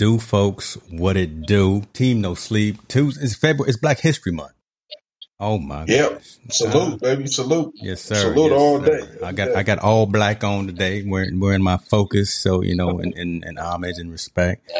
[0.00, 0.76] Do, folks?
[0.90, 1.82] What it do?
[1.92, 2.88] Team No Sleep.
[2.88, 3.68] Tuesday, it's February.
[3.68, 4.52] It's Black History Month.
[5.38, 6.10] Oh my Yep.
[6.14, 6.36] gosh.
[6.50, 7.26] Salute, Uh, baby.
[7.26, 7.72] Salute.
[7.76, 8.14] yes, sir.
[8.14, 8.86] Salute Yes, all sir.
[8.98, 9.06] day.
[9.22, 11.02] I got every I got all black on today.
[11.06, 12.32] Wearing wearing my focus.
[12.32, 14.70] So you know, in, in, in homage and respect,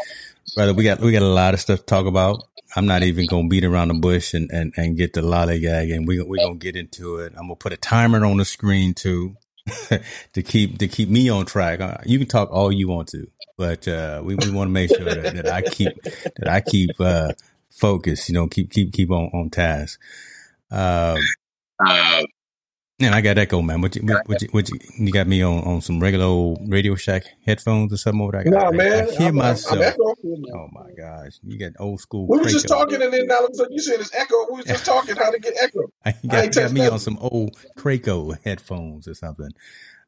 [0.57, 0.73] brother.
[0.73, 2.43] We got we got a lot of stuff to talk about.
[2.75, 6.09] I'm not even gonna beat around the bush and, and, and get the lollygag, and
[6.09, 7.33] we we gonna get into it.
[7.37, 9.37] I'm gonna put a timer on the screen too
[10.33, 11.81] to keep to keep me on track.
[11.81, 14.91] Uh, You can talk all you want to, but uh, we, we want to make
[14.91, 17.33] sure that, that I keep that I keep uh,
[17.71, 18.29] focused.
[18.29, 20.01] You know, keep keep keep on on task.
[20.71, 21.19] Um,
[21.85, 22.23] Uh,
[23.01, 23.81] and I got echo, man.
[23.81, 26.61] What you, what, what you, what you, you got me on, on some regular old
[26.71, 28.43] Radio Shack headphones or something over there?
[28.43, 29.09] I, nah, I, man.
[29.09, 29.95] I hear I'm, myself.
[29.97, 30.45] I'm.
[30.55, 32.27] Oh my gosh, you got old school.
[32.27, 34.47] We were just talking, and then now all of a sudden you said it's echo.
[34.51, 35.81] We were just talking how to get echo.
[36.23, 39.51] You I got, ain't got me on some old Krakow headphones or something.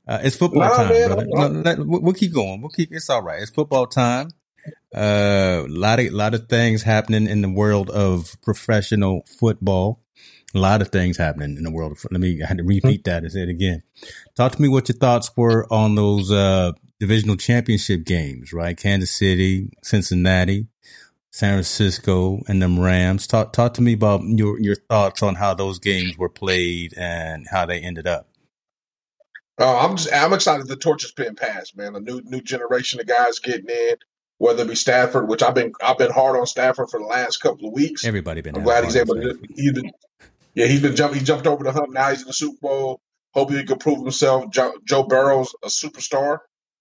[0.06, 1.06] Uh, it's football Nah, time, man.
[1.08, 1.26] brother.
[1.26, 2.60] No, let- we'll keep going.
[2.60, 2.92] We'll keep.
[2.92, 3.40] It's all right.
[3.40, 4.30] It's football time.
[4.94, 10.00] A lot of lot of things happening in the world of professional football.
[10.54, 11.98] A lot of things happening in the world.
[12.10, 12.42] Let me.
[12.42, 13.82] I had to repeat that and say it again.
[14.36, 18.52] Talk to me what your thoughts were on those uh, divisional championship games.
[18.52, 20.66] Right, Kansas City, Cincinnati,
[21.30, 23.26] San Francisco, and them Rams.
[23.26, 27.46] Talk talk to me about your your thoughts on how those games were played and
[27.50, 28.28] how they ended up.
[29.58, 31.96] uh, I'm just I'm excited the torch is being passed, man.
[31.96, 33.96] A new new generation of guys getting in,
[34.36, 37.38] whether it be Stafford, which I've been I've been hard on Stafford for the last
[37.38, 38.04] couple of weeks.
[38.04, 39.34] Everybody been I'm glad he's able to.
[39.34, 39.92] Been
[40.54, 41.90] yeah he's been jump he jumped over the hump.
[41.92, 43.00] Now he's in the Super Bowl.
[43.34, 44.50] Hopefully he can prove himself.
[44.50, 46.38] Joe, Joe Burrow's a superstar.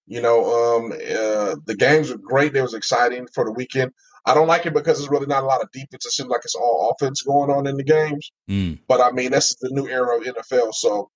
[0.08, 2.52] You know, um, uh, the games were great.
[2.54, 3.92] They was exciting for the weekend.
[4.26, 6.06] I don't like it because there's really not a lot of defense.
[6.06, 8.32] It seems like it's all offense going on in the games.
[8.50, 10.74] Mm, But I mean, that's the new era of NFL.
[10.74, 11.10] So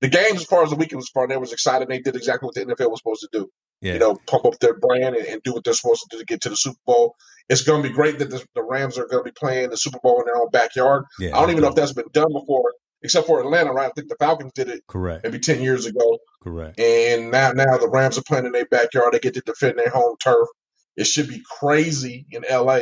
[0.00, 1.88] the games, as far as the weekend was concerned, they was exciting.
[1.88, 3.48] They did exactly what the NFL was supposed to do.
[3.80, 3.92] yeah.
[3.94, 6.24] You know, pump up their brand and, and do what they're supposed to do to
[6.26, 7.14] get to the Super Bowl.
[7.50, 9.76] It's going to be great that the, the Rams are going to be playing the
[9.76, 11.04] Super Bowl in their own backyard.
[11.18, 11.36] yeah.
[11.36, 12.72] I don't even know if that's been done before,
[13.02, 13.88] except for Atlanta, right?
[13.88, 15.24] I think the Falcons did it correct.
[15.24, 16.78] maybe ten years ago, Correct.
[16.80, 19.12] and now now the Rams are playing in their backyard.
[19.12, 20.48] They get to defend their home turf.
[20.96, 22.80] It should be crazy in LA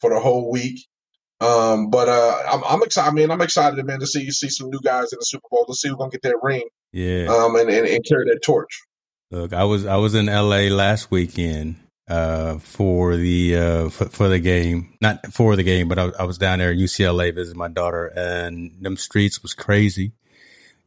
[0.00, 0.86] for the whole week.
[1.40, 3.08] Um, but uh, I'm, I'm excited.
[3.10, 5.64] I mean, I'm excited, man, to see see some new guys in the Super Bowl.
[5.66, 7.26] To see who's gonna get that ring, Yeah.
[7.28, 8.80] um, and, and, and carry that torch.
[9.30, 10.70] Look, I was I was in L.A.
[10.70, 11.76] last weekend
[12.08, 16.24] uh, for the uh, for, for the game, not for the game, but I, I
[16.24, 20.12] was down there at UCLA visiting my daughter, and them streets was crazy.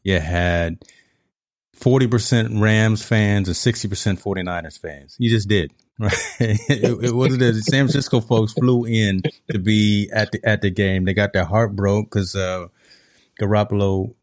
[0.03, 0.83] You had
[1.73, 5.15] forty percent Rams fans and sixty percent 49ers fans.
[5.19, 5.73] You just did.
[5.99, 6.13] Right?
[6.39, 10.69] it, it wasn't the San Francisco folks flew in to be at the at the
[10.69, 11.05] game.
[11.05, 12.67] They got their heart broke because uh,
[13.41, 14.13] Garoppolo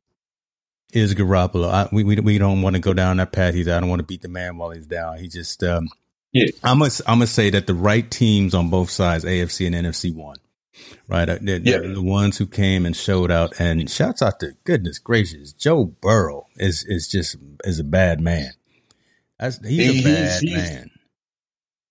[0.92, 1.68] is Garoppolo.
[1.68, 3.54] I, we, we we don't want to go down that path.
[3.54, 5.18] He's I don't want to beat the man while he's down.
[5.18, 5.88] He just um,
[6.34, 6.46] Yeah.
[6.62, 10.14] I'm gonna I'm gonna say that the right teams on both sides, AFC and NFC,
[10.14, 10.36] won.
[11.08, 11.78] Right, Uh, the, Yeah.
[11.78, 15.84] the, the ones who came and showed out, and shouts out to goodness gracious, Joe
[15.84, 18.52] Burrow is is just is a bad man.
[19.38, 20.90] That's, he's He- a bad he's- man.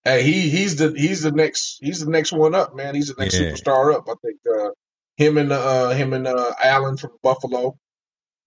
[0.06, 2.94] Hey, he he's the he's the next he's the next one up, man.
[2.94, 3.52] He's the next Yeah.
[3.54, 4.10] superstar up.
[4.10, 4.72] I think uh,
[5.16, 7.78] him and uh, him and uh, Allen from Buffalo,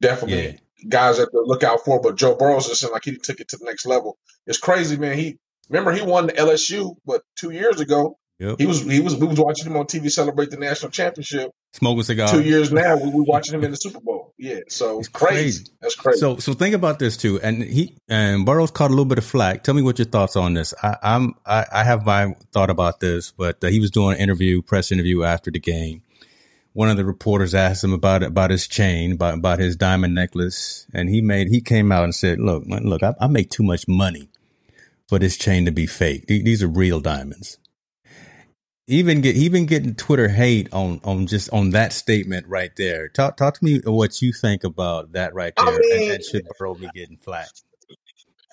[0.03, 1.99] definitely Yeah, guys that to look out for.
[2.01, 4.19] But Joe Burrow's just seemed like he took it to the next level.
[4.47, 5.17] It's crazy, man.
[5.17, 8.57] He remember he won the LSU, but two years ago yep.
[8.59, 11.51] he was he was we was watching him on TV celebrate the national championship.
[11.73, 12.31] Smoking cigars.
[12.31, 14.33] Two years now, we we watching him in the Super Bowl.
[14.39, 15.35] Yeah, so It's crazy.
[15.35, 15.65] crazy.
[15.81, 16.21] That's crazy.
[16.21, 17.41] So, so think about this too.
[17.41, 19.63] And he and Burrow's caught a little bit of flack.
[19.63, 20.75] Tell me what your thoughts on this.
[20.83, 24.21] I, I'm I, I have my thought about this, but uh, he was doing an
[24.21, 26.03] interview, press interview after the game,
[26.77, 30.87] one of the reporters asked him about about his chain, about about his diamond necklace,
[30.93, 33.89] and he made he came out and said, "Look, look, I, I make too much
[33.89, 34.29] money
[35.09, 36.27] for this chain to be fake.
[36.27, 37.59] These are real diamonds."
[38.89, 43.09] Even get even getting Twitter hate on on just on that statement right there.
[43.09, 46.25] Talk talk to me what you think about that right there, I mean, and, and
[46.25, 47.49] should Burrow be getting flat?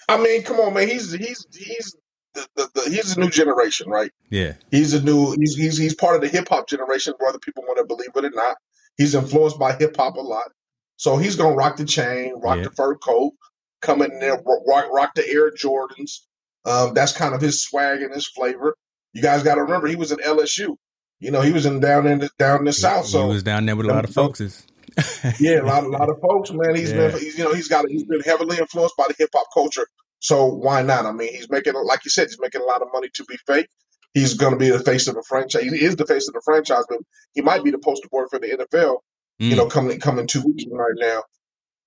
[0.10, 0.88] I mean, come on, man.
[0.88, 1.96] He's he's he's
[2.34, 4.12] the, the, the, he's a new generation, right?
[4.30, 4.54] Yeah.
[4.72, 7.78] He's a new he's he's he's part of the hip hop generation, whether people want
[7.78, 8.58] to believe it or not.
[8.98, 10.52] He's influenced by hip hop a lot.
[10.98, 12.64] So he's gonna rock the chain, rock yeah.
[12.64, 13.34] the fur coat,
[13.82, 16.22] come in there, rock, rock the Air Jordans.
[16.66, 18.76] Um, that's kind of his swag and his flavor.
[19.14, 20.76] You guys got to remember he was at LSU.
[21.20, 23.06] You know, he was in down in the, down in the south.
[23.06, 24.42] So he was down there with a lot of folks.
[25.40, 26.76] yeah, a lot, a lot of folks, man.
[26.76, 27.08] He's yeah.
[27.08, 29.88] been, he's, you know, he's got, he's been heavily influenced by the hip hop culture.
[30.20, 31.06] So why not?
[31.06, 33.38] I mean, he's making, like you said, he's making a lot of money to be
[33.48, 33.68] fake.
[34.14, 35.64] He's going to be the face of the franchise.
[35.64, 37.00] He is the face of the franchise, but
[37.34, 38.98] he might be the poster boy for the NFL.
[39.42, 39.50] Mm.
[39.50, 41.24] You know, coming coming two weeks right now.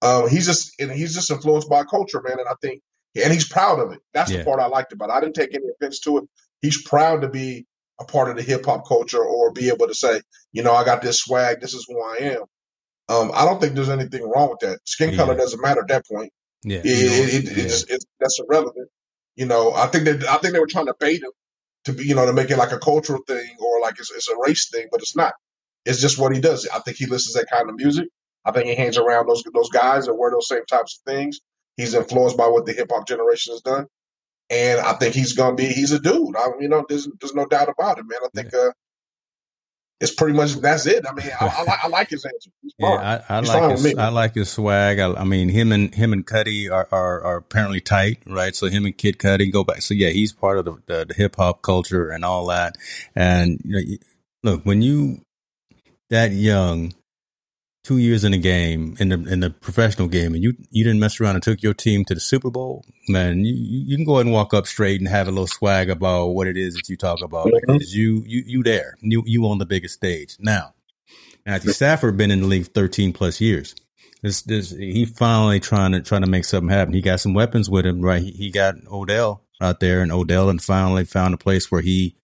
[0.02, 2.38] Um, he's just and he's just influenced by culture, man.
[2.38, 2.82] And I think,
[3.24, 4.00] and he's proud of it.
[4.14, 4.38] That's yeah.
[4.38, 5.12] the part I liked about it.
[5.12, 6.24] I didn't take any offense to it.
[6.60, 7.66] He's proud to be
[8.00, 10.20] a part of the hip hop culture or be able to say,
[10.52, 11.60] you know, I got this swag.
[11.60, 12.42] This is who I am.
[13.08, 14.80] Um, I don't think there's anything wrong with that.
[14.84, 15.16] Skin yeah.
[15.16, 16.32] color doesn't matter at that point.
[16.64, 17.62] Yeah, it, it, it, yeah.
[17.64, 18.88] Just, it's, that's irrelevant.
[19.36, 21.30] You know, I think that I think they were trying to bait him
[21.84, 24.28] to be, you know, to make it like a cultural thing or like it's, it's
[24.28, 25.34] a race thing, but it's not.
[25.84, 26.66] It's just what he does.
[26.74, 28.08] I think he listens to that kind of music.
[28.44, 31.40] I think he hangs around those those guys that wear those same types of things.
[31.76, 33.86] He's influenced by what the hip hop generation has done,
[34.50, 35.66] and I think he's gonna be.
[35.66, 36.36] He's a dude.
[36.36, 38.20] I, you know, there's there's no doubt about it, man.
[38.24, 38.70] I think uh,
[40.00, 41.06] it's pretty much that's it.
[41.08, 42.50] I mean, I, I, I like his answer.
[42.78, 44.98] yeah, I, I like his, I like his swag.
[44.98, 48.54] I, I, mean, him and him and Cudi are, are, are apparently tight, right?
[48.54, 49.80] So him and Kid Cudi go back.
[49.82, 52.76] So yeah, he's part of the, the, the hip hop culture and all that.
[53.14, 53.96] And you know,
[54.42, 55.22] look, when you
[56.10, 56.92] that young
[57.86, 60.98] two years in the game in the in the professional game and you you didn't
[60.98, 64.14] mess around and took your team to the Super Bowl, man, you, you can go
[64.14, 66.88] ahead and walk up straight and have a little swag about what it is that
[66.88, 67.74] you talk about mm-hmm.
[67.74, 70.74] because you you you there you you on the biggest stage now.
[71.46, 73.76] Matthew Stafford been in the league thirteen plus years.
[74.20, 76.92] This this he finally trying to trying to make something happen.
[76.92, 78.20] He got some weapons with him, right?
[78.20, 82.16] He, he got Odell out there, and Odell and finally found a place where he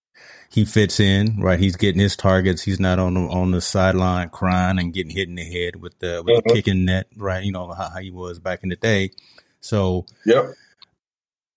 [0.53, 1.59] he fits in, right?
[1.59, 2.61] He's getting his targets.
[2.61, 5.97] He's not on the, on the sideline crying and getting hit in the head with
[5.97, 6.47] the with mm-hmm.
[6.47, 7.43] the kicking net, right?
[7.43, 9.09] You know how, how, he was back in the day.
[9.61, 10.53] So, yep.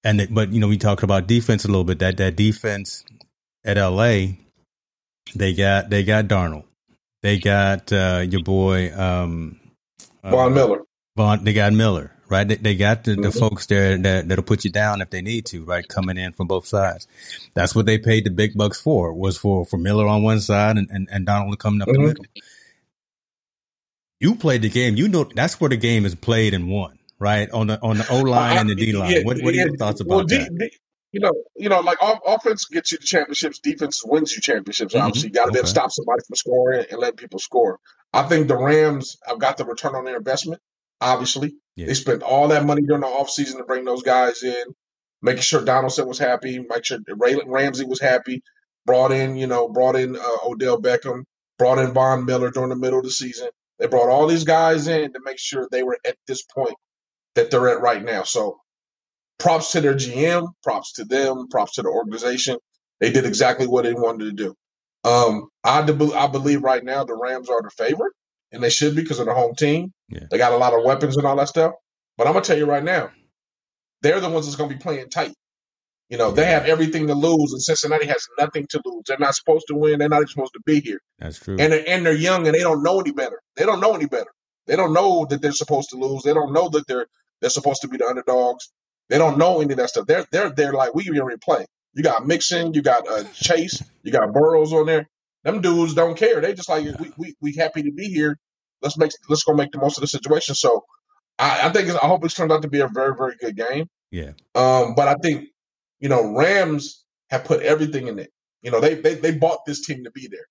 [0.02, 1.98] And it, but you know we talked about defense a little bit.
[1.98, 3.04] That that defense
[3.66, 4.28] at LA,
[5.34, 6.64] they got they got Donald,
[7.22, 9.60] they got uh, your boy um,
[10.25, 10.78] Von uh, Miller.
[11.16, 12.46] Von, they got Miller, right?
[12.46, 13.23] They, they got the, mm-hmm.
[13.23, 15.87] the, folks there that, that'll put you down if they need to, right?
[15.87, 17.06] Coming in from both sides.
[17.55, 20.76] That's what they paid the big bucks for, was for, for Miller on one side
[20.76, 22.02] and, and, and Donald coming up mm-hmm.
[22.02, 22.25] the middle.
[24.19, 24.96] You played the game.
[24.96, 27.50] You know, that's where the game is played and won, right?
[27.50, 29.11] On the, on the O line and the D line.
[29.11, 30.50] Yeah, what, what yeah, are your thoughts about well, that?
[30.50, 30.76] D, D,
[31.12, 34.94] you know, you know, like offense gets you the championships, defense wins you championships.
[34.94, 35.06] Mm-hmm.
[35.06, 35.52] Obviously, you got to okay.
[35.55, 37.79] be able to stop somebody from scoring and let people score.
[38.12, 40.61] I think the Rams have got the return on their investment
[41.00, 41.56] obviously.
[41.76, 41.87] Yeah.
[41.87, 44.64] They spent all that money during the offseason to bring those guys in,
[45.23, 48.43] making sure Donaldson was happy, make sure Ray, Ramsey was happy,
[48.87, 51.25] brought in, you know, brought in uh, Odell Beckham,
[51.58, 53.48] brought in Von Miller during the middle of the season.
[53.79, 56.74] They brought all these guys in to make sure they were at this point
[57.34, 58.22] that they're at right now.
[58.22, 58.58] So
[59.39, 62.56] props to their GM, props to them, props to the organization.
[63.00, 64.55] They did exactly what they wanted to do.
[65.05, 68.15] Um, I, I believe right now the Rams are the favorite
[68.53, 69.93] and they should be because of the home team.
[70.08, 70.26] Yeah.
[70.31, 71.74] They got a lot of weapons and all that stuff.
[72.17, 73.10] But I'm gonna tell you right now,
[74.03, 75.34] they're the ones that's gonna be playing tight.
[76.08, 76.34] You know, yeah.
[76.34, 79.03] they have everything to lose, and Cincinnati has nothing to lose.
[79.06, 79.98] They're not supposed to win.
[79.98, 81.00] They're not even supposed to be here.
[81.19, 81.56] That's true.
[81.58, 83.41] And they're, and they're young, and they don't know any better.
[83.56, 84.31] They don't know any better.
[84.67, 86.22] They don't know that they're supposed to lose.
[86.22, 87.06] They don't know that they're
[87.41, 88.70] they're supposed to be the underdogs.
[89.08, 90.06] They don't know any of that stuff.
[90.06, 91.65] They're they're they're like we can replay.
[91.94, 95.08] You got Mixon, you got uh, Chase, you got Burrows on there.
[95.46, 96.43] Them dudes don't care.
[96.43, 96.93] They just like yeah.
[97.00, 98.38] we, we we happy to be here
[98.82, 100.55] let's make let's go make the most of the situation.
[100.55, 100.84] So
[101.38, 103.88] I, I think I hope it's turned out to be a very very good game.
[104.10, 104.32] Yeah.
[104.55, 105.48] Um, but I think
[106.00, 108.31] you know Rams have put everything in it.
[108.62, 110.46] You know they they they bought this team to be there.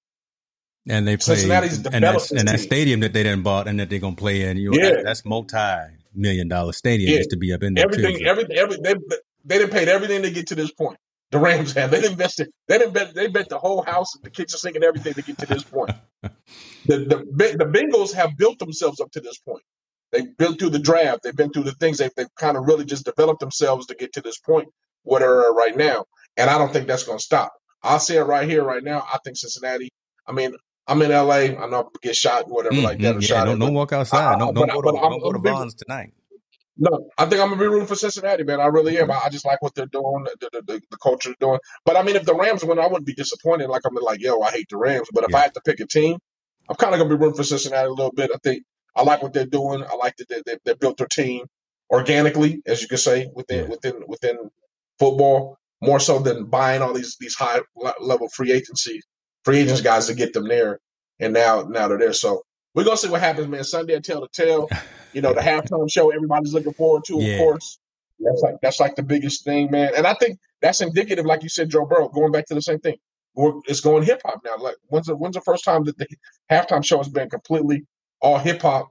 [0.88, 3.90] And they play, Cincinnati's and, that's, and that stadium that they didn't bought and that
[3.90, 4.58] they're gonna play in.
[4.58, 4.90] You know, yeah.
[4.92, 5.58] That, that's multi
[6.14, 7.18] million dollar stadium yeah.
[7.18, 7.86] just to be up in there.
[7.86, 8.94] Everything, too, everything, every, they
[9.46, 10.98] they didn't paid everything to get to this point.
[11.36, 11.92] The Rams have.
[11.92, 12.50] They invested.
[12.70, 13.14] They bet.
[13.14, 15.64] They bet the whole house, and the kitchen sink, and everything to get to this
[15.64, 15.92] point.
[16.86, 19.64] the, the the Bengals have built themselves up to this point.
[20.14, 21.22] They've been through the draft.
[21.24, 22.00] They've been through the things.
[22.00, 24.70] They've, they've kind of really just developed themselves to get to this point
[25.04, 26.06] where they're right now.
[26.38, 27.54] And I don't think that's going to stop.
[27.84, 29.02] I'll say it right here, right now.
[29.14, 29.92] I think Cincinnati.
[30.28, 30.54] I mean,
[30.88, 31.34] I'm in LA.
[31.64, 33.16] I know I get shot, whatever, like that.
[33.16, 33.20] Mm-hmm.
[33.20, 34.36] Or Yeah, shot don't at, don't walk outside.
[34.36, 36.14] I, Don't don't go to I'm, don't go to Vons tonight.
[36.78, 38.62] No, I think I'm gonna be rooting for Cincinnati, man.
[38.62, 39.12] I really am.
[39.12, 41.62] I, I just like what they're doing, the, the, the, the culture they're doing.
[41.86, 43.70] But I mean, if the Rams win, I wouldn't be disappointed.
[43.70, 45.10] Like I'm like, yo, I hate the Rams.
[45.14, 45.38] But if Yeah.
[45.38, 46.20] I had to pick a team,
[46.70, 48.32] I'm kind of gonna be rooting for Cincinnati a little bit.
[48.36, 48.66] I think
[48.96, 49.84] I like what they're doing.
[49.86, 51.46] I like that they, they, they built their team
[51.92, 53.70] organically, as you could say, within Yeah.
[53.70, 54.38] within within
[55.00, 59.02] football, more so than buying all these these high le- level free agency
[59.46, 60.80] free agents guys to get them there.
[61.22, 62.14] And now now they're there.
[62.14, 62.44] So
[62.76, 63.64] we're gonna see what happens, man.
[63.64, 64.70] Sunday, tell the tale.
[65.14, 67.80] You know, the halftime show everybody's looking forward to, of course.
[68.20, 69.92] That's like that's like the biggest thing, man.
[69.98, 72.80] And I think that's indicative, like you said, Joe Burrow, going back to the same
[72.80, 72.98] thing.
[73.34, 74.58] We're, it's going hip hop now.
[74.58, 76.08] Like when's the when's the first time that the
[76.52, 77.86] halftime show has been completely
[78.22, 78.90] all hip hop?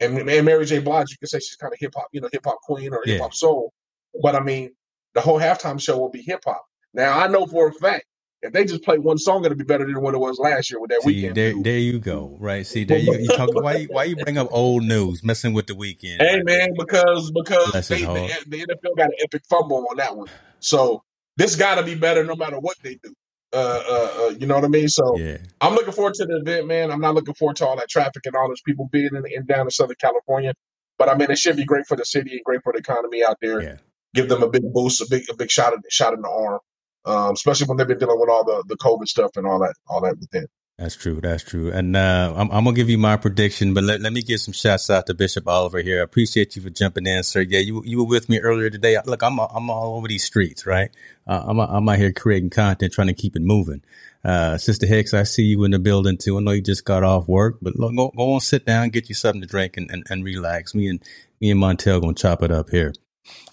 [0.00, 0.80] And, and Mary J.
[0.80, 3.02] Blige, you can say she's kind of hip hop, you know, hip hop queen or
[3.04, 3.22] hip Yeah.
[3.22, 3.72] hop soul.
[4.20, 4.70] But I mean,
[5.14, 6.64] the whole halftime show will be hip hop.
[6.94, 8.04] Now I know for a fact
[8.42, 10.80] if they just play one song, it'll be better than what it was last year
[10.80, 11.34] with that See, Weeknd.
[11.34, 12.36] there there you go.
[12.40, 12.66] Right.
[12.66, 13.50] See, there you you talk.
[13.54, 16.18] Why you- why you bring up old news, messing with the Weeknd?
[16.20, 20.16] Hey right man, because because they, the, the NFL got an epic fumble on that
[20.16, 20.28] one,
[20.60, 21.02] so
[21.36, 23.14] this got to be better no matter what they do.
[23.54, 23.56] Uh,
[23.86, 24.88] uh, uh, you know what I mean?
[24.88, 25.36] So Yeah.
[25.60, 26.90] I'm looking forward to the event, man.
[26.90, 29.44] I'm not looking forward to all that traffic and all those people being in, in
[29.46, 30.54] down in Southern California,
[30.98, 33.22] but I mean it should be great for the city and great for the economy
[33.22, 33.62] out there.
[33.62, 33.76] Yeah.
[34.14, 36.60] Give them a big boost, a big a big shot shot in the arm,
[37.04, 39.74] um, especially when they've been dealing with all the the COVID stuff and all that
[39.88, 40.46] all that within.
[40.78, 41.20] That's true.
[41.20, 41.70] That's true.
[41.70, 44.54] And uh, I'm, I'm gonna give you my prediction, but let, let me give some
[44.54, 46.00] shouts out to Bishop Oliver here.
[46.00, 47.42] I appreciate you for jumping in, sir.
[47.42, 48.98] Yeah, you you were with me earlier today.
[49.04, 50.90] Look, I'm I'm all over these streets, right?
[51.26, 53.82] Uh, I'm I'm out here creating content, trying to keep it moving.
[54.24, 56.38] Uh, Sister Hicks, I see you in the building too.
[56.38, 59.08] I know you just got off work, but look, go go on, sit down, get
[59.08, 60.74] you something to drink, and, and, and relax.
[60.74, 61.02] Me and
[61.40, 62.94] me and Montel gonna chop it up here.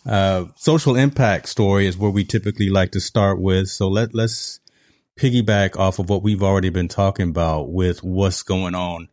[0.05, 3.69] Uh, social impact story is where we typically like to start with.
[3.69, 4.59] So let let's
[5.19, 9.09] piggyback off of what we've already been talking about with what's going on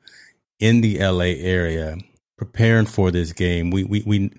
[0.60, 1.96] in the LA area,
[2.38, 3.70] preparing for this game.
[3.70, 4.30] We we we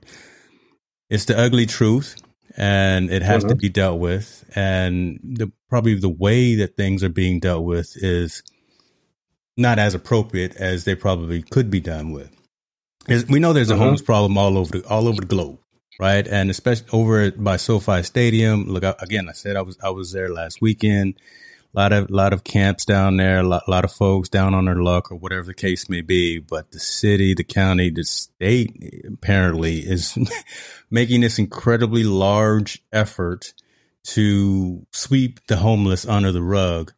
[1.10, 2.16] it's the ugly truth
[2.58, 3.60] and it has to Mhm.
[3.62, 4.44] be dealt with.
[4.56, 8.44] And the probably the way that things are being dealt with is
[9.58, 12.32] not as appropriate as they probably could be done with.
[13.08, 13.80] There's, we know there's a Mhm.
[13.80, 15.60] homeless problem all over the all over the globe,
[16.00, 16.27] right?
[16.27, 18.66] And especially over by SoFi Stadium.
[18.66, 21.16] Look, I- again, I said I was I was there last weekend.
[21.75, 24.66] A lot of lot of camps down there, a lot, lot of folks down on
[24.66, 26.39] their luck or whatever the case may be.
[26.39, 30.18] But the city, the county, the state apparently is
[30.89, 33.54] making this incredibly large effort
[34.06, 36.94] to sweep the homeless under the rug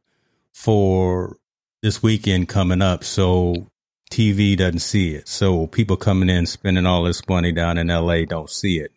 [0.53, 1.37] for
[1.81, 3.03] this weekend coming up.
[3.03, 3.69] So
[4.09, 5.27] TV doesn't see it.
[5.27, 8.91] So people coming in spending all this money down in LA don't see it.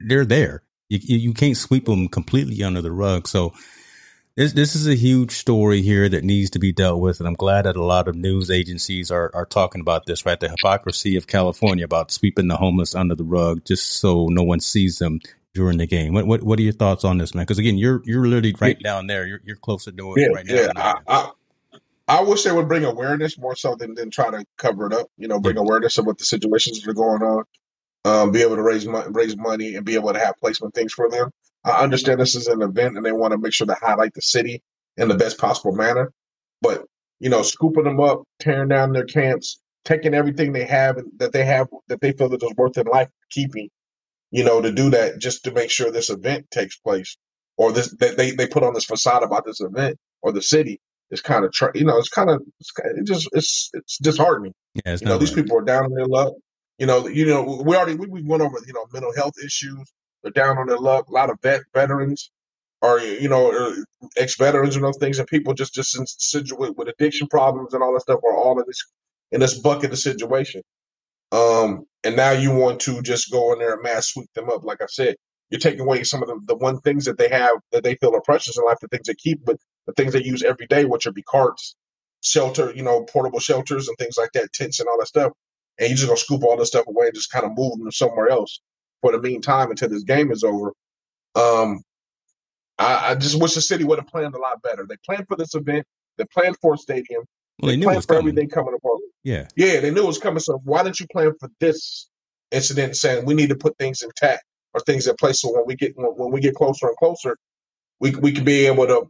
[0.00, 0.62] They're there.
[0.88, 3.26] You, you can't sweep them completely under the rug.
[3.28, 3.52] So
[4.36, 7.34] this this is a huge story here that needs to be dealt with, and I'm
[7.34, 10.26] glad that a lot of news agencies are are talking about this.
[10.26, 14.42] Right, the hypocrisy of California about sweeping the homeless under the rug just so no
[14.42, 15.20] one sees them
[15.54, 16.12] during the game.
[16.12, 17.44] What what what are your thoughts on this, man?
[17.46, 19.26] Because again, you're you're literally right down there.
[19.26, 20.54] You're you're closer to it Yeah, right now.
[20.54, 20.66] yeah.
[20.66, 21.30] than I I, am.
[22.08, 25.08] I wish they would bring awareness more so than, than try to cover it up.
[25.16, 27.44] You know, bring awareness of what the situations that are going on.
[28.04, 30.92] Um, be able to raise money, raise money, and be able to have placement things
[30.92, 31.30] for them.
[31.64, 34.22] I understand this is an event, and they want to make sure to highlight the
[34.22, 34.62] city
[34.96, 36.12] in the best possible manner.
[36.62, 36.84] But
[37.18, 41.44] you know, scooping them up, tearing down their camps, taking everything they have that they
[41.44, 43.68] have that they feel that is worth in life keeping.
[44.30, 47.16] You know, to do that just to make sure this event takes place,
[47.56, 50.80] or this that they they put on this facade about this event or the city
[51.10, 54.52] is kind of you know it's kind of it's it just it's it's disheartening.
[54.74, 56.34] Yeah, it's You know, these people are down on their luck.
[56.78, 59.92] You know, you know, we already we, we went over you know mental health issues.
[60.22, 61.08] They're down on their luck.
[61.08, 62.30] A lot of vet veterans
[62.82, 63.74] or you know
[64.16, 67.74] ex veterans and those things, and people just just in situ- with, with addiction problems
[67.74, 68.82] and all that stuff are all in this
[69.32, 70.62] in this bucket of situation.
[71.32, 74.64] Um, and now you want to just go in there and mass sweep them up.
[74.64, 75.16] Like I said,
[75.50, 78.14] you're taking away some of the, the one things that they have that they feel
[78.14, 80.84] are precious in life, the things they keep, but the things they use every day,
[80.84, 81.76] which would be carts,
[82.22, 85.32] shelter, you know, portable shelters and things like that, tents and all that stuff.
[85.78, 87.90] And you're just gonna scoop all this stuff away and just kind of move them
[87.92, 88.60] somewhere else
[89.02, 90.72] for the meantime until this game is over.
[91.36, 91.82] Um,
[92.78, 94.86] I, I just wish the city would have planned a lot better.
[94.88, 95.86] They planned for this event.
[96.18, 97.24] They planned for a stadium.
[97.60, 98.30] Well, they They planned for coming.
[98.30, 99.00] everything coming apart.
[99.22, 100.40] Yeah, Yeah, they knew it was coming.
[100.40, 102.08] So why didn't you plan for this
[102.50, 104.44] incident, saying we need to put things intact
[104.76, 107.36] or things in place so when we get when, when we get closer and closer,
[108.00, 109.06] we we can be able to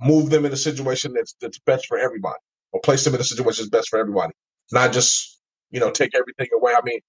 [0.00, 2.38] move them in a situation that's that's best for everybody,
[2.72, 4.32] or place them in a situation that's best for everybody,
[4.72, 5.40] not just
[5.70, 6.72] you know take everything away.
[6.74, 7.00] I mean,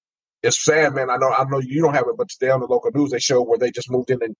[0.43, 1.09] it's sad, man.
[1.09, 3.19] I know I know you don't have it, but today on the local news they
[3.19, 4.35] showed where they just moved in and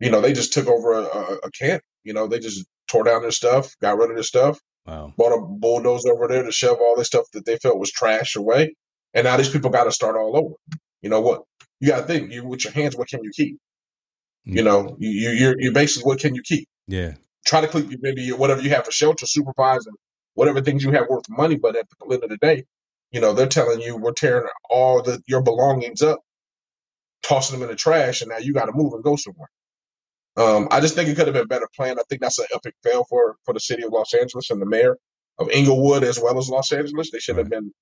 [0.00, 1.82] you know they just took over a, a, a camp.
[2.04, 5.12] You know, they just tore down their stuff, got rid of their stuff, Wow.
[5.16, 8.36] Bought a bulldozer over there to shove all this stuff that they felt was trash
[8.36, 8.74] away.
[9.14, 10.54] And now these people got to start all over.
[11.02, 11.42] You know what?
[11.82, 12.30] You got to think.
[12.30, 13.56] You with your hands, what can you keep?
[14.46, 14.56] Mm-hmm.
[14.56, 16.68] You know, you you you're basically what can you keep?
[16.86, 17.14] Yeah.
[17.44, 19.96] Try to keep maybe whatever you have for shelter, supervise, and
[20.34, 21.56] whatever things you have worth money.
[21.56, 22.66] But at the end of the day,
[23.10, 26.20] you know they're telling you we're tearing all the your belongings up,
[27.24, 29.50] tossing them in the trash, and now you got to move and go somewhere.
[30.36, 31.98] Um, I just think it could have been better planned.
[31.98, 34.66] I think that's an epic fail for for the city of Los Angeles and the
[34.66, 34.98] mayor
[35.36, 37.10] of Inglewood as well as Los Angeles.
[37.10, 37.72] They should have been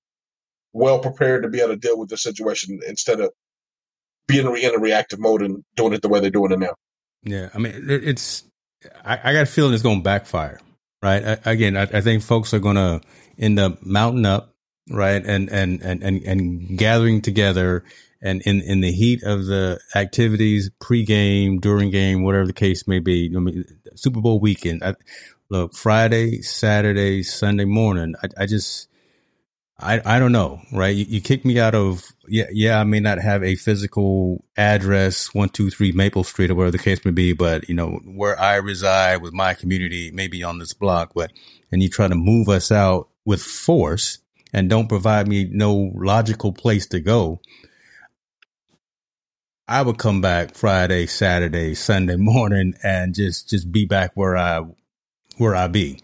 [0.73, 3.31] well prepared to be able to deal with the situation instead of
[4.27, 6.73] being in a reactive mode and doing it the way they're doing it now.
[7.23, 8.43] Yeah, I mean, it's
[9.03, 10.59] I, I got a feeling it's going to backfire,
[11.01, 11.23] right?
[11.23, 13.01] I, again, I, I, think folks are going to
[13.37, 14.53] end up mounting up,
[14.89, 17.83] right, and and and and, and gathering together.
[18.23, 22.99] And in, in the heat of the activities, pregame, during game, whatever the case may
[22.99, 24.83] be, I mean, Super Bowl weekend.
[25.49, 28.13] Look, Friday, Saturday, Sunday morning.
[28.21, 28.90] I, I just
[29.81, 30.95] I, I don't know, right?
[30.95, 35.33] You, you kick me out of, yeah, yeah, I may not have a physical address,
[35.33, 38.39] one, two, three Maple Street or whatever the case may be, but you know, where
[38.39, 41.31] I reside with my community, maybe on this block, but,
[41.71, 44.19] and you try to move us out with force
[44.53, 47.41] and don't provide me no logical place to go.
[49.67, 54.61] I would come back Friday, Saturday, Sunday morning and just, just be back where I,
[55.37, 56.01] where I be.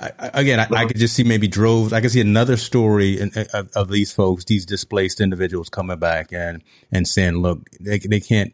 [0.00, 1.92] I, again, I, I, could just see maybe droves.
[1.92, 6.32] I could see another story in, of, of, these folks, these displaced individuals coming back
[6.32, 8.52] and and saying, "Look, they they can't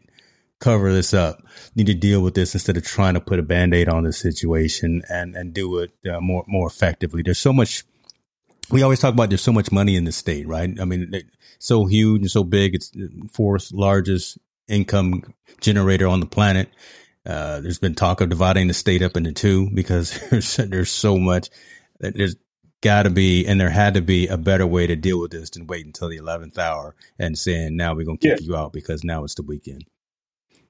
[0.59, 1.43] cover this up.
[1.75, 4.13] Need to deal with this instead of trying to put a band aid on the
[4.13, 7.83] situation and and do it uh, more more effectively." There's so much.
[8.69, 10.69] We always talk about there's so much money in the state, right?
[10.79, 12.75] I mean, it's so huge and so big.
[12.75, 12.91] It's
[13.33, 14.37] fourth largest
[14.67, 16.69] income generator on the planet.
[17.25, 21.17] Uh, there's been talk of dividing the state up into two because there's there's so
[21.17, 21.49] much.
[21.99, 22.35] That there's
[22.81, 25.49] got to be, and there had to be a better way to deal with this
[25.51, 28.45] than wait until the eleventh hour and saying now we're gonna kick yeah.
[28.45, 29.85] you out because now it's the weekend.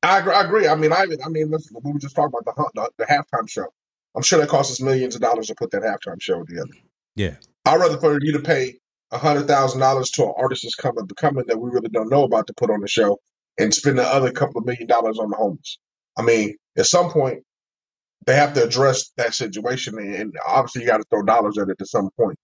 [0.03, 0.33] I agree.
[0.33, 0.67] I, agree.
[0.67, 3.49] I mean, I, I mean, listen, we were just talking about the, the the halftime
[3.49, 3.73] show.
[4.15, 6.69] I'm sure that costs us millions of dollars to put that halftime show together.
[7.15, 7.35] Yeah,
[7.65, 8.75] I'd rather for you to pay
[9.11, 12.23] a hundred thousand dollars to an artist that's coming, coming that we really don't know
[12.23, 13.19] about to put on the show,
[13.57, 15.79] and spend the other couple of million dollars on the homeless.
[16.17, 17.43] I mean, at some point,
[18.25, 21.77] they have to address that situation, and obviously, you got to throw dollars at it
[21.79, 22.37] at some point.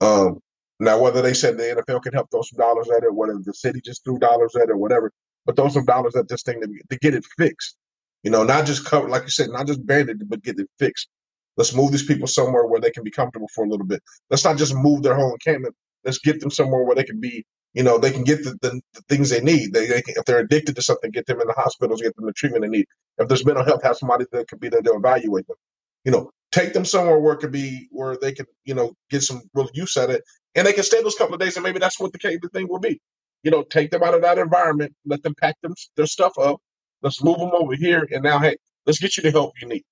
[0.00, 0.40] Um,
[0.80, 3.54] now, whether they said the NFL can help throw some dollars at it, whether the
[3.54, 5.12] city just threw dollars at it, whatever,
[5.46, 7.76] but throw some dollars at this thing to, to get it fixed.
[8.22, 11.08] You know, not just cover, like you said, not just banded, but get it fixed.
[11.56, 14.02] Let's move these people somewhere where they can be comfortable for a little bit.
[14.30, 15.74] Let's not just move their whole encampment.
[16.04, 18.80] Let's get them somewhere where they can be you know, they can get the, the,
[18.92, 19.72] the things they need.
[19.72, 22.26] They, they can, if they're addicted to something, get them in the hospitals, get them
[22.26, 22.86] the treatment they need.
[23.18, 25.56] If there's mental health, have somebody that could be there to evaluate them.
[26.04, 29.22] You know, take them somewhere where it could be where they can, you know, get
[29.22, 30.22] some real use at it,
[30.54, 32.68] and they can stay those couple of days, and maybe that's what the, the thing
[32.68, 33.00] will be.
[33.42, 36.58] You know, take them out of that environment, let them pack them their stuff up.
[37.00, 38.56] Let's move them over here, and now, hey,
[38.86, 39.82] let's get you the help you need.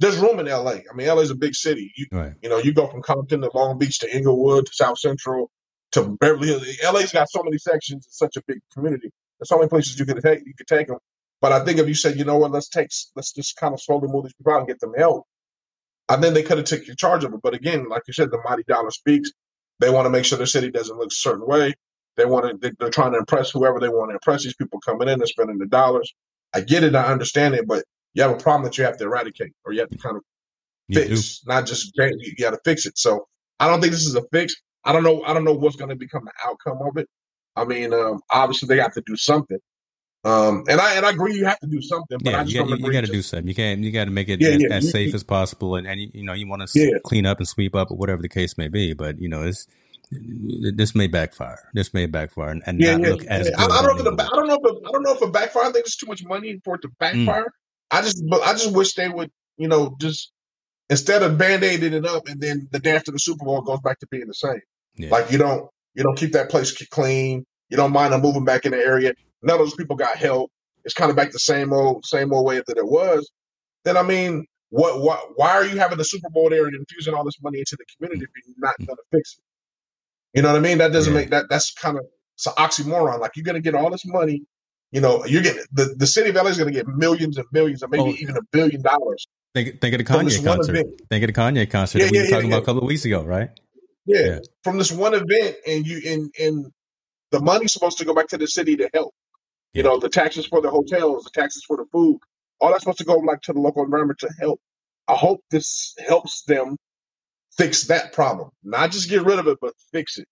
[0.00, 0.78] There's room in LA.
[0.90, 1.92] I mean, LA is a big city.
[1.96, 2.32] You, right.
[2.42, 5.50] you know, you go from Compton to Long Beach to Inglewood to South Central
[5.92, 6.66] to Beverly Hills.
[6.84, 8.06] LA's got so many sections.
[8.06, 9.10] It's such a big community.
[9.38, 10.40] There's so many places you could take.
[10.46, 10.98] You could take them.
[11.40, 13.80] But I think if you said, you know what, let's take, let's just kind of
[13.80, 15.24] slowly move these people out and get them help.
[16.08, 17.40] I think they could have taken charge of it.
[17.42, 19.32] But again, like you said, the mighty dollar speaks.
[19.80, 21.74] They want to make sure the city doesn't look a certain way.
[22.16, 22.72] They want to.
[22.80, 24.44] They're trying to impress whoever they want to impress.
[24.44, 26.14] These people coming in and spending the dollars.
[26.54, 26.96] I get it.
[26.96, 27.68] I understand it.
[27.68, 30.16] But you have a problem that you have to eradicate, or you have to kind
[30.16, 30.22] of
[30.92, 32.98] fix, not just you got to fix it.
[32.98, 33.28] So
[33.60, 34.54] I don't think this is a fix.
[34.84, 35.22] I don't know.
[35.24, 37.08] I don't know what's going to become the outcome of it.
[37.56, 39.58] I mean, um, obviously they have to do something.
[40.22, 42.54] Um, and I and I agree you have to do something, but yeah, I just
[42.54, 43.48] you, got, you, got to do something.
[43.48, 45.86] You can't you got to make it yeah, as, yeah, as safe as possible, and,
[45.86, 48.58] and you, know you want to clean up and sweep up or whatever the case
[48.58, 48.92] may be.
[48.92, 49.66] But you know, it's
[50.10, 51.58] this may backfire.
[51.72, 53.58] This may backfire and, and not look as good.
[53.58, 55.32] I, I, don't know if I don't know if it, I don't know if it
[55.32, 55.62] backfire.
[55.62, 56.98] I think it's too much money for it to mm.
[56.98, 57.44] backfire.
[57.44, 57.90] Mm.
[57.90, 60.32] I just I just wish they would you know just
[60.90, 64.00] instead of band-aiding it up and then the day after the Super Bowl goes back
[64.00, 64.60] to being the same.
[64.96, 65.10] Yeah.
[65.10, 67.44] Like you don't you don't keep that place clean.
[67.68, 69.12] You don't mind them moving back in the area.
[69.42, 70.50] None of those people got help.
[70.84, 73.30] It's kind of back the same old same old way that it was.
[73.84, 77.14] Then I mean, what what why are you having the Super Bowl there and infusing
[77.14, 79.44] all this money into the community if you're not going to fix it?
[80.34, 80.78] You know what I mean?
[80.78, 81.20] That doesn't yeah.
[81.20, 83.20] make that that's kind of it's an oxymoron.
[83.20, 84.42] Like you're going to get all this money.
[84.92, 87.46] You know, you're getting the, the city of LA is going to get millions and
[87.52, 89.24] millions, and maybe oh, even a billion dollars.
[89.54, 90.86] Think, think of the Kanye concert.
[91.08, 92.88] Think of the Kanye concert yeah, that we yeah, were talking about a couple of
[92.88, 93.50] weeks ago, right?
[94.06, 96.72] Yeah, yeah, from this one event, and you and and
[97.30, 99.14] the money's supposed to go back to the city to help.
[99.72, 102.18] You know, the taxes for the hotels, the taxes for the food,
[102.60, 104.60] all that's supposed to go like to the local environment to help.
[105.06, 106.76] I hope this helps them
[107.56, 110.26] fix that problem, not just get rid of it, but fix it.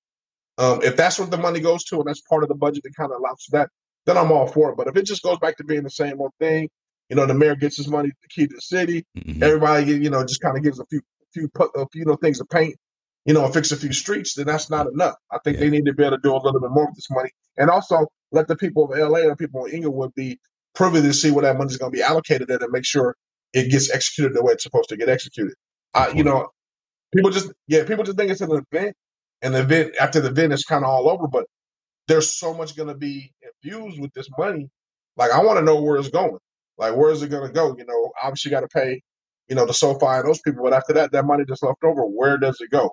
[0.57, 2.97] Um, if that's what the money goes to, and that's part of the budget that
[2.97, 3.71] kind of allows for that,
[4.07, 4.77] then I'm all for it.
[4.77, 6.69] But if it just goes back to being the same old thing,
[7.09, 9.43] you know, the mayor gets his money to keep the city, mm-hmm.
[9.43, 11.01] everybody, you know, just kind of gives a few,
[11.33, 12.77] few, a few, you know, things to paint,
[13.29, 15.17] you know, and fix a few streets, then that's not enough.
[15.31, 15.65] I think yeah.
[15.65, 17.69] they need to be able to do a little bit more with this money, and
[17.69, 20.41] also let the people of LA and people in Inglewood be
[20.75, 23.15] privy to see where that money is going to be allocated at, and make sure
[23.53, 25.53] it gets executed the way it's supposed to get executed.
[25.93, 26.49] Uh, you know,
[27.15, 28.97] people just yeah, people just think it's an event,
[29.43, 31.29] and the event after the event is kind of all over.
[31.29, 31.45] But
[32.07, 34.71] there's so much going to be infused with this money.
[35.19, 36.39] Like I want to know where it's going.
[36.79, 37.77] Like where is it going to go?
[37.77, 39.03] You know, obviously got to pay,
[39.49, 40.65] you know, the SoFi and those people.
[40.65, 42.91] But after that, that money just left over, where does it go?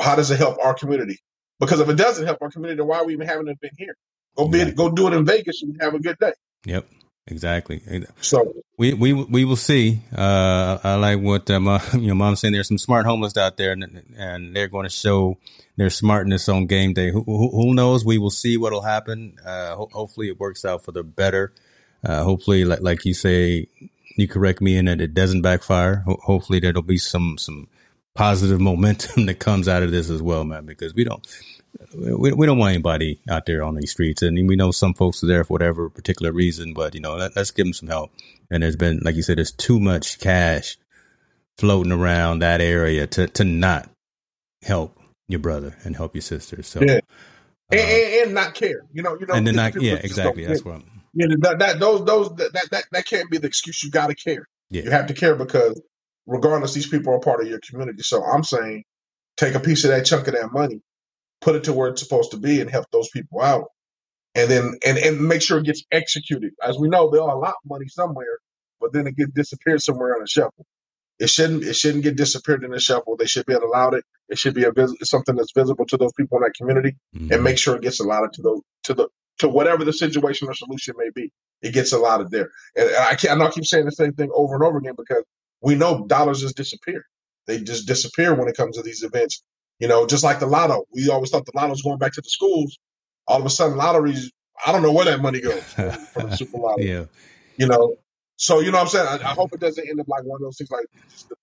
[0.00, 1.18] How does it help our community?
[1.60, 3.70] Because if it doesn't help our community, then why are we even having it been
[3.76, 3.96] here?
[4.36, 6.32] Go be go do it in Vegas and have a good day.
[6.64, 6.86] Yep.
[7.28, 7.80] Exactly.
[8.20, 10.00] So we we we will see.
[10.16, 12.52] Uh, I like what uh, my, you know, mom saying.
[12.52, 15.38] There's some smart homeless out there, and, and they're going to show
[15.76, 17.12] their smartness on game day.
[17.12, 18.04] Who, who, who knows?
[18.04, 19.36] We will see what'll happen.
[19.44, 21.52] Uh, ho- hopefully, it works out for the better.
[22.04, 23.68] Uh, hopefully, like like you say,
[24.16, 26.02] you correct me in that it doesn't backfire.
[26.06, 27.68] Ho- hopefully, there'll be some some
[28.14, 30.66] positive momentum that comes out of this as well, man.
[30.66, 31.26] Because we don't
[31.94, 34.22] we, we don't want anybody out there on these streets.
[34.22, 37.36] And we know some folks are there for whatever particular reason, but you know, let,
[37.36, 38.12] us give them some help.
[38.50, 40.76] And there's been, like you said, there's too much cash
[41.58, 43.88] floating around that area to, to not
[44.62, 44.98] help
[45.28, 46.62] your brother and help your sister.
[46.62, 47.00] So, yeah.
[47.70, 50.44] and, uh, and, and, not care, you know, you know, and then not, yeah, exactly.
[50.44, 53.82] That's what I'm, yeah, that, that, those, those, that, that, that can't be the excuse.
[53.82, 54.46] You got to care.
[54.70, 54.82] Yeah.
[54.84, 55.80] You have to care because
[56.26, 58.02] regardless, these people are part of your community.
[58.02, 58.84] So I'm saying
[59.36, 60.82] take a piece of that chunk of that money
[61.42, 63.66] put it to where it's supposed to be and help those people out.
[64.34, 66.52] And then and, and make sure it gets executed.
[66.62, 68.38] As we know, there are a lot of money somewhere,
[68.80, 70.64] but then it gets disappeared somewhere on a shuffle.
[71.18, 73.16] It shouldn't it shouldn't get disappeared in a shuffle.
[73.18, 74.04] They should be allowed it.
[74.30, 77.30] It should be a vis- something that's visible to those people in that community, mm-hmm.
[77.30, 79.08] and make sure it gets allotted to those to the
[79.40, 81.30] to whatever the situation or solution may be.
[81.60, 82.50] It gets allotted there.
[82.74, 83.34] And I can't.
[83.34, 85.24] I know I keep saying the same thing over and over again because
[85.62, 87.04] we know dollars just disappear.
[87.46, 89.42] They just disappear when it comes to these events
[89.82, 92.20] you know, just like the lotto, we always thought the lotto was going back to
[92.20, 92.78] the schools.
[93.26, 94.30] All of a sudden, lotteries,
[94.64, 95.60] I don't know where that money goes
[96.12, 96.80] from the super lotto.
[96.80, 97.06] yeah.
[97.56, 97.96] You know,
[98.36, 99.08] so you know what I'm saying?
[99.08, 101.36] I, I, hope it doesn't end up like one of those things like the, the,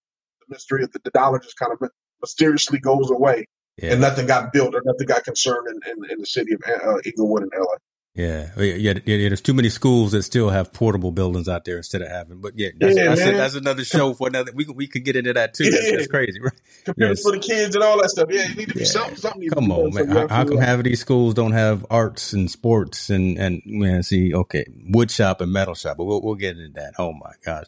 [0.48, 1.90] mystery of the, the, dollar just kind of
[2.22, 3.46] mysteriously goes away
[3.78, 3.92] yeah.
[3.92, 6.98] and nothing got built or nothing got concerned in, in, in the city of uh,
[7.06, 7.76] Inglewood and LA.
[8.16, 8.50] Yeah.
[8.58, 9.30] yeah, yeah, yeah.
[9.30, 12.42] There's too many schools that still have portable buildings out there instead of having.
[12.42, 14.52] But yeah, that's, yeah, that's, another show for another.
[14.54, 15.70] We we could get into that too.
[15.70, 16.52] That's, that's crazy, right?
[16.86, 17.24] Computers yes.
[17.24, 18.28] for the kids and all that stuff.
[18.30, 19.16] Yeah, you need to be something.
[19.16, 20.10] something come on, man.
[20.10, 24.04] How, how come half of these schools don't have arts and sports and and man?
[24.04, 26.96] See, okay, wood shop and metal shop, but we'll we'll get into that.
[26.98, 27.66] Oh my gosh.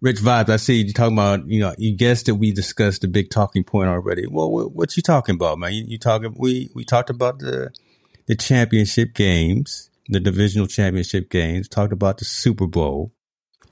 [0.00, 0.48] Rich vibes.
[0.48, 3.64] I see you talking about, you know, you guessed that we discussed the big talking
[3.64, 4.26] point already.
[4.26, 5.74] Well, what, what you talking about, man?
[5.74, 7.70] You, you talking, we, we talked about the,
[8.30, 13.12] the championship games the divisional championship games, talked about the Super Bowl,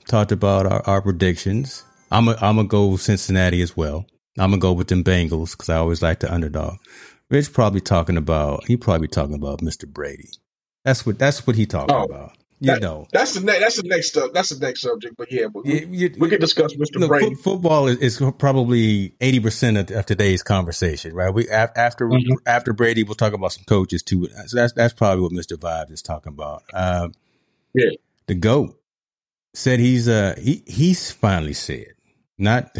[0.07, 1.83] talked about our, our predictions.
[2.11, 4.05] I'm a, I'm gonna go Cincinnati as well.
[4.37, 6.77] I'm gonna go with them Bengals because I always like the underdog.
[7.29, 9.85] Rich probably talking about he probably talking about Mr.
[9.85, 10.29] Brady.
[10.85, 12.31] That's what that's what he talking oh, about.
[12.61, 13.59] You that, know, that's the next.
[13.61, 14.17] That's the next.
[14.17, 15.15] Uh, that's the next subject.
[15.17, 16.99] But yeah, but we, you, we can discuss Mr.
[16.99, 17.31] Look, Brady.
[17.31, 21.33] F- football is, is probably eighty percent of, of, today's conversation, right?
[21.33, 22.33] We after mm-hmm.
[22.45, 24.27] after Brady, we'll talk about some coaches too.
[24.47, 25.57] So that's that's probably what Mr.
[25.57, 26.63] Vibes is talking about.
[26.73, 27.13] Um,
[27.73, 27.91] yeah,
[28.27, 28.77] the goat
[29.53, 31.93] said he's uh he he's finally said
[32.37, 32.75] not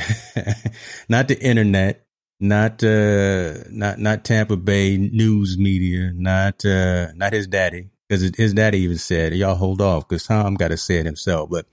[1.10, 2.06] not the internet
[2.40, 8.54] not uh not not Tampa Bay news media, not uh not his daddy, because his
[8.54, 11.50] daddy even said, "Y'all hold off," because Tom got to say it himself.
[11.50, 11.68] But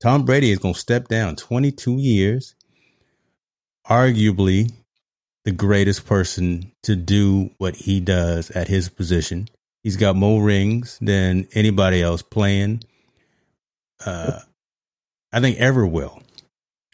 [0.00, 2.54] Tom Brady is going to step down 22 years,
[3.88, 4.72] arguably
[5.44, 9.48] the greatest person to do what he does at his position.
[9.82, 12.84] He's got more rings than anybody else playing.
[14.04, 14.40] Uh,
[15.32, 16.22] I think ever will.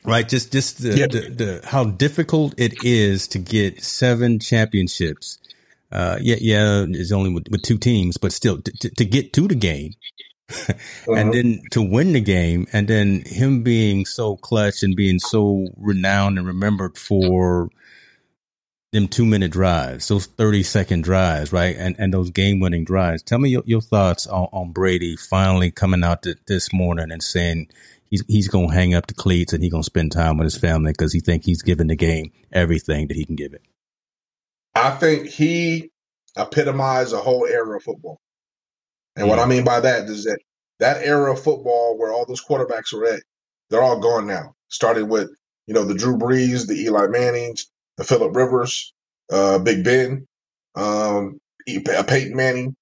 [0.05, 1.11] Right, just just the, yep.
[1.11, 5.38] the, the how difficult it is to get seven championships
[5.91, 9.49] uh, yeah, yeah, it's only with, with two teams, but still to, to get to
[9.49, 9.93] the game
[10.51, 11.13] uh-huh.
[11.15, 15.69] and then to win the game and then him being so clutch and being so
[15.77, 17.71] renowned and remembered for
[18.93, 21.77] them two minute drives, those 30 second drives, right?
[21.77, 23.23] And, and those game winning drives.
[23.23, 27.23] Tell me your, your thoughts on, on Brady finally coming out to, this morning and
[27.23, 27.69] saying
[28.11, 30.47] he's, he's going to hang up the cleats and he's going to spend time with
[30.47, 33.63] his family because he think he's given the game everything that he can give it.
[34.79, 35.91] I think he
[36.37, 38.21] epitomized a whole era of football.
[39.17, 40.39] And mm what I mean by that is that
[40.79, 43.23] that era of football where all those quarterbacks were at,
[43.69, 44.55] they're all gone now.
[44.69, 45.31] Started with,
[45.67, 48.93] you know, the Drew Brees, the Eli Mannings, the Philip Rivers,
[49.33, 50.27] uh, Big Ben,
[50.77, 52.77] um, Peyton Manning,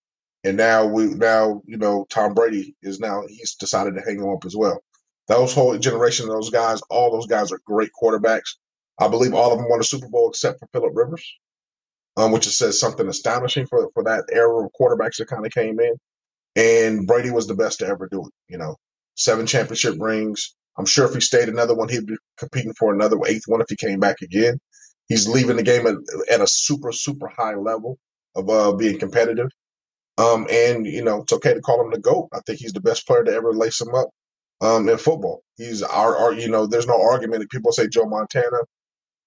[0.45, 4.29] and now we now you know Tom Brady is now he's decided to hang him
[4.29, 4.83] up as well.
[5.29, 8.57] Those whole generation of those guys, all those guys are great quarterbacks.
[9.01, 11.27] I believe all of them won a Super Bowl except for Philip Rivers,
[12.17, 15.79] um, which says something astonishing for for that era of quarterbacks that kind of came
[15.81, 15.95] in.
[16.57, 18.33] And Brady was the best to ever do it.
[18.49, 18.77] You know,
[19.15, 20.55] seven championship rings.
[20.79, 23.69] I'm sure if he stayed another one, he'd be competing for another eighth one if
[23.69, 24.59] he came back again.
[25.09, 25.97] He's leaving the game at,
[26.31, 27.99] at a super super high level
[28.35, 29.49] of uh, being competitive.
[30.19, 32.29] Um, and you know, it's okay to call him the GOAT.
[32.33, 34.09] I think he's the best player to ever lace him up
[34.61, 35.43] um, in football.
[35.57, 37.51] He's our, our, you know, there's no argument.
[37.51, 38.59] People say Joe Montana.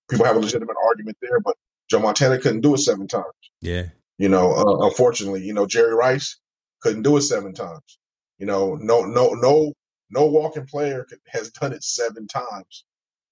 [0.09, 1.55] People have a legitimate argument there, but
[1.89, 3.25] Joe Montana couldn't do it seven times.
[3.61, 3.87] Yeah.
[4.17, 6.37] You know, uh, unfortunately, you know, Jerry Rice
[6.81, 7.97] couldn't do it seven times.
[8.37, 9.73] You know, no, no, no,
[10.09, 12.85] no walking player has done it seven times,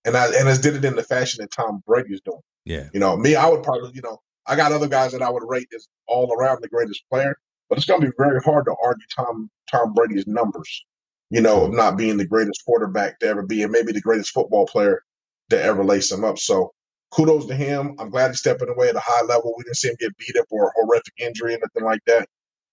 [0.06, 2.42] and I and has did it in the fashion that Tom Brady is doing.
[2.66, 2.90] Yeah.
[2.94, 5.44] You know, me, I would probably, you know, I got other guys that I would
[5.48, 7.38] rate as all around the greatest player,
[7.70, 10.86] but it's going to be very hard to argue Tom Tom Brady's numbers.
[11.30, 14.32] You know, of not being the greatest quarterback to ever be, and maybe the greatest
[14.32, 15.04] football player
[15.50, 16.38] to ever lace him up.
[16.38, 16.72] So
[17.12, 17.96] kudos to him.
[18.00, 19.54] I'm glad he's stepping away at a high level.
[19.58, 22.28] We didn't see him get beat up or a horrific injury or anything like that.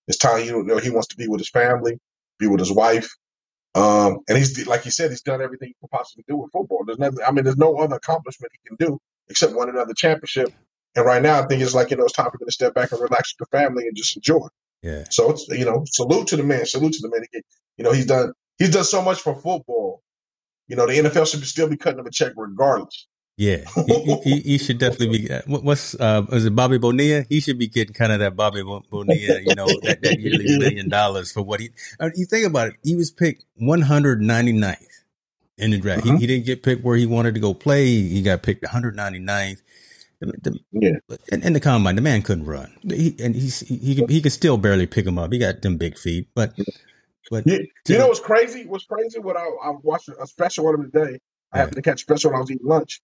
[0.07, 1.99] It's time you know he wants to be with his family,
[2.39, 3.09] be with his wife.
[3.75, 6.85] Um, and he's like he said, he's done everything he could possibly do with football.
[6.85, 7.19] There's nothing.
[7.27, 10.53] I mean, there's no other accomplishment he can do except win another championship.
[10.95, 12.75] And right now, I think it's like you know it's time for him to step
[12.75, 14.47] back and relax with the family and just enjoy.
[14.83, 15.05] Yeah.
[15.11, 17.25] So it's you know salute to the man, salute to the man.
[17.33, 17.43] He,
[17.79, 20.03] you know he's done he's done so much for football.
[20.69, 23.09] You know the NFL should still be cutting him a check regardless.
[23.37, 25.31] Yeah, he, he, he, should definitely be.
[25.31, 27.25] Uh, what's uh, is it Bobby Bonilla?
[27.29, 30.89] He should be getting kind of that Bobby Bonilla, you know, that, that yearly million
[30.89, 31.71] dollars for what he.
[31.99, 34.77] I mean, you think about it, he was picked 199th
[35.59, 36.07] in the draft.
[36.07, 36.15] Uh-huh.
[36.15, 37.87] He, he, didn't get picked where he wanted to go play.
[37.87, 39.63] He got picked 199th.
[40.21, 43.77] The, the, yeah, in, in, the combine, the man couldn't run, he, and he's he
[43.77, 45.33] he, he could still barely pick him up.
[45.33, 46.55] He got them big feet, but
[47.31, 48.65] but you, you know what's crazy?
[48.65, 49.19] What's crazy?
[49.19, 51.19] What I, I watched a special on him today.
[51.53, 53.03] I happened to catch a special when I was eating lunch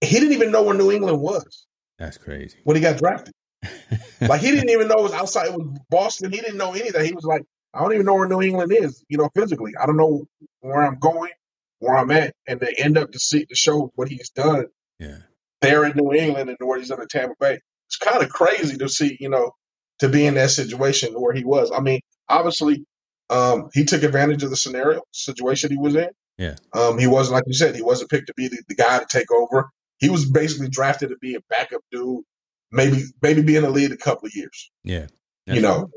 [0.00, 1.66] he didn't even know where New England was.
[1.98, 2.58] That's crazy.
[2.64, 3.34] When he got drafted.
[4.20, 5.46] like he didn't even know it was outside.
[5.46, 6.32] It was Boston.
[6.32, 7.04] He didn't know anything.
[7.04, 9.04] He was like, I don't even know where New England is.
[9.08, 10.26] You know, physically, I don't know
[10.60, 11.32] where I'm going,
[11.78, 14.66] where I'm at, and they end up to see to show what he's done.
[14.98, 15.18] Yeah,
[15.60, 17.58] there in New England and where he's in the Tampa Bay.
[17.88, 19.16] It's kind of crazy to see.
[19.18, 19.52] You know,
[20.00, 21.72] to be in that situation where he was.
[21.74, 22.84] I mean, obviously,
[23.30, 26.10] um, he took advantage of the scenario situation he was in.
[26.38, 26.56] Yeah.
[26.72, 27.74] Um, he wasn't like you said.
[27.74, 29.70] He wasn't picked to be the, the guy to take over.
[30.04, 32.24] He was basically drafted to be a backup dude,
[32.70, 34.70] maybe maybe be in the lead a couple of years.
[34.82, 35.06] Yeah,
[35.46, 35.88] you know.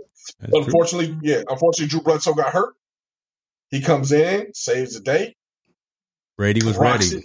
[0.41, 1.19] Unfortunately, true.
[1.23, 1.43] yeah.
[1.49, 2.73] Unfortunately, Drew Bledsoe got hurt.
[3.69, 5.35] He comes in, saves the day.
[6.37, 7.21] Brady was ready.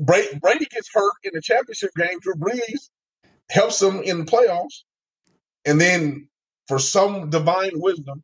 [0.00, 2.20] Brady, Brady gets hurt in the championship game.
[2.20, 2.88] Drew Brees
[3.50, 4.84] helps him in the playoffs,
[5.64, 6.28] and then
[6.68, 8.22] for some divine wisdom,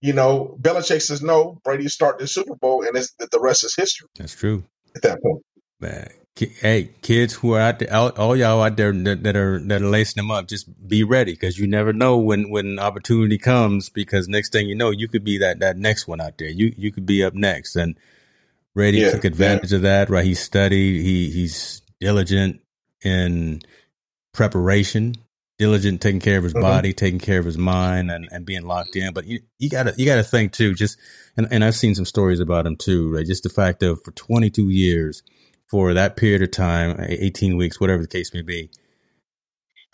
[0.00, 1.60] you know, Belichick says no.
[1.64, 4.08] Brady start the Super Bowl, and it's, the rest is history.
[4.16, 4.64] That's true.
[4.96, 5.42] At that point,
[5.80, 9.60] man, hey, kids who are out there, all, all y'all out there that, that, are
[9.60, 13.38] that are lacing them up, just be ready because you never know when when opportunity
[13.38, 13.90] comes.
[13.90, 16.48] Because next thing you know, you could be that that next one out there.
[16.48, 17.98] You you could be up next, and
[18.74, 19.76] Brady yeah, took advantage yeah.
[19.76, 20.10] of that.
[20.10, 21.02] Right, he studied.
[21.02, 22.60] He he's diligent
[23.04, 23.60] in
[24.32, 25.16] preparation,
[25.58, 26.62] diligent taking care of his mm-hmm.
[26.62, 29.12] body, taking care of his mind, and, and being locked in.
[29.12, 30.72] But you you gotta you gotta think too.
[30.72, 30.96] Just
[31.36, 33.12] and and I've seen some stories about him too.
[33.14, 35.22] Right, just the fact of for 22 years
[35.72, 38.68] for that period of time, 18 weeks, whatever the case may be,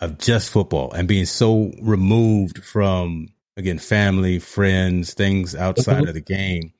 [0.01, 6.09] of just football and being so removed from again family, friends, things outside mm-hmm.
[6.09, 6.73] of the game.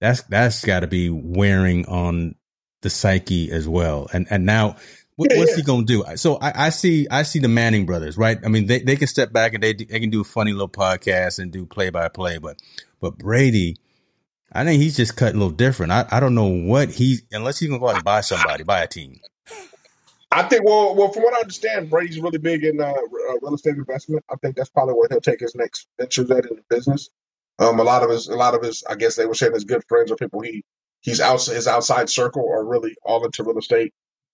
[0.00, 2.36] That's that's got to be wearing on
[2.82, 4.06] the psyche as well.
[4.12, 4.76] And and now
[5.16, 5.56] what, yeah, what's yeah.
[5.56, 6.04] he gonna do?
[6.14, 8.38] So I, I, see I see the Manning brothers, right?
[8.44, 10.68] I mean, they, they can step back and they they can do a funny little
[10.68, 12.60] podcast and do play by play, but
[13.00, 13.78] but Brady,
[14.54, 15.92] I think he's just cut a little different.
[15.92, 18.82] I, I don't know what he unless he's gonna go out and buy somebody, buy
[18.82, 19.18] a team.
[20.30, 23.54] I think well, well, from what I understand, Brady's really big in uh, uh, real
[23.54, 24.24] estate investment.
[24.30, 27.10] I think that's probably where he'll take his next venture at in the business.
[27.58, 29.64] Um, a lot of his, a lot of his, I guess they were saying his
[29.64, 30.64] good friends or people he
[31.02, 33.92] he's out his outside circle are really all into real estate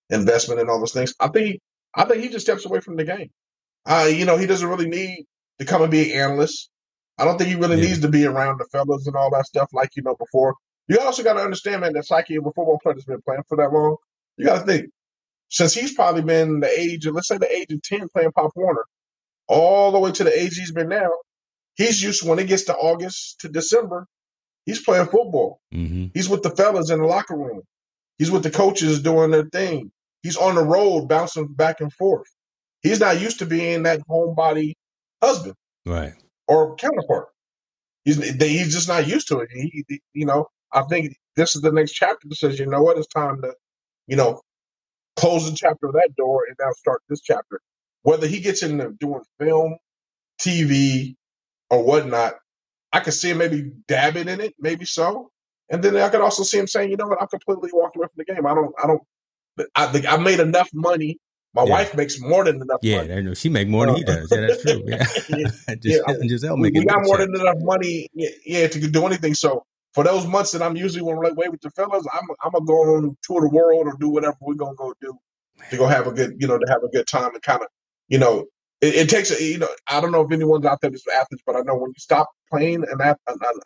[0.09, 1.14] investment and all those things.
[1.20, 1.61] I think
[1.94, 3.30] I think he just steps away from the game.
[3.85, 5.26] Uh, you know, he doesn't really need
[5.59, 6.70] to come and be an analyst.
[7.20, 7.88] I don't think he really yeah.
[7.88, 10.54] needs to be around the fellas and all that stuff like you know before.
[10.88, 13.42] You also got to understand, man, that psyche of a football player that's been playing
[13.48, 13.96] for that long.
[14.37, 14.90] You got to think
[15.50, 18.52] since he's probably been the age of let's say the age of ten playing Pop
[18.56, 18.85] Warner,
[19.46, 21.11] all the way to the age he's been now.
[21.76, 24.06] He's used when it gets to August to December,
[24.66, 25.61] he's playing football.
[25.72, 26.06] Mm-hmm.
[26.14, 27.62] He's with the fellas in the locker room.
[28.18, 29.90] He's with the coaches doing their thing.
[30.22, 32.28] he's on the road bouncing back and forth.
[32.83, 34.74] He's not used to being that homebody
[35.22, 35.54] husband,
[35.87, 36.14] right,
[36.50, 37.28] or counterpart.
[38.04, 39.50] He's he's just not used to it.
[39.52, 42.82] He, he, you know, I think this is the next chapter that says, you know
[42.82, 43.54] what, it's time to,
[44.08, 44.42] you know,
[45.16, 47.60] close the chapter of that door and now start this chapter.
[48.02, 49.76] Whether he gets into doing film,
[50.40, 51.16] TV,
[51.70, 52.34] or whatnot,
[52.92, 55.30] I could see him maybe dabbing in it, maybe so.
[55.70, 58.08] And then I could also see him saying, you know what, I'm completely walking away
[58.14, 58.46] from the game.
[58.46, 59.02] I don't, I don't,
[59.76, 61.18] I, I made enough money.
[61.52, 61.70] My yeah.
[61.70, 63.28] wife makes more than enough yeah, money.
[63.28, 64.30] Yeah, she make more than he uh, does.
[64.30, 64.82] Yeah, that's true.
[64.86, 65.74] Yeah, yeah.
[65.80, 69.34] Gisele, Gisele we, we got more than enough money, yeah, to do anything.
[69.34, 72.64] So for those months that I'm usually on away with the fellas, I'm I'm gonna
[72.64, 75.18] go on tour the world or do whatever we're gonna go do
[75.70, 77.68] to go have a good, you know, to have a good time and kind of,
[78.08, 78.46] you know,
[78.80, 81.42] it, it, takes a, you know, I don't know if anyone's out there that's athletes,
[81.44, 83.16] but I know when you stop playing an a,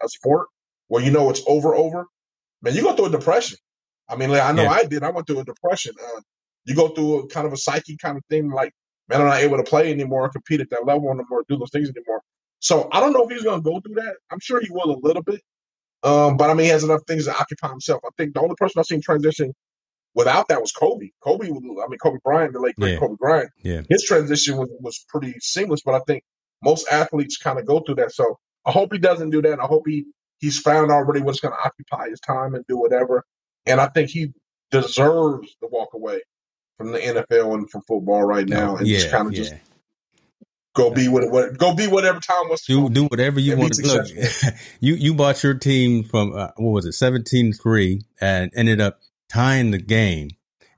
[0.02, 0.48] a sport
[0.88, 2.06] where you know it's over, over,
[2.62, 3.58] man, you go through a depression.
[4.08, 4.70] I mean, like, I know yeah.
[4.70, 5.02] I did.
[5.02, 5.94] I went through a depression.
[6.02, 6.20] Uh,
[6.64, 8.72] you go through a kind of a psyche kind of thing, like,
[9.08, 11.90] man, I'm not able to play anymore, compete at that level anymore, do those things
[11.90, 12.22] anymore.
[12.60, 14.16] So I don't know if he's going to go through that.
[14.30, 15.42] I'm sure he will a little bit.
[16.02, 18.02] Um, but I mean, he has enough things to occupy himself.
[18.04, 19.52] I think the only person I've seen transition
[20.14, 21.08] without that was Kobe.
[21.22, 22.98] Kobe, I mean, Kobe Bryant, the late great yeah.
[22.98, 23.50] Kobe Bryant.
[23.62, 23.82] Yeah.
[23.88, 26.22] His transition was, was pretty seamless, but I think
[26.62, 28.12] most athletes kind of go through that.
[28.12, 29.60] So I hope he doesn't do that.
[29.60, 30.06] I hope he
[30.38, 33.24] he's found already what's going to occupy his time and do whatever.
[33.66, 34.32] And I think he
[34.70, 36.22] deserves to walk away
[36.76, 39.44] from the NFL and from football right now and yeah, just kind of yeah.
[39.44, 39.54] just
[40.74, 42.88] go be what, what go be whatever Tom wants to do.
[42.90, 44.06] Do whatever you want to look.
[44.80, 49.70] you you bought your team from uh, what was it 17-3 and ended up tying
[49.70, 50.30] the game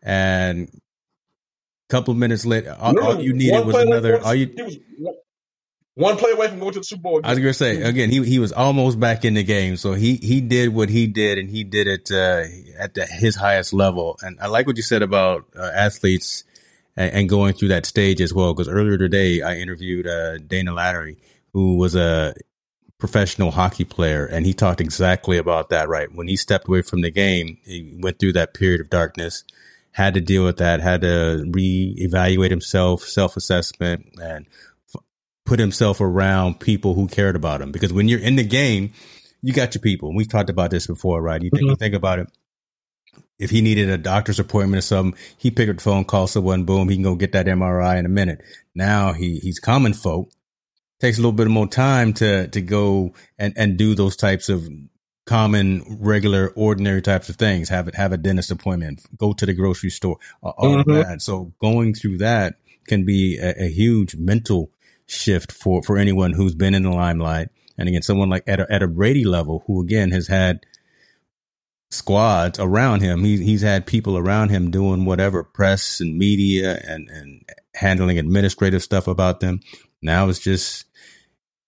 [0.02, 4.54] and a couple of minutes later all, all you needed was another all you
[5.96, 7.20] one play away from going to the Super Bowl.
[7.24, 10.16] I was gonna say again, he he was almost back in the game, so he
[10.16, 12.44] he did what he did, and he did it uh,
[12.78, 14.18] at the, his highest level.
[14.20, 16.44] And I like what you said about uh, athletes
[16.96, 18.52] and, and, going through that stage as well.
[18.52, 21.16] Because earlier today, I interviewed uh, Dana Lattery,
[21.54, 22.34] who was a
[22.98, 25.88] professional hockey player, and he talked exactly about that.
[25.88, 29.44] Right when he stepped away from the game, he went through that period of darkness,
[29.92, 34.44] had to deal with that, had to reevaluate himself, self assessment, and
[35.46, 37.72] put himself around people who cared about him.
[37.72, 38.92] Because when you're in the game,
[39.40, 40.14] you got your people.
[40.14, 41.40] We've talked about this before, right?
[41.40, 41.70] You think, mm-hmm.
[41.70, 42.28] you think about it.
[43.38, 46.64] If he needed a doctor's appointment or something, he picked up the phone, called someone,
[46.64, 48.42] boom, he can go get that MRI in a minute.
[48.74, 50.30] Now he he's common folk.
[51.00, 54.66] Takes a little bit more time to to go and and do those types of
[55.26, 57.68] common, regular, ordinary types of things.
[57.68, 60.90] Have it have a dentist appointment, go to the grocery store, all mm-hmm.
[60.90, 61.20] of that.
[61.20, 62.54] So going through that
[62.88, 64.70] can be a, a huge mental
[65.06, 67.48] shift for, for anyone who's been in the limelight.
[67.78, 70.64] And again, someone like at a, at a Brady level, who again has had
[71.90, 73.24] squads around him.
[73.24, 78.82] He, he's had people around him doing whatever press and media and, and handling administrative
[78.82, 79.60] stuff about them.
[80.02, 80.86] Now it's just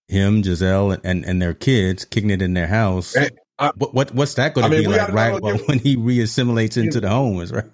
[0.08, 3.16] him, Gisele, and, and their kids kicking it in their house.
[3.58, 5.40] I, what, what what's that going to be like, right?
[5.40, 7.64] Well, when he reassimilates into the homes, right?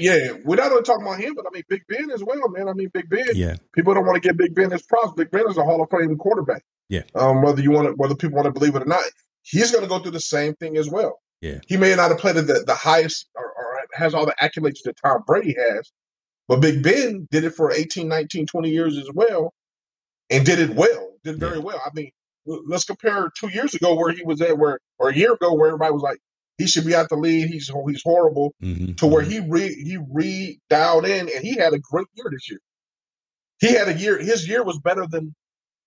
[0.00, 2.68] Yeah, we're not only talking about him, but I mean Big Ben as well, man.
[2.68, 3.26] I mean Big Ben.
[3.34, 3.56] Yeah.
[3.74, 5.12] People don't want to get Big Ben as props.
[5.16, 6.62] Big Ben is a Hall of Fame quarterback.
[6.88, 7.02] Yeah.
[7.14, 9.04] Um, whether you want to, whether people want to believe it or not,
[9.42, 11.20] he's going to go through the same thing as well.
[11.40, 11.60] Yeah.
[11.68, 14.82] He may not have played at the, the highest or, or has all the accolades
[14.84, 15.90] that Tom Brady has,
[16.48, 19.54] but Big Ben did it for 18, 19, 20 years as well,
[20.30, 21.12] and did it well.
[21.22, 21.62] Did very yeah.
[21.62, 21.82] well.
[21.84, 22.10] I mean,
[22.46, 25.68] let's compare two years ago where he was at, where or a year ago where
[25.68, 26.18] everybody was like,
[26.60, 27.48] he should be out the lead.
[27.48, 28.54] He's he's horrible.
[28.62, 28.92] Mm-hmm.
[28.96, 29.30] To where mm-hmm.
[29.30, 32.60] he re he re dialed in and he had a great year this year.
[33.60, 34.18] He had a year.
[34.18, 35.34] His year was better than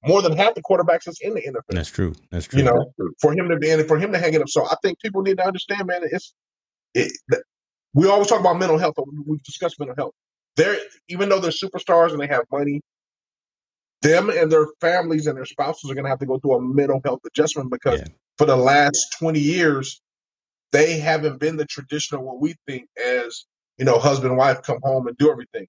[0.03, 1.61] more than half the quarterbacks that's in the NFL.
[1.69, 2.15] That's true.
[2.31, 2.59] That's true.
[2.59, 4.49] You know, for him to be and for him to hang it up.
[4.49, 6.01] So I think people need to understand, man.
[6.03, 6.33] It's
[6.95, 7.11] it.
[7.93, 8.95] We always talk about mental health.
[9.27, 10.13] We've discussed mental health.
[10.57, 12.81] They're even though they're superstars and they have money,
[14.01, 16.61] them and their families and their spouses are going to have to go through a
[16.61, 18.07] mental health adjustment because yeah.
[18.39, 20.01] for the last 20 years
[20.73, 23.45] they haven't been the traditional what we think as
[23.77, 25.67] you know husband and wife come home and do everything.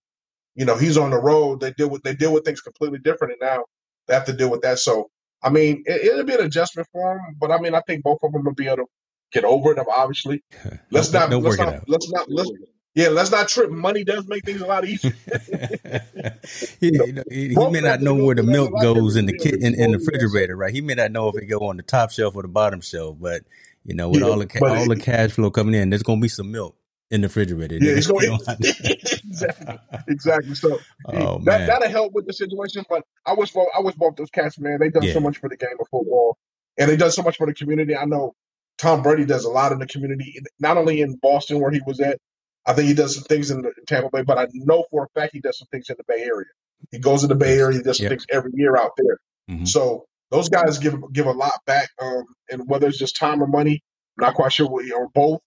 [0.56, 1.60] You know, he's on the road.
[1.60, 3.64] They deal with they deal with things completely different, and now
[4.08, 4.78] they have to deal with that.
[4.78, 5.10] So,
[5.42, 8.18] I mean, it, will be an adjustment for them, but I mean, I think both
[8.22, 8.86] of them will be able to
[9.32, 9.78] get over it.
[9.78, 10.42] Obviously,
[10.90, 12.50] let's not let's not, let's not let's
[12.94, 13.70] yeah, let's not trip.
[13.70, 15.12] Money does make things a lot easier.
[16.80, 19.54] he, you know, he, he may not know where the milk goes in the kit
[19.54, 20.72] in, in the oh, refrigerator, right?
[20.72, 23.16] He may not know if it go on the top shelf or the bottom shelf,
[23.20, 23.42] but
[23.84, 26.20] you know, with yeah, all the ca- all the cash flow coming in, there's gonna
[26.20, 26.76] be some milk
[27.10, 27.76] in the refrigerator.
[27.76, 29.78] Yeah, it's going exactly,
[30.08, 30.54] exactly.
[30.54, 32.84] So oh, that that'll help with the situation.
[32.88, 34.78] But I wish I wish both those cats, man.
[34.80, 35.12] They done yeah.
[35.12, 36.38] so much for the game of football,
[36.78, 37.96] and they done so much for the community.
[37.96, 38.34] I know
[38.78, 42.00] Tom Brady does a lot in the community, not only in Boston where he was
[42.00, 42.18] at,
[42.66, 45.04] I think he does some things in, the, in Tampa Bay, but I know for
[45.04, 46.46] a fact he does some things in the Bay Area.
[46.90, 48.10] He goes to the Bay Area, he does some yep.
[48.10, 49.18] things every year out there.
[49.50, 49.64] Mm-hmm.
[49.66, 53.46] So those guys give give a lot back, um, and whether it's just time or
[53.46, 53.82] money,
[54.18, 55.40] I'm not quite sure what, or both.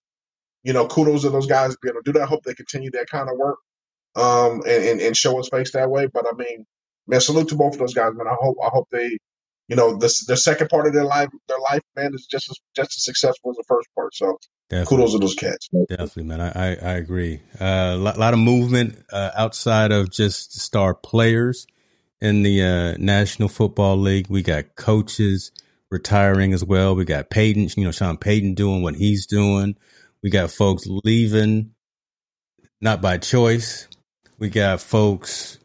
[0.62, 2.24] You know, kudos to those guys being able to do that.
[2.24, 3.58] I hope they continue that kind of work
[4.16, 6.06] um, and, and, and show us face that way.
[6.06, 6.66] But I mean,
[7.06, 8.26] man, salute to both of those guys, man.
[8.26, 9.18] I hope I hope they,
[9.68, 12.56] you know, this the second part of their life, their life, man, is just as
[12.74, 14.14] just as successful as the first part.
[14.14, 14.38] So
[14.70, 14.96] Definitely.
[14.96, 15.68] kudos to those cats.
[15.88, 16.40] Definitely, man.
[16.40, 17.40] I I, I agree.
[17.58, 21.66] Uh, a lot, lot, of movement uh, outside of just star players
[22.20, 24.28] in the uh, National Football League.
[24.28, 25.52] We got coaches
[25.90, 26.94] retiring as well.
[26.94, 29.76] We got Payton, you know, Sean Payton doing what he's doing.
[30.22, 31.74] We got folks leaving,
[32.80, 33.88] not by choice.
[34.38, 35.58] We got folks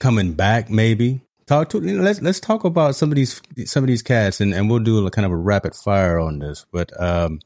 [0.00, 1.22] coming back, maybe.
[1.46, 4.40] Talk to you know, let's let's talk about some of these some of these cats,
[4.40, 6.64] and, and we'll do a kind of a rapid fire on this.
[6.72, 7.40] But um,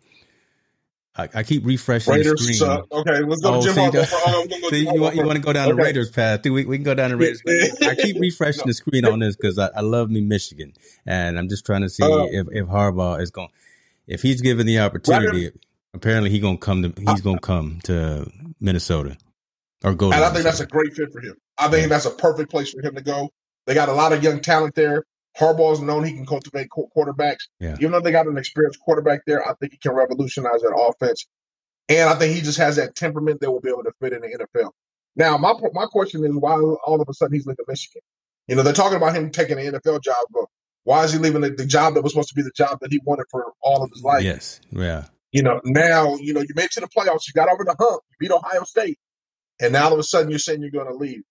[1.19, 2.83] I, I keep refreshing Raiders, the screen.
[2.93, 4.05] okay, let's go oh, Jim see, go
[4.69, 5.77] see, you, want, you want to go down okay.
[5.77, 6.45] the Raiders path?
[6.45, 7.43] We, we can go down the Raiders.
[7.83, 8.71] I keep refreshing no.
[8.71, 10.75] the screen on this because I, I, love me Michigan,
[11.07, 13.49] and I'm just trying to see uh, if, if Harbaugh is going.
[14.07, 15.53] If he's given the opportunity,
[15.95, 19.17] apparently he's gonna come to he's gonna come to Minnesota
[19.83, 20.13] or go.
[20.13, 21.37] And I think that's a great fit for him.
[21.59, 21.89] I think yeah.
[21.89, 23.31] that's a perfect place for him to go.
[23.67, 25.05] They got a lot of young talent there.
[25.39, 27.49] Harbaugh's known he can cultivate quarterbacks.
[27.61, 27.77] Yeah.
[27.79, 31.27] Even though they got an experienced quarterback there, I think he can revolutionize that offense.
[31.89, 34.23] And I think he just has that temperament that will be able to fit in
[34.23, 34.71] the NFL.
[35.15, 38.03] Now, my my question is why all of a sudden he's leaving Michigan?
[38.49, 40.45] You know, they're talking about him taking an NFL job, but
[40.85, 42.93] why is he leaving the, the, job that was supposed to be the job that
[42.93, 44.23] he wanted for all of his life?
[44.23, 45.07] Yes, yeah.
[45.33, 47.75] You know, now you know you made it to the playoffs, you got over the
[47.79, 48.99] hump, you beat Ohio State,
[49.61, 51.23] and now all of a sudden you're saying you're going to leave.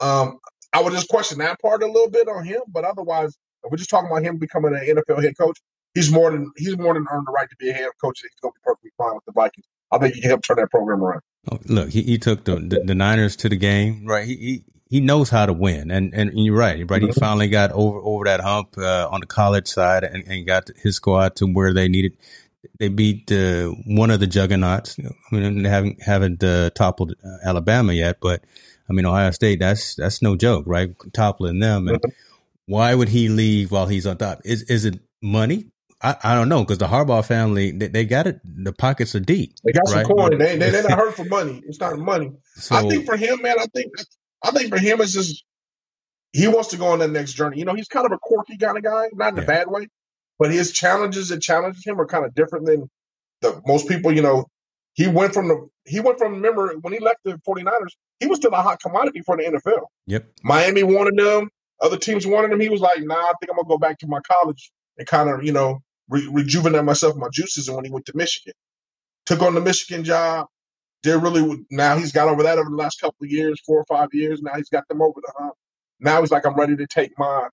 [0.00, 0.38] Um,
[0.72, 3.76] I would just question that part a little bit on him, but otherwise, if we're
[3.76, 5.58] just talking about him becoming an NFL head coach,
[5.94, 8.20] he's more than he's more than earned the right to be a head coach.
[8.22, 9.66] He's going to be perfectly fine with the Vikings.
[9.92, 11.22] I think he can help turn that program around.
[11.50, 14.26] Oh, look, he, he took the, the, the Niners to the game, right?
[14.26, 17.00] He, he he knows how to win, and and you're right, right.
[17.00, 17.20] He mm-hmm.
[17.20, 20.96] finally got over over that hump uh, on the college side, and, and got his
[20.96, 22.16] squad to where they needed.
[22.78, 24.96] They beat uh, one of the juggernauts.
[24.98, 28.42] I mean, they haven't haven't uh, toppled uh, Alabama yet, but
[28.88, 29.60] I mean Ohio State.
[29.60, 30.90] That's that's no joke, right?
[31.12, 32.10] Toppling them, and mm-hmm.
[32.70, 34.42] Why would he leave while he's on top?
[34.44, 35.72] Is is it money?
[36.00, 38.40] I, I don't know because the Harbaugh family they, they, got it.
[38.44, 39.54] The pockets are deep.
[39.64, 40.06] They got right?
[40.06, 40.38] some coin.
[40.38, 41.60] They they they're not hurt for money.
[41.66, 42.30] It's not money.
[42.54, 43.56] So, I think for him, man.
[43.58, 43.92] I think
[44.44, 45.44] I think for him it's just
[46.32, 47.58] he wants to go on that next journey.
[47.58, 49.42] You know, he's kind of a quirky kind of guy, not in yeah.
[49.42, 49.88] a bad way,
[50.38, 52.88] but his challenges that challenges him are kind of different than
[53.40, 54.14] the most people.
[54.14, 54.46] You know,
[54.94, 58.38] he went from the he went from remember when he left the 49ers, he was
[58.38, 59.86] still a hot commodity for the NFL.
[60.06, 60.28] Yep.
[60.44, 61.50] Miami wanted him.
[61.82, 62.60] Other teams wanted him.
[62.60, 65.30] He was like, nah, I think I'm gonna go back to my college and kind
[65.30, 67.68] of, you know, re- rejuvenate myself, my juices.
[67.68, 68.54] And when he went to Michigan,
[69.26, 70.46] took on the Michigan job.
[71.02, 73.84] Did really now he's got over that over the last couple of years, four or
[73.86, 74.42] five years.
[74.42, 75.54] Now he's got them over the hump.
[76.00, 77.48] Now he's like, I'm ready to take my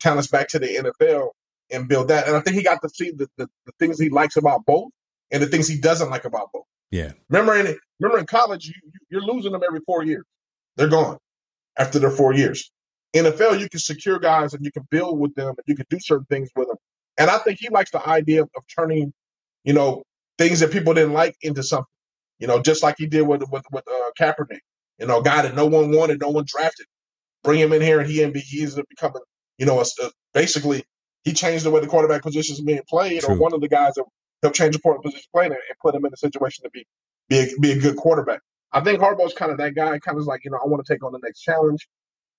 [0.00, 1.30] talents back to the NFL
[1.70, 2.26] and build that.
[2.26, 4.90] And I think he got to see the, the, the things he likes about both
[5.30, 6.64] and the things he doesn't like about both.
[6.90, 7.12] Yeah.
[7.30, 8.74] Remember in remember in college, you,
[9.10, 10.24] you're losing them every four years.
[10.76, 11.18] They're gone
[11.78, 12.70] after their four years.
[13.14, 15.98] NFL, you can secure guys and you can build with them and you can do
[16.00, 16.76] certain things with them.
[17.18, 19.12] And I think he likes the idea of, of turning,
[19.64, 20.02] you know,
[20.38, 21.86] things that people didn't like into something.
[22.38, 24.60] You know, just like he did with with with uh, Kaepernick.
[24.98, 26.86] You know, a guy that no one wanted, no one drafted.
[27.44, 29.22] Bring him in here, and he and he's becoming,
[29.58, 30.84] you know, a, a, basically
[31.24, 33.34] he changed the way the quarterback position is being played, True.
[33.34, 34.04] or one of the guys that
[34.42, 36.86] helped change the quarterback position playing and put him in a situation to be
[37.28, 38.40] be a, be a good quarterback.
[38.72, 40.92] I think Harbaugh's kind of that guy, kind of like you know, I want to
[40.92, 41.86] take on the next challenge.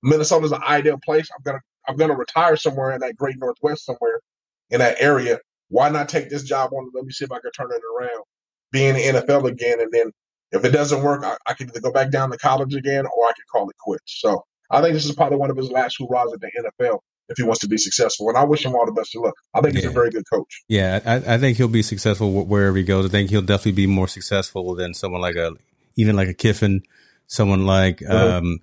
[0.03, 1.29] Minnesota's an ideal place.
[1.35, 4.21] I'm gonna I'm gonna retire somewhere in that great Northwest somewhere
[4.69, 5.39] in that area.
[5.69, 6.91] Why not take this job on?
[6.93, 8.23] Let me see if I can turn it around.
[8.71, 10.11] Be in the NFL again, and then
[10.51, 13.25] if it doesn't work, I, I can either go back down to college again, or
[13.25, 14.19] I can call it quits.
[14.19, 16.99] So I think this is probably one of his last hurrahs at the NFL
[17.29, 18.29] if he wants to be successful.
[18.29, 19.35] And I wish him all the best of luck.
[19.53, 19.81] I think yeah.
[19.81, 20.63] he's a very good coach.
[20.67, 23.05] Yeah, I, I, think he'll be successful wherever he goes.
[23.05, 25.53] I think he'll definitely be more successful than someone like a,
[25.95, 26.83] even like a Kiffin,
[27.27, 28.11] someone like, mm-hmm.
[28.11, 28.59] um,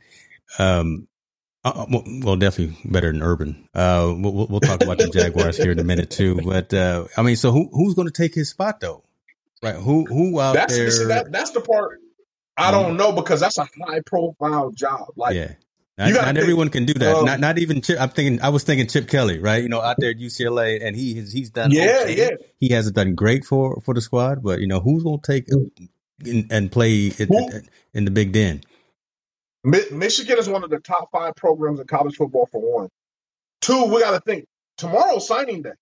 [0.59, 1.08] um,
[1.69, 3.69] uh, uh well, definitely better than Urban.
[3.75, 6.41] Uh, we'll, we'll talk about the Jaguars here in a minute too.
[6.43, 9.05] But uh, I mean, so who who's going to take his spot though?
[9.63, 9.75] Right?
[9.75, 10.91] Who who out that's, there?
[10.91, 12.01] See, that, that's the part
[12.59, 15.13] I don't know because that's a high profile job.
[15.17, 15.53] Like, yeah.
[15.97, 17.17] Not, not think, everyone can do that.
[17.17, 18.01] Um, not not even Chip.
[18.01, 18.41] I'm thinking.
[18.41, 19.61] I was thinking Chip Kelly, right?
[19.61, 21.73] You know, out there at UCLA, and he has he's done.
[21.73, 22.17] Yeah, okay.
[22.17, 22.31] yeah.
[22.61, 25.49] He hasn't done great for for the squad, but you know, who's going to take
[26.25, 28.63] and, and play in, in the Big Ten?
[29.69, 32.89] Michigan is one of the top five programs in college football for one.
[33.61, 34.47] Two, we got to think
[34.77, 35.73] tomorrow's signing day.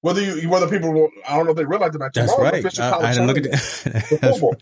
[0.00, 1.98] Whether you, whether people, will, I don't know if they realize it.
[1.98, 2.92] Tomorrow That's right.
[2.92, 4.06] I, I didn't look at that.
[4.20, 4.56] football.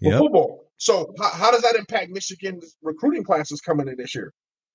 [0.00, 0.18] Yep.
[0.18, 0.64] football.
[0.76, 4.32] So how, how does that impact Michigan's recruiting classes coming in this year?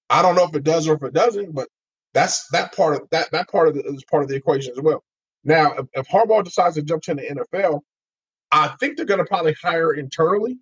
[0.10, 1.68] I don't know if it does or if it doesn't, but
[2.14, 4.82] that's that part of that that part of the, is part of the equation as
[4.82, 5.04] well.
[5.44, 7.82] Now, if, if Harbaugh decides to jump to the NFL,
[8.52, 10.58] I think they're going to probably hire internally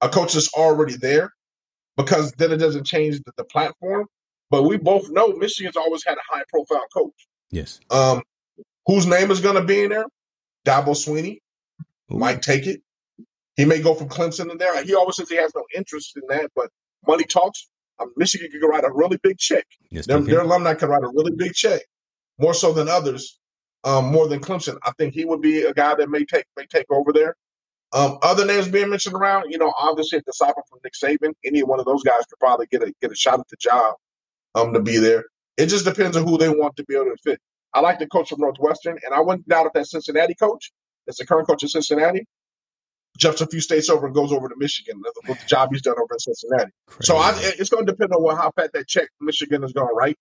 [0.00, 1.32] a coach that's already there
[1.96, 4.06] because then it doesn't change the, the platform.
[4.50, 7.26] But we both know Michigan's always had a high profile coach.
[7.50, 7.80] Yes.
[7.90, 8.22] Um,
[8.86, 10.06] whose name is going to be in there?
[10.64, 11.38] Dabo Swinney
[12.12, 12.18] Ooh.
[12.18, 12.80] might take it.
[13.56, 14.84] He may go from Clemson in there.
[14.84, 16.70] He always says he has no interest in that, but
[17.06, 17.68] money talks.
[17.98, 19.64] Um, Michigan could write a really big check.
[19.90, 20.06] Yes.
[20.06, 21.80] Their, their alumni could write a really big check,
[22.38, 23.38] more so than others,
[23.84, 24.76] um, more than Clemson.
[24.82, 27.34] I think he would be a guy that may take may take over there.
[27.92, 31.34] Um, other names being mentioned around, you know, obviously at the side from Nick Saban,
[31.44, 33.94] any one of those guys could probably get a get a shot at the job
[34.54, 35.24] um, to be there.
[35.56, 37.40] It just depends on who they want to be able to fit.
[37.72, 40.72] I like the coach from Northwestern, and I wouldn't doubt if that Cincinnati coach,
[41.06, 42.26] that's the current coach of Cincinnati,
[43.16, 45.94] jumps a few states over and goes over to Michigan with the job he's done
[45.94, 46.72] over in Cincinnati.
[47.00, 49.88] So I, it's going to depend on what, how fat that check Michigan is going
[49.88, 50.16] to write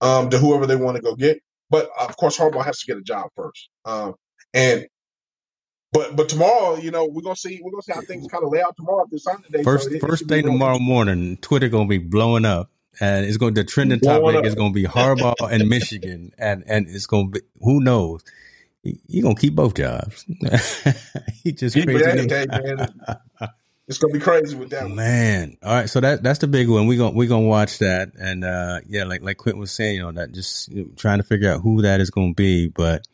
[0.00, 1.40] um, to whoever they want to go get.
[1.70, 3.68] But of course, Harbaugh has to get a job first.
[3.84, 4.14] Um,
[4.54, 4.86] and
[5.96, 8.50] but but tomorrow, you know, we're gonna see we're gonna see how things kind of
[8.52, 9.62] lay out tomorrow after Sunday.
[9.62, 12.70] First so it- it first be day tomorrow morning, Twitter gonna be blowing up,
[13.00, 14.44] and it's going to the trending topic up.
[14.44, 18.22] is going to be Harbaugh and Michigan, and and it's going to be who knows.
[18.82, 20.24] He, he gonna keep both jobs.
[21.42, 22.26] he just Keep crazy.
[22.26, 22.88] day, man.
[23.88, 24.96] It's gonna be crazy with that one.
[24.96, 25.88] Man, all right.
[25.88, 26.88] So that that's the big one.
[26.88, 30.02] We gonna we gonna watch that, and uh yeah, like like Quentin was saying, you
[30.02, 32.66] know, that just you know, trying to figure out who that is going to be,
[32.66, 33.06] but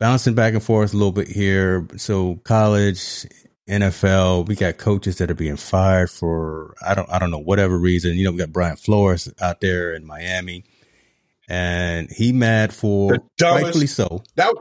[0.00, 1.86] bouncing back and forth a little bit here.
[1.96, 3.26] So college,
[3.68, 7.78] NFL, we got coaches that are being fired for I don't I don't know whatever
[7.78, 8.16] reason.
[8.16, 10.64] You know, we got Brian Flores out there in Miami,
[11.48, 14.24] and he mad for dumbest- rightfully so.
[14.34, 14.52] That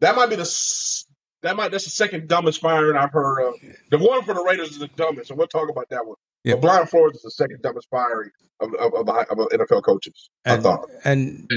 [0.00, 1.04] that might be the
[1.42, 3.54] that might that's the second dumbest firing I've heard of.
[3.90, 6.16] The one for the Raiders is the dumbest, and we'll talk about that one.
[6.44, 6.54] Yeah.
[6.54, 8.30] But Brian Flores is the second dumbest firing
[8.60, 10.28] of of, of, of NFL coaches.
[10.44, 10.88] I and, thought.
[11.04, 11.50] and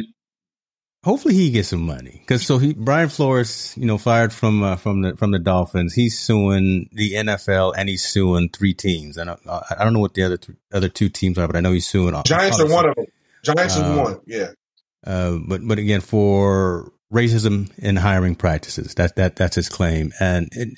[1.03, 4.75] hopefully he gets some money because so he Brian Flores, you know, fired from uh,
[4.75, 5.93] from the from the Dolphins.
[5.93, 9.17] He's suing the NFL and he's suing three teams.
[9.17, 11.59] And I, I don't know what the other th- other two teams are, but I
[11.61, 12.13] know he's suing.
[12.13, 13.05] all- Giants are one of them.
[13.43, 14.19] Giants is Uh, one.
[14.27, 14.51] Yeah.
[15.05, 20.47] Uh, but but again, for racism in hiring practices, that that that's his claim, and
[20.51, 20.77] it,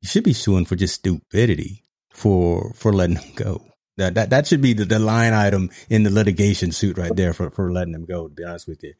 [0.00, 1.82] he should be suing for just stupidity
[2.12, 3.64] for for letting him go.
[4.00, 7.32] That that that should be the, the line item in the litigation suit right there
[7.32, 8.28] for for letting them go.
[8.28, 8.94] To be honest with you,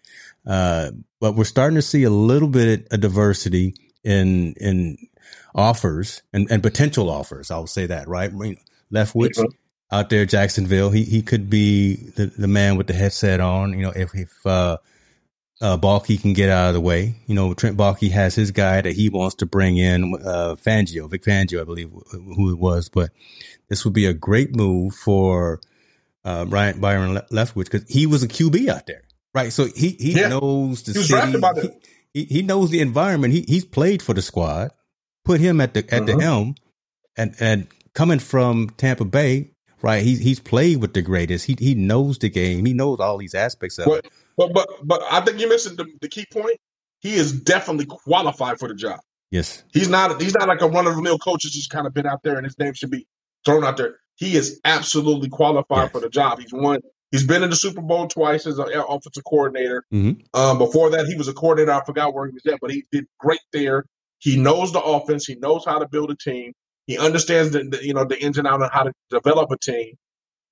[0.47, 3.75] uh, but we're starting to see a little bit of diversity
[4.05, 4.97] in in
[5.55, 7.51] offers and, and potential offers.
[7.51, 8.31] I'll say that right.
[8.33, 9.53] Leftwich Mhm.
[9.93, 10.91] out there, Jacksonville.
[10.91, 13.73] He he could be the, the man with the headset on.
[13.73, 14.79] You know, if if uh,
[15.61, 17.17] uh, Baalke can get out of the way.
[17.27, 21.09] You know, Trent Baalke has his guy that he wants to bring in, uh, Fangio,
[21.11, 22.89] Vic Fangio, I believe who it was.
[22.89, 23.11] But
[23.71, 25.61] this would be a great move for
[26.25, 29.03] uh, Brian Byron Le- Leftwich because he was a QB out there,
[29.35, 29.51] right?
[29.53, 30.29] So he he Yeah.
[30.29, 31.09] knows the He city.
[31.09, 31.71] drafted by them.
[32.13, 33.33] He, he knows the environment.
[33.33, 34.73] He he's played for the squad.
[35.25, 36.23] Put him at the at the Mhm.
[36.23, 36.55] helm,
[37.17, 40.03] and and coming from Tampa Bay, right?
[40.03, 41.47] He's he's played with the greatest.
[41.47, 42.65] He he knows the game.
[42.67, 44.13] He knows all these aspects of But it.
[44.37, 46.59] but but but I think you're missing the, the key point.
[47.01, 49.01] He is definitely qualified for the job.
[49.31, 51.87] Yes, He's not he's not like a run of the mill coach that's just kind
[51.87, 53.07] of been out there and his name should be
[53.45, 53.97] thrown out there.
[54.17, 55.93] He is absolutely qualified Yes.
[55.93, 56.39] for the job.
[56.41, 56.81] He's won.
[57.11, 59.85] He's been in the Super Bowl twice as an offensive coordinator.
[59.93, 60.23] Mhm.
[60.35, 61.73] Um, before that, he was a coordinator.
[61.73, 63.85] I forgot where he was at, but he did great there.
[64.19, 65.27] He knows the offense.
[65.27, 66.53] He knows how to build a team.
[66.87, 69.59] He understands the, the you know the ins and outs of how to develop a
[69.59, 69.95] team.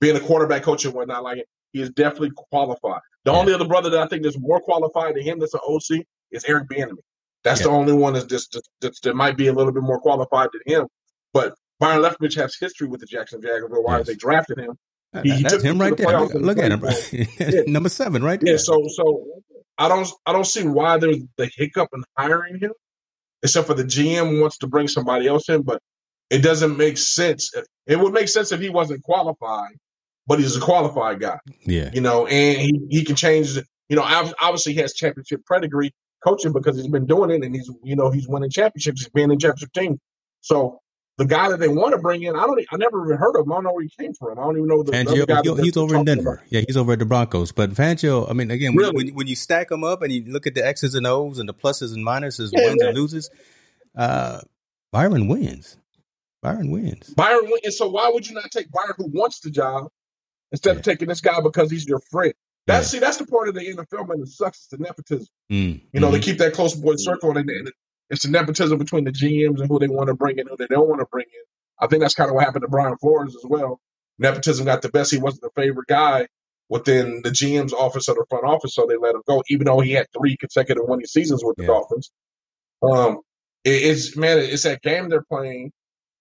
[0.01, 3.01] Being a quarterback coach and whatnot, like it, he is definitely qualified.
[3.25, 3.39] The Yeah.
[3.39, 6.45] only other brother that I think is more qualified than him that's an OC is
[6.45, 6.99] Eric Bieniemy.
[7.45, 10.01] That's the only one that's just, just, just that might be a little bit more
[10.01, 10.87] qualified than him.
[11.33, 13.73] But Byron Leftwich has history with the Jackson Jaguars.
[13.83, 14.07] Why Yes.
[14.07, 14.77] they drafted him?
[15.23, 16.21] He- he that's him right the there.
[16.21, 18.59] Look, look at him, number seven, right Yeah, there.
[18.59, 19.25] so so
[19.79, 22.73] I don't I don't see why there's the hiccup in hiring him,
[23.43, 25.81] except for the GM wants to bring somebody else in, but
[26.31, 27.53] it doesn't make sense.
[27.87, 29.77] It would make sense if he wasn't qualified,
[30.27, 33.55] but he's a qualified guy, yeah, you know, and he, he can change.
[33.55, 34.03] the- You know,
[34.43, 38.11] obviously he has championship pedigree coaching because he's been doing it, and he's you know
[38.11, 39.99] he's winning championships, he's been in championship team.
[40.43, 40.81] So
[41.19, 43.45] the guy that they want to bring in, I don't, I never even heard of
[43.47, 43.53] him.
[43.53, 44.39] I don't know where he came from.
[44.39, 45.43] I don't even know the, other guy.
[45.43, 46.35] He- he's over in Denver.
[46.35, 46.45] about.
[46.49, 47.53] Yeah, he's over at the Broncos.
[47.53, 48.95] But Fangio, I mean, again, when, Really?
[49.07, 51.49] when, when you stack them up and you look at the X's and O's and
[51.49, 52.89] the pluses and minuses, Yeah, wins man.
[52.91, 53.31] and loses,
[53.97, 54.41] uh,
[54.93, 55.77] Byron wins.
[56.41, 57.09] Byron wins.
[57.15, 59.89] Byron, and so why would you not take Byron, who wants the job,
[60.53, 60.79] instead Yeah.
[60.79, 62.33] of taking this guy because he's your friend?
[62.69, 62.91] That's Yeah.
[62.91, 64.59] see, that's the part of the NFL man that sucks.
[64.59, 65.27] It's the nepotism.
[65.51, 66.13] Mm, You know, mhm.
[66.13, 67.73] they keep that close boy circle, and, and
[68.11, 70.67] it's the nepotism between the GMs and who they want to bring in, who they
[70.67, 71.45] don't want to bring in.
[71.81, 73.81] I think that's kind of what happened to Brian Flores as well.
[74.19, 75.13] Nepotism got the best.
[75.13, 76.27] He wasn't the favorite guy
[76.69, 79.81] within the GM's office or the front office, so they let him go, even though
[79.81, 81.69] he had three consecutive winning seasons with the yeah.
[81.69, 82.11] Dolphins.
[82.83, 83.21] Um,
[83.65, 85.73] it, it's man, it's that game they're playing,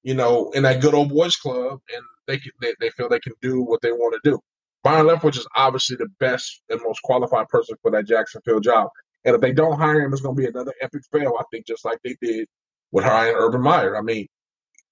[0.03, 3.19] you know, in that good old boys club, and they can, they, they feel they
[3.19, 4.39] can do what they want to do.
[4.83, 8.89] Byron Leftwich is obviously the best and most qualified person for that Jacksonville job.
[9.25, 11.35] And if they don't hire him, it's going to be another epic fail.
[11.39, 12.47] I think just like they did
[12.91, 13.97] with hiring Urban Meyer.
[13.97, 14.27] I mean,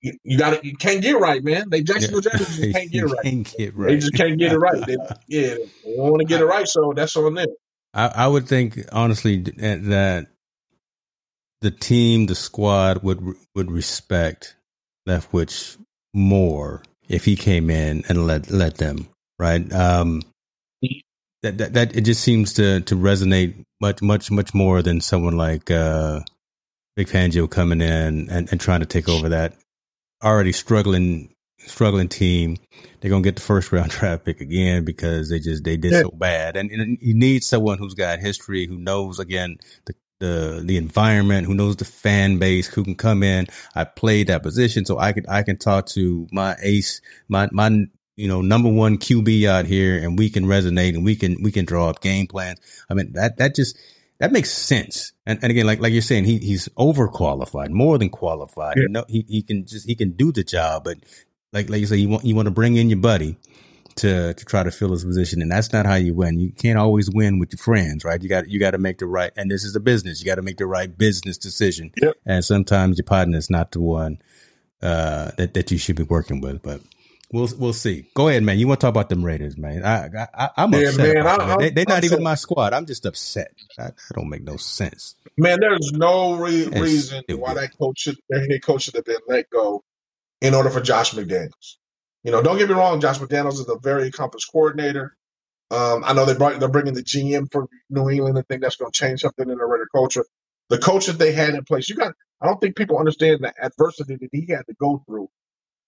[0.02, 1.70] you, you got you can't get right, man.
[1.70, 2.38] They Jacksonville yeah.
[2.38, 3.24] Jaguars just can't get right.
[3.24, 3.88] Can't get right.
[3.88, 4.86] They just can't get it right.
[4.86, 4.98] They,
[5.28, 7.48] yeah, they want to get it right, so that's on them.
[7.94, 10.28] I, I would think honestly that
[11.62, 14.56] the team, the squad would would respect
[15.08, 15.78] Leftwich
[16.14, 19.08] more if he came in and let let them
[19.40, 19.72] right.
[19.74, 20.22] Um,
[21.46, 25.38] that, that that it just seems to to resonate much much much more than someone
[25.38, 26.22] like uh,
[26.98, 29.54] Vic Fangio coming in and, and trying to take over that
[30.24, 32.58] already struggling struggling team.
[33.00, 36.02] They're gonna get the first round draft pick again because they just they did yeah.
[36.02, 36.58] so bad.
[36.58, 41.46] And, and, you need someone who's got history, who knows again the the the environment,
[41.46, 43.48] who knows the fan base, who can come in.
[43.76, 47.86] I played that position, so I can I can talk to my ace, my my
[48.16, 51.52] you know number one QB out here, and we can resonate and we can we
[51.52, 52.60] can draw up game plans.
[52.90, 53.78] I mean that that just
[54.20, 55.12] that makes sense.
[55.26, 58.78] And, and again, like like you're saying, he he's overqualified, more than qualified.
[58.78, 58.84] Yeah.
[58.84, 60.98] You know, he he can just he can do the job, but
[61.52, 63.38] like like you say, you want you want to bring in your buddy
[63.96, 66.40] to to try to fill his position, and that's not how you win.
[66.40, 68.22] You can't always win with your friends, right?
[68.22, 70.22] You got you got to make the right, and this is a business.
[70.22, 72.16] You got to make the right business decision, yep.
[72.26, 74.22] and sometimes your partner is not the one
[74.82, 76.62] uh, that that you should be working with.
[76.62, 76.82] But
[77.36, 78.06] we'll we'll see.
[78.14, 78.58] Go ahead, man.
[78.58, 79.86] You want to talk about them Raiders, man?
[79.86, 81.16] I, I am yeah, upset.
[81.16, 82.74] Man, I, they, are not even my squad.
[82.74, 83.52] I'm just upset.
[83.78, 85.16] That, don't make no sense.
[85.38, 89.18] Man, there's no re- reason why that coach should, their head coach should have been
[89.28, 89.84] let go
[90.42, 91.76] in order for Josh McDaniels.
[92.24, 93.02] You know, don't get me wrong.
[93.02, 95.16] Josh McDaniels is a very accomplished coordinator.
[95.72, 98.38] Um, I know they brought, they're bringing the GM for New England.
[98.38, 100.26] I think that's going to change something in the Raider culture.
[100.70, 102.14] The coach that they had in place, you got.
[102.42, 105.30] I don't think people understand the adversity that he had to go through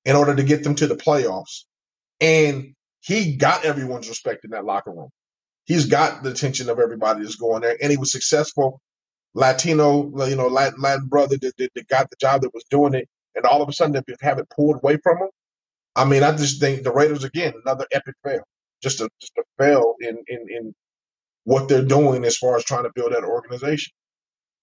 [0.08, 1.66] in order to get them to the playoffs.
[2.22, 5.10] And he got everyone's respect in that locker room.
[5.66, 8.82] He's got the attention of everybody that's going there, and he was successful.
[9.36, 12.96] Latino, you know, Latin, Latin brother that, that, that got the job that was doing
[12.96, 15.30] it, and all of a sudden they have it pulled away from him.
[15.96, 18.44] I mean, I just think the Raiders again another epic fail,
[18.84, 20.76] just a just a fail in in in
[21.46, 23.94] what they're doing as far as trying to build that organization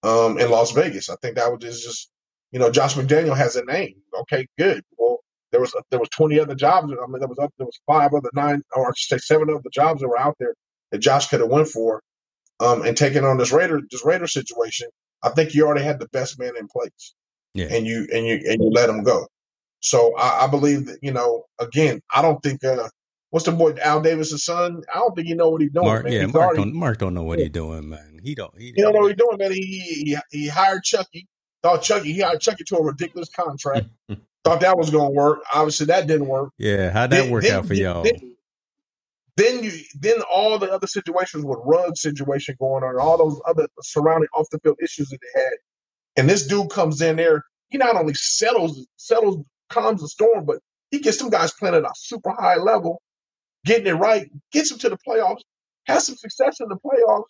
[0.03, 1.09] um, in Las Vegas.
[1.09, 2.11] I think that was just just
[2.51, 3.95] you know Josh McDaniel has a name.
[4.21, 4.83] Okay, good.
[4.97, 5.19] Well,
[5.55, 6.91] there was there was twenty other jobs.
[6.91, 9.49] I mean, there was up there was five other nine or I should say seven
[9.49, 10.53] other jobs that were out there
[10.91, 12.01] that Josh could have went for,
[12.59, 14.89] um, and taking on this Raider this Raider situation.
[15.23, 17.13] I think you already had the best man in place,
[17.53, 17.67] yeah.
[17.71, 19.27] and you and you and you let him go.
[19.79, 22.89] So I, I believe that you know, again, I don't think uh,
[23.29, 24.83] what's the boy Al Davis' son?
[24.93, 25.85] I don't think he know what he's doing.
[25.85, 26.11] Mark, man.
[26.11, 28.19] Yeah, he's Mark, already, don't, Mark don't know what he's doing, man.
[28.21, 28.53] He don't.
[28.57, 29.53] He, he don't know what he's doing, man.
[29.53, 31.29] He, he he hired Chucky.
[31.65, 33.87] Thought Chucky he hired Chucky to a ridiculous contract.
[34.43, 35.39] thought that was going to work.
[35.51, 36.51] Obviously, that didn't work.
[36.59, 38.03] Yeah, how'd that then, work then, out for y'all?
[38.03, 38.35] Then,
[39.35, 43.41] then, you then all the other situations with Ruggs situation going on, and all those
[43.47, 45.53] other surrounding off the field issues that they had,
[46.17, 47.43] and this dude comes in there.
[47.69, 50.59] He not only settles settles calms the storm, but
[50.91, 53.01] he gets some guys playing at a super high level,
[53.65, 55.41] getting it right, gets them to the playoffs,
[55.87, 57.23] has some success in the playoffs,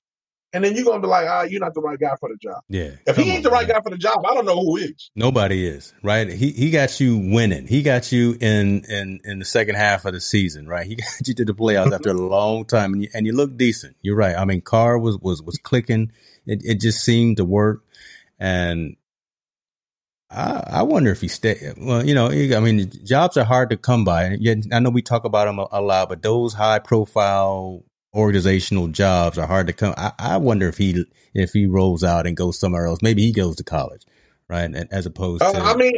[0.56, 2.62] and then you're gonna be like, ah, you're not the right guy for the job.
[2.70, 2.92] Yeah.
[3.06, 3.76] If he ain't on, the right man.
[3.76, 5.12] guy for the job, I don't know who is.
[5.14, 6.30] Nobody is, right?
[6.30, 7.68] He he got you winning.
[7.68, 10.88] He got you in in in the second half of the season, right?
[10.88, 13.58] He got you to the playoffs after a long time, and you and you look
[13.58, 13.98] decent.
[14.02, 14.36] You're right.
[14.38, 16.14] I mean, Carr was was was clicking.
[16.46, 17.84] It it just seemed to work,
[18.40, 18.96] and
[20.32, 21.74] I, I wonder if he stay.
[21.78, 24.38] Well, you know, I mean, jobs are hard to come by.
[24.72, 27.84] I know we talk about them a, a lot, but those high profile
[28.16, 29.94] organizational jobs are hard to come.
[29.98, 33.00] I, I, wonder if he if he rolls out and goes somewhere else.
[33.02, 34.04] Maybe he goes to college,
[34.48, 34.64] right?
[34.64, 35.60] And, As opposed uh, to.
[35.60, 35.92] I mean,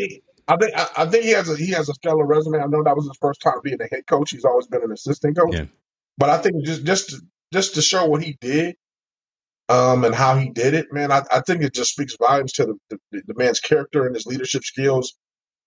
[0.48, 2.60] I think I, I, think he has a he has a stellar resume.
[2.60, 4.32] I know that was his first time being a head coach.
[4.32, 5.54] He's always been an assistant coach.
[5.54, 5.66] Yeah.
[6.18, 7.22] But I think just just to,
[7.54, 8.76] just to show what he did,
[9.70, 12.66] um, and how he did it, man, I, I think it just speaks volumes to
[12.66, 15.14] the, the, the, man's character and his leadership skills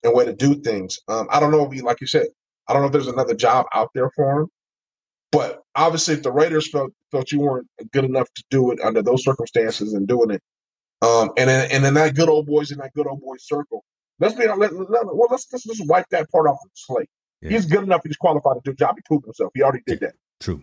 [0.02, 1.00] and way to do things.
[1.06, 2.28] Um, I don't know if he, like you said,
[2.66, 4.48] I don't know if there's another job out there for him,
[5.32, 9.02] but obviously, if the Raiders felt felt you weren't good enough to do it under
[9.02, 10.42] those circumstances and doing it,
[11.02, 13.84] um, and then and then that good old boys in that good old boys circle,
[14.18, 17.08] let's be let, let, well, let's, let's just wipe that part off the slate.
[17.42, 17.50] Yeah.
[17.50, 18.02] He's good enough.
[18.04, 18.96] He's qualified to do a job.
[18.96, 19.50] He proved himself.
[19.54, 20.14] He already did that.
[20.40, 20.62] True.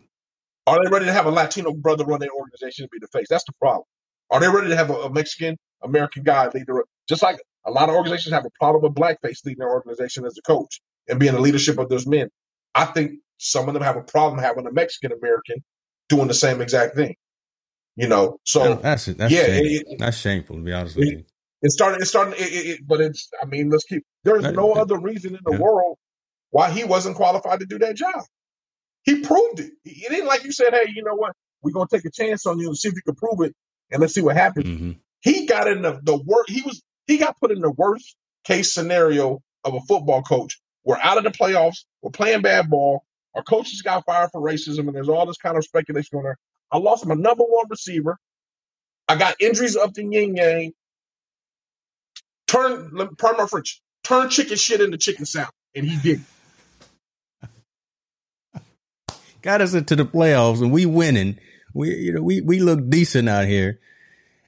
[0.68, 3.28] Are they ready to have a Latino brother run their organization to be the face?
[3.30, 3.86] That's the problem.
[4.30, 7.72] Are they ready to have a, a Mexican American guy lead the just like A
[7.72, 11.20] lot of organizations have a problem with blackface leading their organization as a coach and
[11.20, 12.30] being the leadership of those men.
[12.74, 15.63] I think some of them have a problem having a Mexican American
[16.09, 17.15] doing the same exact thing.
[17.95, 19.93] You know, so that's that's yeah, shameful.
[19.93, 21.23] It, that's shameful to be honest with you.
[21.61, 21.99] It's starting.
[21.99, 22.33] It's starting.
[22.38, 23.29] It, it, but it's.
[23.41, 24.03] I mean, let's keep.
[24.23, 25.59] There's no other reason in the yeah.
[25.59, 25.97] world
[26.51, 28.21] why he wasn't qualified to do that job.
[29.03, 29.71] He proved it.
[29.83, 31.33] It ain't like you said, "Hey, you know what?
[31.63, 33.55] We're gonna take a chance on you and see if you can prove it,
[33.91, 34.91] and let's see what happens." Mm-hmm.
[35.21, 36.51] He got in the the worst.
[36.51, 36.83] He was.
[37.07, 40.61] He got put in the worst case scenario of a football coach.
[40.83, 41.85] We're out of the playoffs.
[42.01, 43.03] We're playing bad ball.
[43.38, 46.38] Our coaches got fired for racism, and there's all this kind of speculation going there.
[46.71, 48.17] I lost my number one receiver.
[49.07, 50.73] I got injuries up to yin yang.
[52.47, 56.21] Turn, pardon my French, turn chicken shit into chicken salad, and he did.
[59.43, 61.38] got us into the playoffs, and we winning.
[61.75, 63.79] We, you know, we we look decent out here,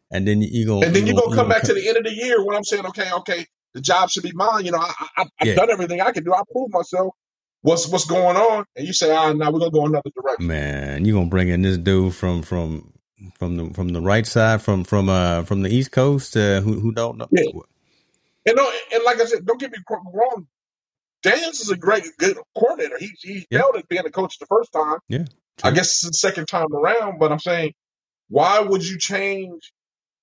[0.09, 2.13] and then you go, and then you, go, come back to the end of the
[2.13, 4.65] year when I'm saying, okay, okay, the job should be mine.
[4.65, 5.55] You know, I, I, have yeah.
[5.55, 6.33] done everything I can do.
[6.33, 7.13] I proved myself.
[7.61, 8.65] What's what's going on?
[8.75, 10.47] And you say, ah, now we're gonna go another direction.
[10.47, 12.93] Man, you gonna bring in this dude from from
[13.37, 16.79] from the from the right side from from uh from the East Coast uh, who
[16.79, 17.27] who don't know.
[17.31, 17.43] Yeah.
[18.45, 20.47] And no, and like I said, don't get me wrong.
[21.21, 22.97] Daniels is a great good coordinator.
[22.97, 23.59] He he yeah.
[23.59, 24.99] failed at being a coach the first time.
[25.09, 25.25] Yeah.
[25.61, 27.19] I guess it's the second time around.
[27.19, 27.73] But I'm saying,
[28.29, 29.73] why would you change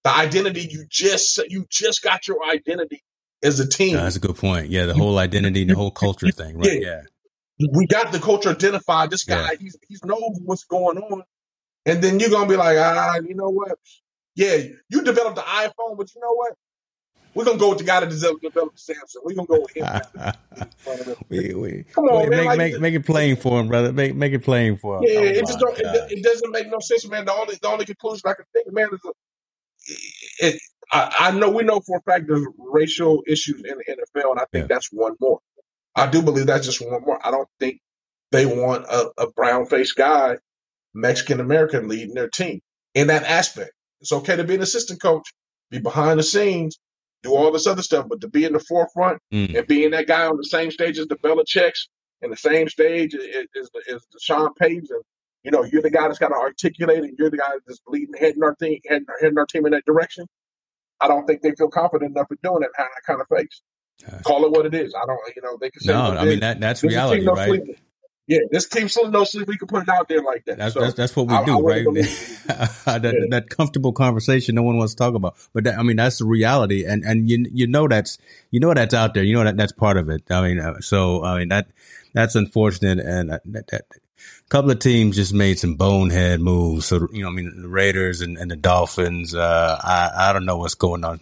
[0.04, 3.02] the identity you just you just got your identity
[3.42, 3.96] as a team?
[3.96, 4.70] that's a good point.
[4.70, 6.80] Yeah, the whole identity, and the whole culture thing, right?
[6.80, 6.88] Yeah.
[6.88, 7.02] yeah.
[7.58, 9.10] We got the culture identified.
[9.10, 9.58] This guy, yeah.
[9.58, 11.22] he's he's knows what's going on,
[11.86, 13.78] and then you're gonna be like, ah, you know what?
[14.34, 14.56] Yeah,
[14.90, 16.54] you developed the iPhone, but you know what?
[17.36, 19.22] We're gonna go with the guy that developed, developed Samsung.
[19.22, 21.18] We're gonna go with him.
[21.28, 22.38] we, we, Come on, man.
[22.38, 23.92] Make, like, make, make it plain for him, brother.
[23.92, 25.04] Make make it plain for him.
[25.06, 25.78] Yeah, oh, it just don't.
[25.78, 27.26] It, it, doesn't make no sense, man.
[27.26, 31.50] The only the only conclusion I can think, man, is a, it, I, I, know
[31.50, 34.74] we know for a fact there's racial issues in the NFL, and I think yeah.
[34.74, 35.40] that's one more.
[35.96, 37.18] I do believe that's just one more.
[37.26, 37.80] I don't think
[38.30, 40.36] they want a, a brown faced guy,
[40.94, 42.60] Mexican American, leading their team
[42.94, 43.72] in that aspect.
[44.00, 45.32] It's okay to be an assistant coach,
[45.70, 46.78] be behind the scenes,
[47.22, 49.56] do all this other stuff, but to be in the forefront mm.
[49.56, 51.88] and being that guy on the same stage as the Belichick's
[52.22, 53.24] and the same stage as,
[53.58, 55.02] as, as the Sean Payton's, and
[55.42, 58.14] you know, you're the guy that's got to articulate, and you're the guy that's leading,
[58.18, 60.26] heading our team, heading, heading our team in that direction.
[61.00, 62.60] I don't think they feel confident enough in doing.
[62.60, 62.72] That
[63.06, 63.62] kind of face.
[64.24, 64.94] Call it what it is.
[64.94, 65.92] I don't, you know, they can say.
[65.92, 67.48] No, I mean that that's reality, right?
[67.48, 67.76] Sleeping.
[68.28, 69.46] Yeah, this team still no sleep.
[69.46, 70.58] We can put it out there like that.
[70.58, 71.84] That's so that's, that's, what we I, do, I right?
[72.46, 73.26] that, yeah.
[73.30, 75.36] that comfortable conversation no one wants to talk about.
[75.52, 78.18] But that, I mean, that's the reality, and and you you know that's
[78.50, 79.22] you know that's out there.
[79.22, 80.24] You know that that's part of it.
[80.28, 81.68] I mean, uh, so I mean that
[82.14, 86.86] that's unfortunate, and uh, that, that, a couple of teams just made some bonehead moves.
[86.86, 89.36] So you know, I mean, the Raiders and, and the Dolphins.
[89.36, 91.20] Uh, I I don't know what's going on.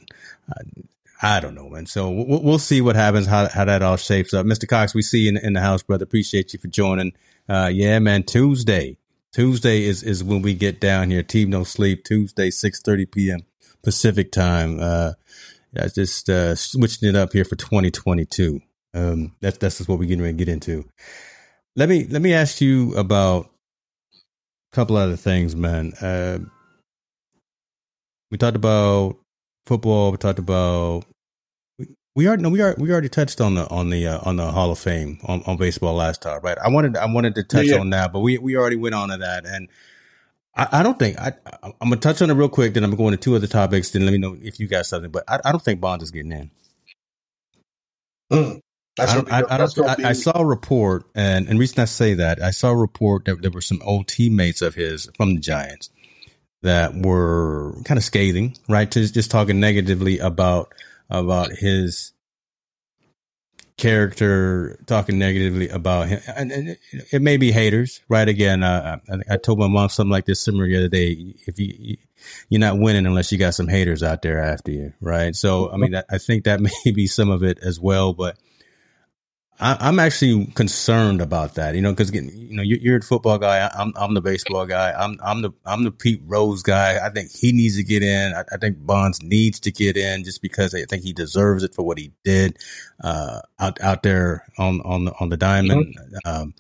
[1.23, 1.87] I don't know, man.
[1.87, 4.47] So we'll, we'll see what happens, how, how that all shapes up.
[4.47, 4.69] Mr.
[4.69, 6.05] Cox, we see you in, in the house, brother.
[6.05, 7.13] Appreciate you for joining.
[7.49, 8.25] Uh, yeah, man.
[8.25, 8.99] Tuesday,
[9.33, 11.23] Tuesday is, is when we get down here.
[11.23, 13.41] Team No Sleep, Tuesday, 6.30 p.m.
[13.83, 14.79] Pacific time.
[14.81, 15.13] Uh,
[15.77, 18.61] I just, uh, switching it up here for 2022.
[18.93, 20.89] Um, that's, that's just what we're getting ready to get into.
[21.77, 23.51] Let me, let me ask you about
[24.73, 25.93] a couple other things, man.
[26.01, 26.39] Uh,
[28.31, 29.17] we talked about
[29.67, 30.13] football.
[30.13, 31.05] We talked about
[32.17, 34.51] we already no, we are we already touched on the on the uh, on the
[34.51, 36.57] Hall of Fame on, on baseball last time, right?
[36.59, 37.81] I wanted I wanted to touch yeah, yeah.
[37.81, 39.69] on that, but we we already went on to that, and
[40.55, 42.75] I, I don't think I I'm gonna touch on it real quick.
[42.75, 43.91] Then I'm going to two other topics.
[43.91, 45.11] Then let me know if you got something.
[45.11, 46.51] But I, I don't think Bonds is getting in.
[48.33, 48.61] Mm,
[49.01, 49.33] I don't.
[49.33, 52.53] I, I, don't I, I, saw a report, and and reason I say that I
[52.53, 55.91] saw a report that there were some old teammates of his from the Giants
[56.65, 58.91] that were kind of scathing, right?
[58.91, 60.75] Just just talking negatively about
[61.09, 62.13] about his
[63.77, 66.79] character talking negatively about him, and, and it,
[67.13, 68.29] it, may be haters, right?
[68.29, 71.35] Again, uh, I, I, told my mom something like this similar the other day.
[71.47, 71.97] If you
[72.49, 75.35] you're not winning unless you got some haters out there after you, right?
[75.37, 78.39] So, I mean, I think that may be some of it as well, but
[79.61, 83.71] I, am actually concerned about that, you know, because you know you're, a football guy.
[83.73, 84.93] I'm I'm the baseball guy.
[84.93, 86.99] I'm I'm the I'm the Pete Rose guy.
[87.05, 88.35] I think he needs to get in.
[88.35, 91.75] I, I think Bonds needs to get in just because I think he deserves it
[91.75, 92.59] for what he did
[93.03, 95.97] uh, out out there on on the, on the diamond.
[95.97, 96.29] Mm-hmm.
[96.29, 96.55] Um,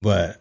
[0.00, 0.40] but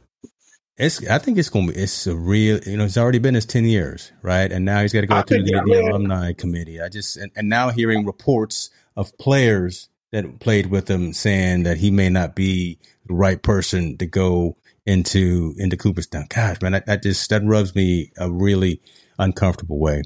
[0.78, 3.46] it's I think it's gonna be it's a real you know it's already been his
[3.46, 6.80] ten years right, and now he's got to go I through the, the alumni committee.
[6.80, 11.78] I just and, and now hearing reports of players that played with him saying that
[11.78, 16.28] he may not be the right person to go into into Cooperstown.
[16.30, 18.82] Gosh, man, that, that just that rubs me a really
[19.20, 20.04] uncomfortable way.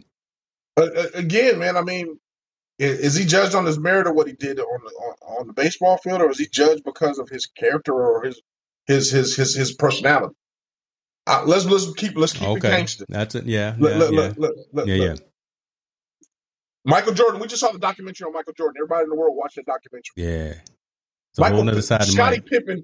[0.77, 2.07] Uh, again, man, I mean,
[2.77, 5.53] Is, he judged on his merit or what he did on the on, on the
[5.53, 8.41] baseball field, or is he judged because of his character or his
[8.87, 10.35] his his his his personality?
[11.27, 13.05] Uh, let's let's keep let's keep Okay, it gangster.
[13.09, 13.45] that's it.
[13.45, 15.19] Yeah, Look, yeah, look, yeah, look, look, look, yeah, look.
[16.85, 17.39] Michael Jordan.
[17.39, 18.75] We just saw the documentary on Michael Jordan.
[18.79, 20.13] Everybody in the world watched that documentary.
[20.15, 20.53] yeah.
[21.31, 22.83] It's a whole Michael nother side Scottie Pippen.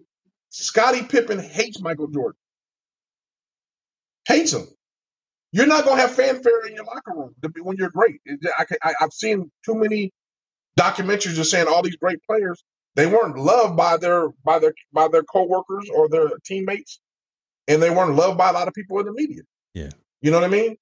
[0.49, 2.37] Scottie Pippen hates Michael Jordan.
[4.27, 4.67] Hates him.
[5.51, 8.21] You're not gonna have fanfare in your locker room when you're great.
[8.57, 10.11] I, I, I've seen too many
[10.77, 12.63] documentaries just saying all these great players
[12.95, 16.99] they weren't loved by their by their by their coworkers or their teammates,
[17.67, 19.41] and they weren't loved by a lot of people in the media.
[19.73, 19.89] Yeah.
[20.21, 20.77] You know what I mean?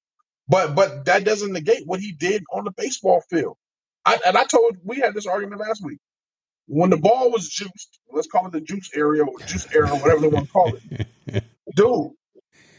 [0.47, 3.57] But but that doesn't negate what he did on the baseball field.
[4.05, 5.99] I, and I told we had this argument last week.
[6.67, 9.99] When the ball was juiced, let's call it the juice area or juice era, or
[9.99, 11.43] whatever they want to call it,
[11.75, 12.11] dude.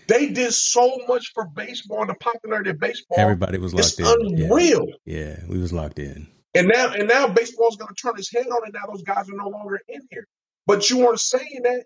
[0.07, 3.19] They did so much for baseball and the popularity of baseball.
[3.19, 4.43] Everybody was It's locked in.
[4.43, 4.87] Unreal.
[5.07, 6.29] yeah, we was locked in.
[6.55, 8.75] And now and now baseball's gonna turn his head on it.
[8.75, 10.27] Now those guys are no longer in here.
[10.67, 11.85] But you weren't saying that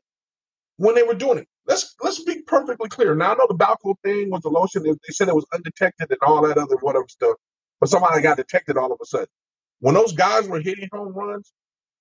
[0.77, 1.49] when they were doing it.
[1.69, 3.17] Let's let's be perfectly clear.
[3.17, 4.85] Now I know the Balco thing was the lotion.
[4.85, 7.37] They they said it was undetected and all that other whatever stuff,
[7.81, 9.29] but somebody got detected all of a sudden.
[9.81, 11.53] When those guys were hitting home runs,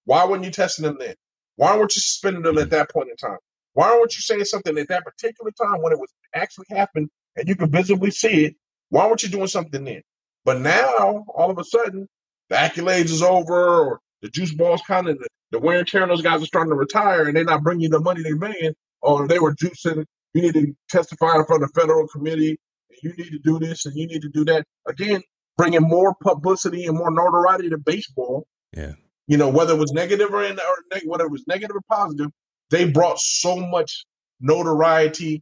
[0.05, 1.15] why weren't you testing them then?
[1.57, 3.39] Why weren't you suspending them at that point in time?
[3.73, 7.47] Why weren't you saying something at that particular time when it was actually happened and
[7.47, 8.55] you could visibly see it?
[8.89, 10.03] Why weren't you doing something then?
[10.45, 12.07] But now, all of a sudden,
[12.49, 16.03] the accolades is over, or the juice ball's kind of the, the wear and tear
[16.03, 18.35] on those guys are starting to retire, and they're not bringing you the money they're
[18.37, 20.05] making, or they were juicing.
[20.33, 22.59] You need to testify in front of the federal committee.
[22.89, 24.65] And you need to do this, and you need to do that.
[24.87, 25.21] Again,
[25.57, 28.45] bringing more publicity and more notoriety to baseball.
[28.75, 28.93] Yeah.
[29.27, 31.81] You know, whether it was negative or, in, or neg- whether it was negative or
[31.89, 32.27] positive,
[32.69, 34.05] they brought so much
[34.39, 35.41] notoriety,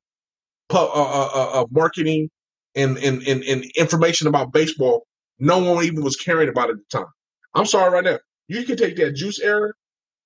[0.70, 2.30] pu- uh, uh, uh, uh, marketing,
[2.76, 5.06] and, and, and, and information about baseball.
[5.40, 7.08] No one even was caring about it at the time.
[7.54, 8.20] I'm sorry right now.
[8.48, 9.74] You can take that juice era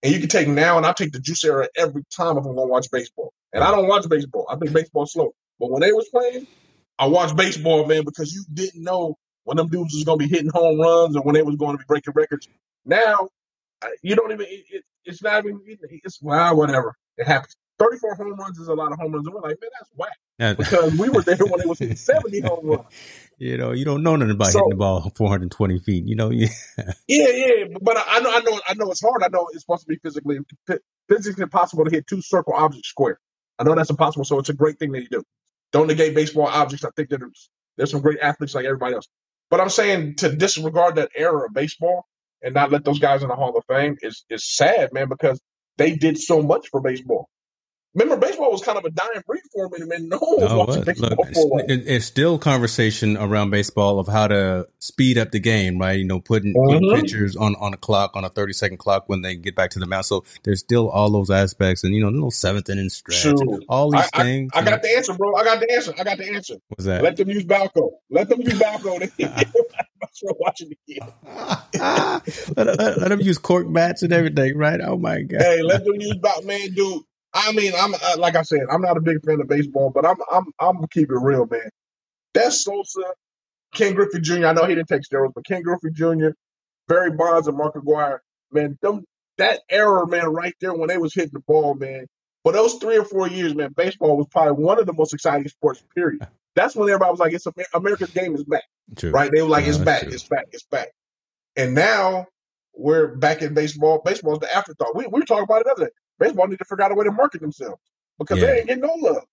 [0.04, 2.56] and you can take now, and I'll take the juice era every time if I'm
[2.56, 3.34] gonna watch baseball.
[3.54, 4.48] And I don't watch baseball.
[4.50, 5.34] I think baseball's slow.
[5.60, 6.48] But when they was playing,
[6.98, 10.52] I watched baseball, man, because you didn't know when them dudes was gonna be hitting
[10.54, 12.48] home runs or when they was going to be breaking records.
[12.86, 13.30] Now,
[14.02, 14.46] you don't even.
[14.46, 15.62] It, it, it's not even.
[15.66, 16.96] It's well, whatever.
[17.18, 17.56] It happens.
[17.80, 20.18] 34 home runs is a lot of home runs, and we're like, man, that's whack
[20.58, 22.86] because we were there when they was hitting 70 home runs.
[23.38, 26.08] you know, you don't know nothing about So hitting the ball 420 feet.
[26.08, 26.48] You know, yeah,
[27.08, 29.24] Yeah, yeah, but I I know, I know, I know it's hard.
[29.24, 30.40] I know it's supposed to be physically
[31.10, 33.20] physically impossible to hit two circle objects square.
[33.58, 35.24] I know that's impossible, so it's a great thing that you do.
[35.74, 36.86] Don't negate baseball objects.
[36.86, 39.08] I think that there's there's some great athletes like everybody else.
[39.50, 42.06] But I'm saying to disregard that era of baseball
[42.42, 45.42] and not let those guys in the Hall of Fame is is sad, man, because
[45.78, 47.28] they did so much for baseball.
[47.96, 50.10] Remember, baseball was kind of a dying breed for me, man.
[50.10, 51.64] No one was no, watching baseball look, for it's, a while.
[51.68, 55.98] it, it's still conversation around baseball of how to speed up the game, right?
[55.98, 57.02] You know, putting putting Mhm.
[57.02, 59.80] pitchers on on a clock on a 30 second clock when they get back to
[59.80, 60.06] the mound.
[60.06, 63.66] So there's still all those aspects, and you know, little seventh inning stretch, and Shoot,
[63.68, 64.52] all these I things.
[64.54, 65.36] I know, got the answer, bro.
[65.36, 65.94] I got the answer.
[65.98, 66.56] I got the answer.
[66.68, 67.02] what's that?
[67.02, 67.90] Let them use Balco.
[68.12, 69.00] Let them use Balco.
[70.40, 71.04] Watching the kid.
[72.56, 74.80] let, let, let them use cork bats and everything, right?
[74.82, 75.42] Oh my god!
[75.42, 77.04] Hey, let them use Balco, man, dude.
[77.34, 80.06] I mean, I'm uh, like I said, I'm not a big fan of baseball, but
[80.06, 81.70] I'm I'm I'm gonna keep it real, man.
[82.34, 83.04] That's Sosa,
[83.74, 84.48] Ken Griffey Jr.
[84.48, 86.30] I know he didn't take steroids, but Ken Griffey Jr.,
[86.88, 88.20] Barry Bonds, and Mark McGwire,
[88.52, 89.04] man, them
[89.38, 92.06] that era, man, right there when they was hitting the ball, man.
[92.44, 95.48] But those three or four years, man, baseball was probably one of the most exciting
[95.50, 95.84] sports.
[95.96, 96.26] Period.
[96.56, 98.64] That's when everybody was like, "It's Amer- America's game is back."
[98.96, 99.12] True.
[99.12, 99.32] right?
[99.32, 100.12] They were like, No, it's back, true.
[100.14, 100.90] it's back, it's back.
[101.56, 102.26] And now
[102.74, 104.02] we're back in baseball.
[104.04, 104.96] Baseball's the afterthought.
[104.96, 105.92] We, we were talking about it the other day.
[106.20, 107.82] Baseball need to figure out a way to market themselves
[108.18, 108.48] because Yeah.
[108.48, 109.26] they ain't getting no love.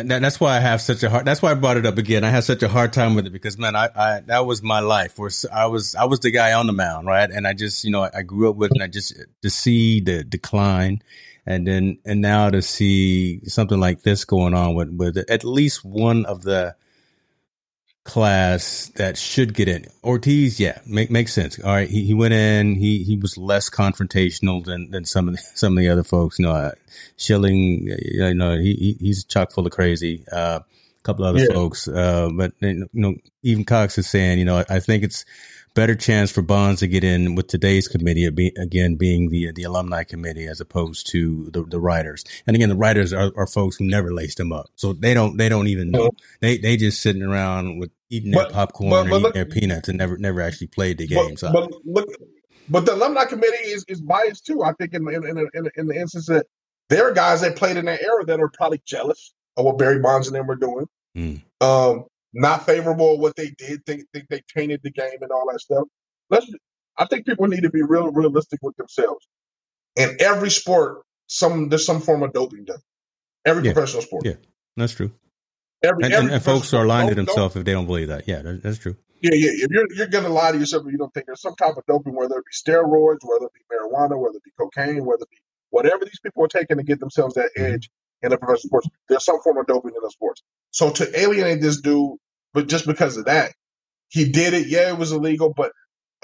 [0.00, 1.24] And that's why I have such a hard.
[1.24, 2.22] That's why I brought it up again.
[2.22, 4.78] I had such a hard time with it because man, I, I that was my
[4.78, 5.18] life.
[5.18, 7.28] Where I was, I was the guy on the mound, right?
[7.28, 9.12] And I just, you know, I, I grew up with, and I just
[9.42, 11.02] to see the decline,
[11.46, 15.84] and then and now to see something like this going on with with at least
[15.84, 16.76] one of the
[18.08, 19.84] class that should get in.
[20.02, 21.58] Ortiz, yeah, make makes sense.
[21.60, 22.74] All right, he, he went in.
[22.74, 26.38] He he was less confrontational than than some of the, some of the other folks.
[26.38, 26.72] You know, uh,
[27.16, 30.24] Schilling, you know, he, he he's chock full of crazy.
[30.32, 31.52] Uh, a couple other Yeah.
[31.52, 35.24] folks, uh, but you know, even Cox is saying, you know, I think it's
[35.74, 39.62] better chance for Bonds to get in with today's committee be, again being the the
[39.62, 42.24] alumni committee as opposed to the, the writers.
[42.46, 45.36] And again, the writers are, are folks who never laced them up, so they don't
[45.36, 46.10] they don't even know.
[46.40, 49.34] They they just sitting around with eating their But- popcorn but- and but eating look-
[49.34, 51.36] their peanuts and never never actually played the game.
[51.36, 52.08] So but look,
[52.68, 54.62] but the alumni committee is, is biased too.
[54.62, 56.46] I think in in in, in, in the instance that
[56.88, 59.98] there are guys that played in that era that are probably jealous of what Barry
[60.00, 60.86] Bonds and them were doing.
[61.16, 61.42] Mm.
[61.60, 63.84] Um, not favorable of what they did.
[63.86, 65.84] Think think they tainted the game and all that stuff.
[66.30, 66.46] let's.
[67.00, 69.26] I think people need to be real realistic with themselves.
[69.96, 72.78] In every sport, some there's some form of doping done.
[73.44, 73.72] Every Yeah.
[73.72, 74.26] professional sport.
[74.26, 74.34] Yeah,
[74.76, 75.12] that's true.
[75.82, 78.28] Every, And, every and, and folks are lying to themselves if they don't believe that.
[78.28, 78.96] Yeah, that, that's true.
[79.20, 79.50] Yeah, yeah.
[79.64, 81.84] If you're you're gonna lie to yourself, and you don't think there's some type of
[81.86, 85.30] doping, whether it be steroids, whether it be marijuana, whether it be cocaine, whether it
[85.30, 85.38] be
[85.70, 87.74] whatever these people are taking to get themselves that Mhm.
[87.74, 87.90] edge
[88.22, 88.88] in the professional sports.
[89.08, 90.42] There's some form of doping in the sports.
[90.70, 92.18] So to alienate this dude,
[92.54, 93.52] but just because of that,
[94.08, 94.68] he did it.
[94.68, 95.72] Yeah, it was illegal, but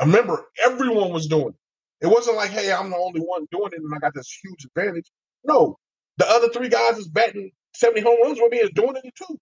[0.01, 2.07] remember, everyone was doing it.
[2.07, 4.67] It wasn't like, hey, I'm the only one doing it, and I got this huge
[4.67, 5.11] advantage.
[5.45, 5.79] No,
[6.19, 9.39] the other three guys is batting 70 home runs with me is doing it too.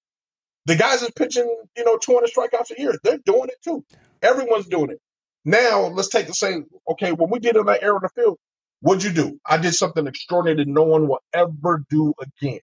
[0.67, 3.85] The guys that's pitching, you know, 200 strikeouts a year, they're doing it too.
[4.23, 5.01] Everyone's doing it.
[5.45, 6.67] Now, let's take the same.
[6.91, 8.39] Okay, when we did in that era of the field,
[8.81, 9.41] what'd you do?
[9.45, 12.61] I did something extraordinary that no one will ever do again.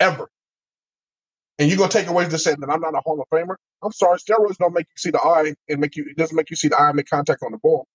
[0.00, 0.28] Ever.
[1.58, 3.56] And you're gonna take away the saying that I'm not a Hall of Famer?
[3.82, 6.50] I'm sorry, steroids don't make you see the eye and make you it doesn't make
[6.50, 7.86] you see the eye and make contact on the ball.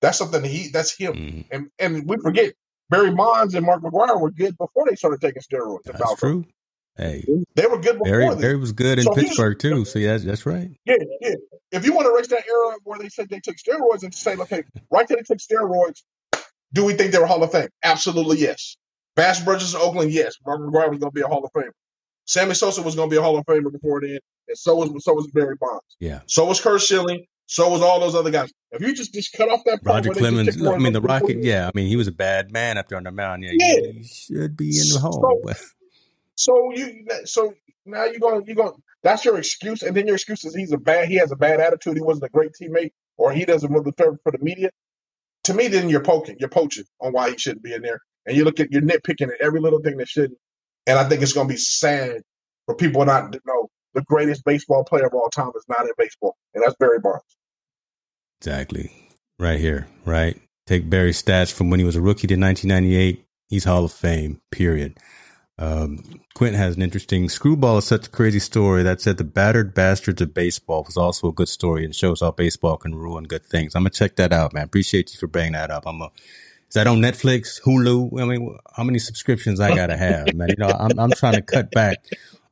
[0.00, 1.14] That's something that he that's him.
[1.14, 1.46] Mhm.
[1.50, 2.54] And and we forget
[2.88, 5.82] Barry Bonds and Mark McGwire were good before they started taking steroids.
[5.84, 6.46] That's true.
[6.98, 7.24] Hey,
[7.54, 8.36] They were good before Barry.
[8.36, 9.84] Barry was good in So Pittsburgh too.
[9.84, 10.68] So yeah, that's, that's right.
[10.84, 11.34] Yeah, yeah.
[11.70, 14.34] If you want to erase that era where they said they took steroids and say,
[14.36, 16.02] okay, right there they took steroids,
[16.72, 17.68] do we think they were Hall of Fame?
[17.84, 18.76] Absolutely yes.
[19.14, 20.34] Bash Brothers in Oakland, yes.
[20.46, 21.70] Mark McGwire was going to be a Hall of Famer.
[22.24, 24.18] Sammy Sosa was going to be a Hall of Famer before then,
[24.48, 25.84] and so was so was Barry Bonds.
[25.98, 26.20] Yeah.
[26.26, 27.24] So was Curt Schilling.
[27.46, 28.52] So was all those other guys.
[28.72, 30.74] If you just just cut off that Roger where they just Clemens.
[30.74, 31.42] I mean, the Rocket.
[31.42, 33.42] Yeah, I mean, he was a bad man up there on the mound.
[33.44, 33.90] Yeah, Yeah.
[33.92, 35.40] he should be in the So- hole.
[35.44, 35.56] but-
[36.38, 37.52] So you so
[37.84, 40.78] now you're gonna you're gonna that's your excuse, and then your excuse is he's a
[40.78, 43.92] bad he has a bad attitude, he wasn't a great teammate, or he doesn't really
[43.98, 44.70] serve for the media.
[45.44, 48.36] To me, then you're poking, you're poaching on why he shouldn't be in there, and
[48.36, 50.38] you look at you're nitpicking at every little thing that shouldn't.
[50.86, 52.22] And I think it's to be sad
[52.66, 55.92] for people not to know the greatest baseball player of all time is not in
[55.98, 57.24] baseball, and that's Barry Bonds.
[58.40, 58.92] Exactly.
[59.40, 59.88] Right here.
[60.04, 60.40] Right.
[60.68, 63.24] Take Barry's stats from when he was a rookie to 1998.
[63.48, 64.40] He's Hall of Fame.
[64.52, 64.98] Period.
[65.58, 65.98] Um,
[66.34, 70.22] Quentin has an interesting screwball is such a crazy story that said the battered bastards
[70.22, 73.74] of baseball was also a good story and shows how baseball can ruin good things.
[73.74, 74.64] I'm gonna check that out, man.
[74.64, 75.84] Appreciate you for bringing that up.
[75.86, 76.10] I'm a,
[76.68, 78.20] is that on Netflix, Hulu?
[78.20, 80.50] I mean, how many subscriptions I gotta have, man?
[80.50, 82.04] You know, I'm I'm trying to cut back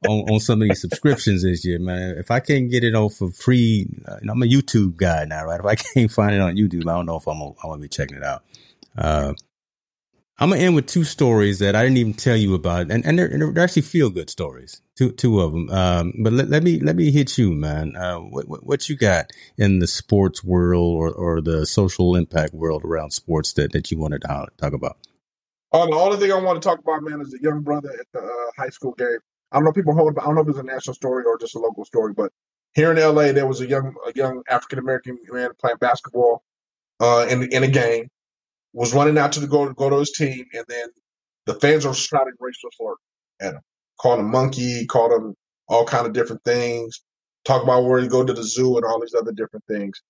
[0.09, 2.17] on, on some of these subscriptions this year, man.
[2.19, 5.27] If I can't get it off for free, uh, you know, I'm a YouTube guy
[5.27, 5.61] now, right?
[5.61, 7.83] If I can't find it on YouTube, I don't know if I'm gonna, I'm gonna
[7.83, 8.43] be checking it out.
[8.99, 9.35] Uh,
[10.39, 13.19] I'm gonna end with two stories that I didn't even tell you about, and and
[13.19, 14.83] they're, they're actually feel good stories.
[14.95, 15.71] Two two of them.
[15.71, 17.97] Um, but let, let me let me hit you, man.
[17.97, 22.53] Uh, what, what what you got in the sports world or, or the social impact
[22.53, 24.99] world around sports that, that you wanted to talk about?
[25.73, 28.07] Oh, the only thing I want to talk about, man, is the young brother at
[28.13, 29.19] the uh, high school game.
[29.53, 30.19] I don't know if people hold.
[30.19, 32.31] I don't know if it's a national story or just a local story, but
[32.75, 36.43] here in L.A., there was a young a young African American man playing basketball
[37.01, 38.09] uh, in in a game,
[38.77, 40.89] was running out to the go to go to his team, and then
[41.47, 42.95] the fans are shouting racial slur
[43.41, 43.63] at him,
[44.01, 45.35] called him monkey, called him
[45.69, 47.03] all kind of different things,
[47.47, 50.03] talk about where he go to the zoo and all these other different things.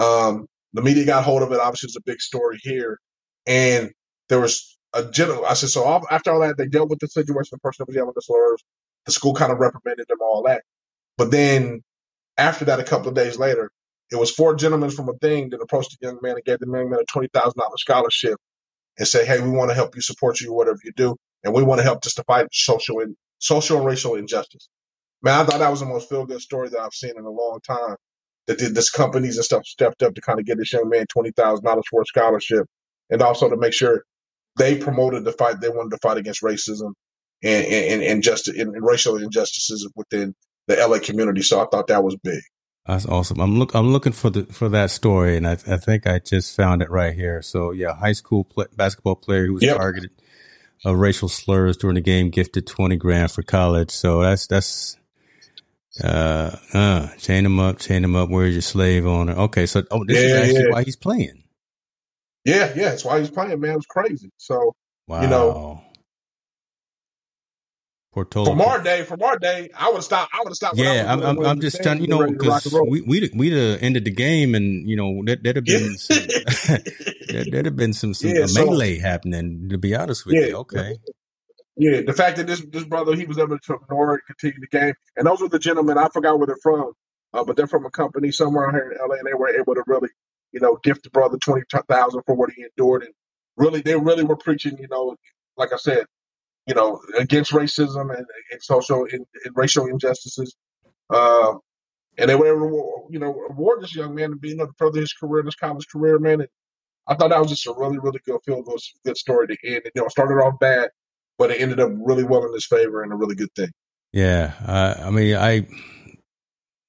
[0.00, 1.60] Um, the media got hold of it.
[1.60, 3.00] Obviously, it's a big story here,
[3.46, 3.92] and
[4.30, 5.46] there was a general.
[5.46, 5.84] I said so.
[5.84, 7.50] All, after all that, they dealt with the situation.
[7.52, 8.64] The person that was yelling with the slurs.
[9.06, 10.62] The school kind of reprimanded them, all that.
[11.18, 11.82] But then
[12.38, 13.70] after that, a couple of days later,
[14.12, 16.66] it was four gentlemen from a thing that approached the young man and gave the
[16.66, 18.38] young man a twenty thousand dollars scholarship
[18.98, 21.62] and say, "Hey, we want to help you, support you, whatever you do, and we
[21.62, 24.68] want to help just to fight social and social and racial injustice."
[25.22, 27.30] Man, I thought that was the most feel good story that I've seen in a
[27.30, 27.96] long time.
[28.46, 31.32] That this companies and stuff stepped up to kind of get this young man twenty
[31.32, 32.66] thousand dollars for a scholarship,
[33.10, 34.04] and also to make sure
[34.58, 36.92] they promoted the fight they wanted to fight against racism
[37.42, 40.34] and and, and, justice, and, and racial injustices within
[40.68, 41.42] the LA community.
[41.42, 42.40] So I thought that was big.
[42.88, 43.38] That's awesome.
[43.40, 43.74] I'm look.
[43.74, 46.90] I'm looking for the for that story, and I, I think I just found it
[46.90, 47.42] right here.
[47.42, 49.76] So yeah, high school play, basketball player who was Yep.
[49.76, 50.10] targeted
[50.86, 53.90] of racial slurs during the game, gifted twenty grand for college.
[53.90, 54.96] So that's that's
[56.02, 58.30] uh uh chain him up, chain him up.
[58.30, 59.34] Where's your slave owner?
[59.34, 60.70] Okay, so oh, this is actually yeah.
[60.72, 61.44] why he's playing.
[62.46, 63.72] Yeah, yeah, that's why he's playing, man.
[63.72, 64.30] It was crazy.
[64.38, 64.74] So
[65.08, 65.22] Wow.
[65.22, 65.82] You know,
[68.12, 68.46] Portola.
[68.50, 70.32] from our day, from our day, I would have stopped.
[70.34, 70.78] I would have stopped.
[70.78, 73.02] I Yeah, I'm, I'm, I'm just in trying, you know, ready to rock because we
[73.02, 76.18] we'd we'd have ended the game, and you know, there, there'd have been some,
[77.28, 79.68] there, there'd have been some some Yeah, a so- melee happening.
[79.70, 80.46] To be honest with Yeah.
[80.46, 80.96] you, okay,
[81.76, 84.66] Yeah, the fact that this this brother he was able to ignore it, continue the
[84.78, 85.98] game, and those were the gentlemen.
[85.98, 86.92] I forgot where they're from,
[87.34, 89.74] uh, but they're from a company somewhere out here in LA, and they were able
[89.74, 90.08] to really,
[90.52, 93.12] you know, gift the brother twenty thousand for what he endured, and
[93.56, 95.14] really they really were preaching, you know,
[95.58, 96.06] like I said,
[96.68, 100.54] you know, against racism and, and social and, and racial injustices.
[101.08, 101.60] Um,
[102.18, 104.72] and they were able to, you know, award this young man to be, know, to
[104.76, 106.42] further his career, his college career, man.
[106.42, 106.48] And
[107.06, 109.82] I thought that was just a really, really good feel good, good story to end.
[109.86, 110.90] It, you know, it started off bad,
[111.38, 113.70] but it ended up really well in his favor and a really good thing.
[114.12, 115.66] Yeah, uh, I mean, I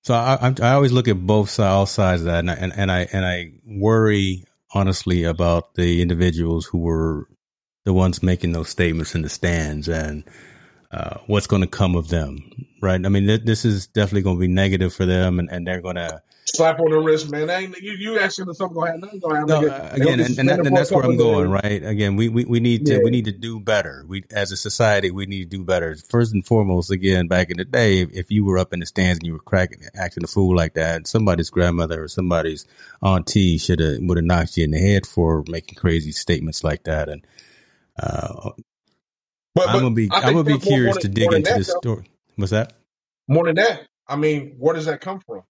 [0.04, 1.50] so I, I always look at both
[1.86, 6.66] sides of that, and I, and, and I and I worry honestly about the individuals
[6.66, 7.28] who were
[7.86, 10.24] the ones making those statements in the stands and
[10.92, 13.04] uh, what's going to come of them, right?
[13.06, 15.82] I mean, th- this is definitely going to be negative for them, and, and they're
[15.82, 17.50] going to slap on the wrist, man.
[17.50, 19.20] Ain't, you you asking if something going to happen?
[19.20, 20.00] Going to happen.
[20.00, 21.84] No, again, and, and, that, and that's where I'm going, right?
[21.84, 23.00] Again, we, we, we need to yeah.
[23.04, 24.04] we need to do better.
[24.08, 25.96] We as a society, we need to do better.
[26.10, 28.88] First and foremost, again, back in the day, if, if you were up in the
[28.88, 32.66] stands and you were cracking, acting a fool like that, somebody's grandmother or somebody's
[33.04, 36.84] auntie should have would have knocked you in the head for making crazy statements like
[36.86, 37.26] that, and.
[38.02, 38.52] Uh,
[39.56, 42.10] but, but I'm gonna be I'm gonna be curious to dig into this story.
[42.36, 42.74] What's that?
[43.28, 45.44] More than that, I mean, where does that come from?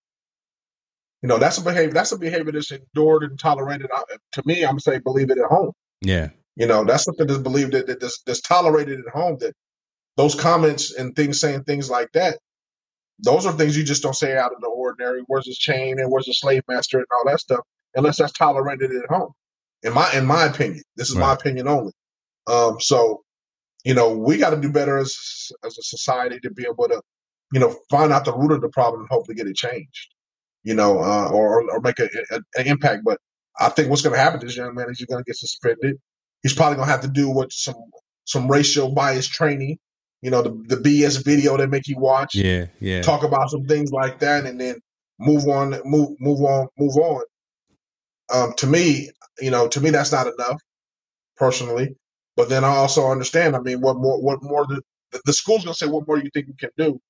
[1.21, 1.93] You know, that's a behavior.
[1.93, 3.87] That's a behavior that's endured and tolerated.
[3.93, 5.71] Uh, to me, I'm say believe it at home.
[6.01, 6.29] Yeah.
[6.55, 9.37] You know, that's something that's believed that, that that's, that's tolerated at home.
[9.39, 9.53] That
[10.17, 12.37] those comments and things saying things like that,
[13.19, 15.23] those are things you just don't say out of the ordinary.
[15.27, 18.91] Where's his chain and where's the slave master and all that stuff, unless that's tolerated
[18.91, 19.31] at home.
[19.83, 21.27] In my in my opinion, this is right.
[21.27, 21.93] my opinion only.
[22.47, 23.23] Um, so,
[23.85, 25.15] you know, we got to do better as
[25.63, 27.01] as a society to be able to,
[27.53, 30.09] you know, find out the root of the problem and hopefully get it changed
[30.63, 33.03] you know, uh, or or make a, a, an impact.
[33.03, 33.19] But
[33.59, 35.37] I think what's going to happen to this young man is he's going to get
[35.37, 35.97] suspended.
[36.43, 37.75] He's probably going to have to do what some
[38.25, 39.77] some racial bias training.
[40.21, 42.35] You know, the the BS video they make you watch.
[42.35, 43.01] Yeah, yeah.
[43.01, 44.75] Talk about some things like that, and then
[45.19, 47.23] move on, move move on, move on.
[48.31, 49.09] Um, to me,
[49.39, 50.61] you know, to me that's not enough,
[51.37, 51.95] personally.
[52.39, 53.53] But then I also understand.
[53.53, 54.21] I mean, what more?
[54.21, 54.65] What more?
[54.65, 54.81] The,
[55.25, 57.01] the school's gonna say, "What more you think you can do?"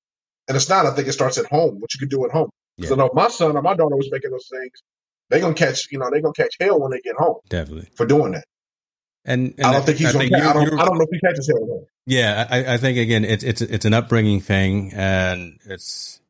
[0.48, 0.86] And it's not.
[0.86, 1.78] I think it starts at home.
[1.78, 2.50] What you can do at home.
[2.76, 2.88] Yeah.
[2.88, 4.72] So no, my son or my daughter was making those things.
[5.28, 7.36] They're gonna catch, you know, they're gonna catch hell when they get home.
[7.48, 8.44] Definitely for doing that.
[9.24, 10.48] And, and I don't think he's I gonna.
[10.48, 11.64] I, don't, I don't know if he catches hell.
[11.64, 11.86] Though.
[12.06, 16.20] Yeah, I, I think again, it's it's it's an upbringing thing, and it's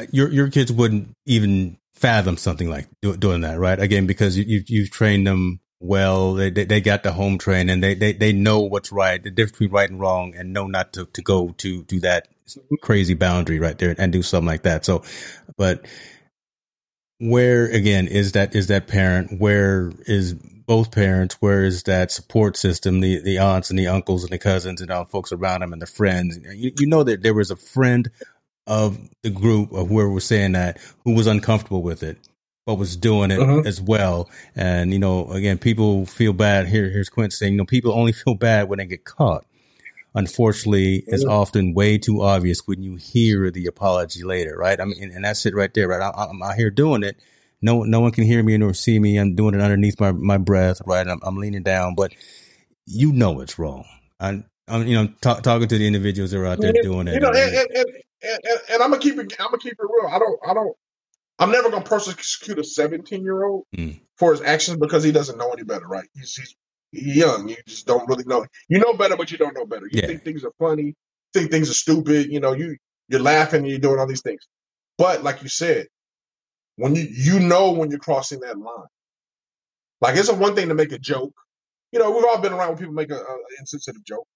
[0.00, 3.78] uh, your your kids wouldn't even fathom something like doing that, right?
[3.78, 6.34] Again, because you, you you've trained them well.
[6.34, 7.80] They, they, they got the home training.
[7.80, 10.94] They they they know what's right, the difference between right and wrong, and know not
[10.94, 12.28] to to go to do that
[12.82, 14.84] crazy boundary right there and do something like that.
[14.84, 15.04] So,
[15.56, 15.86] but
[17.18, 19.40] where again is that is that parent?
[19.40, 21.36] Where is both parents?
[21.40, 23.00] Where is that support system?
[23.00, 25.82] The the aunts and the uncles and the cousins and all folks around them and
[25.82, 26.38] the friends.
[26.54, 28.10] You, you know that there was a friend
[28.66, 32.18] of the group of whoever was saying that who was uncomfortable with it
[32.70, 33.62] but was doing it uh-huh.
[33.66, 34.30] as well.
[34.54, 36.68] And, you know, again, people feel bad.
[36.68, 39.44] Here, here's Quint saying, you know, people only feel bad when they get caught
[40.14, 44.80] unfortunately it's often way too obvious when you hear the apology later, right?
[44.80, 46.00] I mean, and, and that's it right there, right?
[46.02, 47.16] I, am out here doing it.
[47.62, 49.18] No, no one can hear me nor see me.
[49.18, 51.06] I'm doing it underneath my, my breath, right?
[51.06, 52.12] I'm, I'm leaning down, but
[52.86, 53.84] you know it's wrong.
[54.18, 57.14] I, I'm, you know, talk, talking to the individuals that are out there doing it.
[57.14, 57.86] You know, and, and,
[58.22, 59.32] and, and, I'm gonna keep it.
[59.38, 60.10] I'm gonna keep it real.
[60.12, 60.40] I don't.
[60.46, 60.76] I don't.
[61.40, 63.98] I'm never gonna persecute a 17 year old mm.
[64.16, 66.06] for his actions because he doesn't know any better, right?
[66.14, 66.36] He's,
[66.92, 67.48] he's young.
[67.48, 68.46] You just don't really know.
[68.68, 69.86] You know better, but you don't know better.
[69.86, 70.06] You yeah.
[70.06, 70.94] think things are funny,
[71.32, 72.30] think things are stupid.
[72.30, 72.76] You know, you
[73.08, 74.46] you're laughing and you're doing all these things.
[74.98, 75.86] But like you said,
[76.76, 78.86] when you you know when you're crossing that line.
[80.00, 81.34] Like it's a one thing to make a joke.
[81.92, 83.20] You know, we've all been around when people make an
[83.58, 84.26] insensitive joke.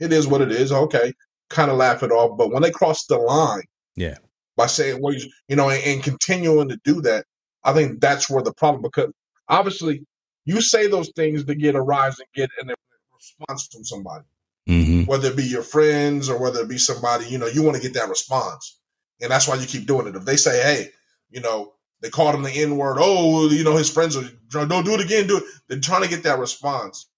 [0.00, 0.72] It is what it is.
[0.72, 1.12] Okay,
[1.48, 2.36] kind of laugh it off.
[2.36, 3.64] But when they cross the line,
[3.94, 4.16] yeah,
[4.56, 5.14] by saying well,
[5.48, 7.26] you know, and, and continuing to do that,
[7.62, 8.82] I think that's where the problem.
[8.82, 9.12] Because
[9.48, 10.04] obviously,
[10.44, 12.74] you say those things to get a rise and get a
[13.14, 14.24] response from somebody,
[14.68, 15.02] mm-hmm.
[15.04, 17.82] whether it be your friends or whether it be somebody, you know, you want to
[17.82, 18.78] get that response.
[19.20, 20.16] And that's why you keep doing it.
[20.16, 20.90] If they say, hey,
[21.30, 24.24] you know, they called him the N word, oh, you know, his friends are,
[24.66, 25.44] don't do it again, do it.
[25.68, 27.08] They're trying to get that response.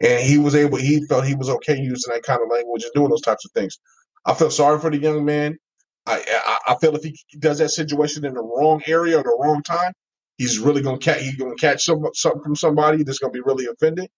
[0.00, 2.92] And he was able, he felt he was okay using that kind of language and
[2.94, 3.78] doing those types of things.
[4.24, 5.58] I feel sorry for the young man.
[6.06, 9.62] I, I, feel if he does that situation in the wrong area or the wrong
[9.62, 9.92] time,
[10.38, 13.66] he's really gonna catch he's gonna catch some, something from somebody that's gonna be really
[13.66, 14.08] offended,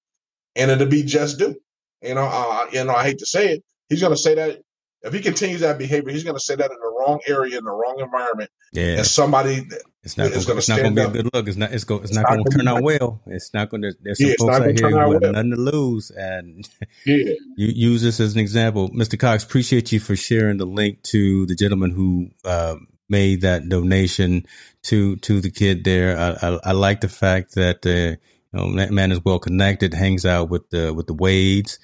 [0.55, 1.57] and it'll be just due.
[2.03, 4.61] You know, uh, you know, I hate to say it, he's gonna say that
[5.03, 7.71] if he continues that behavior, he's gonna say that in the wrong area in the
[7.71, 8.51] wrong environment.
[8.73, 9.67] Yeah, and somebody
[10.03, 11.49] it's not gonna, gonna, it's not gonna be a good look.
[11.49, 13.21] It's not it's, go, it's, it's not, not, gonna, turn out well.
[13.27, 13.93] It's not gonna.
[14.01, 15.33] There's some yeah, folks out here who have well.
[15.33, 16.69] nothing to lose, and
[17.07, 17.35] yeah.
[17.57, 19.19] you use this as an example, Mr.
[19.19, 19.45] Cox.
[19.45, 22.77] Appreciate you for sharing the link to the gentleman who uh,
[23.09, 24.47] made that donation
[24.85, 26.19] to to the kid there.
[26.19, 28.17] I, I, I like the fact that uh,
[28.53, 31.79] you know man is well connected, hangs out with the with the Wades.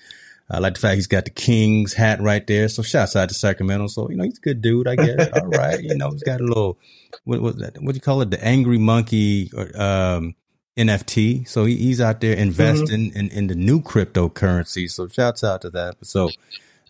[0.51, 2.69] I like the fact he's got the Kings hat right there.
[2.69, 3.87] So shouts out to Sacramento.
[3.87, 5.31] So, you know, he's a good dude, I guess.
[5.33, 5.83] All right.
[5.83, 6.79] You know, he's got a little,
[7.25, 8.31] what, what, what do you call it?
[8.31, 10.35] The angry monkey, um,
[10.77, 11.49] NFT.
[11.49, 13.19] So he, he's out there investing mm-hmm.
[13.19, 14.91] in, in the new cryptocurrency.
[14.91, 15.97] So shouts out to that.
[16.03, 16.29] So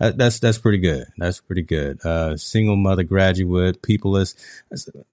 [0.01, 1.07] that, that's, that's pretty good.
[1.17, 2.05] That's pretty good.
[2.05, 4.35] Uh, single mother graduate, peopleless.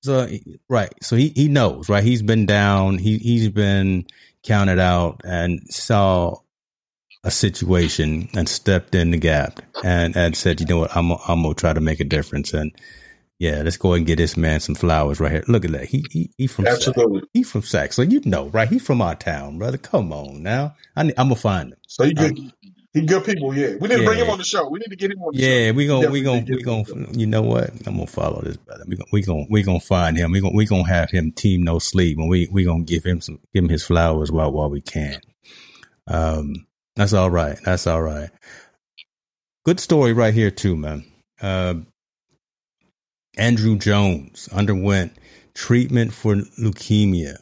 [0.02, 0.28] So,
[0.68, 0.92] right.
[1.04, 2.04] So he, he knows, right?
[2.04, 2.98] He's been down.
[2.98, 4.08] He, he's been
[4.44, 6.38] counted out and saw
[7.24, 11.44] a situation and stepped in the gap and, and said, you know what, I'm, I'm
[11.44, 12.54] going to try to make a difference.
[12.54, 12.72] And
[13.38, 15.44] yeah, let's go and get this man some flowers right here.
[15.48, 15.86] Look at that.
[15.86, 17.20] He, he, he from Absolutely.
[17.20, 17.30] Sac.
[17.34, 17.94] He from Sac.
[17.94, 18.68] So you know, right?
[18.68, 19.78] He from our town, brother.
[19.78, 20.76] Come on now.
[20.96, 21.80] I I'm going to find him.
[21.88, 22.38] So he good.
[22.38, 22.52] Um,
[22.94, 23.76] he good people, yeah.
[23.80, 24.68] We need to bring him on the show.
[24.68, 25.60] We need to get him on the yeah, show.
[25.60, 26.84] Yeah, we gonna we gonna we gonna
[27.14, 27.70] you know what?
[27.88, 28.84] I'm gonna follow this brother.
[28.86, 30.32] We gonna we gonna we gonna find him.
[30.32, 33.22] We gonna we gonna have him team no sleep, and we we gonna give him
[33.22, 35.22] some give him his flowers while while we can.
[36.06, 37.58] Um, that's all right.
[37.64, 38.30] That's all right.
[39.66, 41.06] Good story right here too, man.
[41.42, 41.76] Uh,
[43.38, 45.14] Andrew Jones underwent
[45.54, 47.38] treatment for leukemia.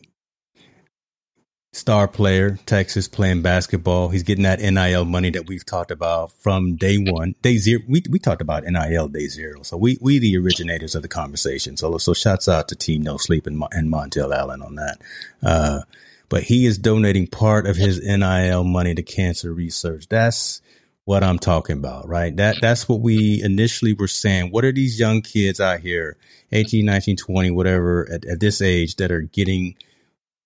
[1.72, 4.10] Star player, Texas playing basketball.
[4.10, 7.82] He's getting that NIL money that we've talked about from day one, day zero.
[7.88, 9.62] We, we talked about NIL day zero.
[9.62, 11.78] So we, we the originators of the conversation.
[11.78, 14.98] So, so shouts out to Team No Sleep and, and Montel Allen on that.
[15.44, 15.82] Uh,
[16.30, 20.08] but he is donating part of his NIL money to cancer research.
[20.08, 20.62] That's
[21.10, 22.36] what I'm talking about, right?
[22.36, 24.52] That that's what we initially were saying.
[24.52, 26.18] What are these young kids out here,
[26.52, 29.76] 18, 19, 20, whatever, at, at this age that are getting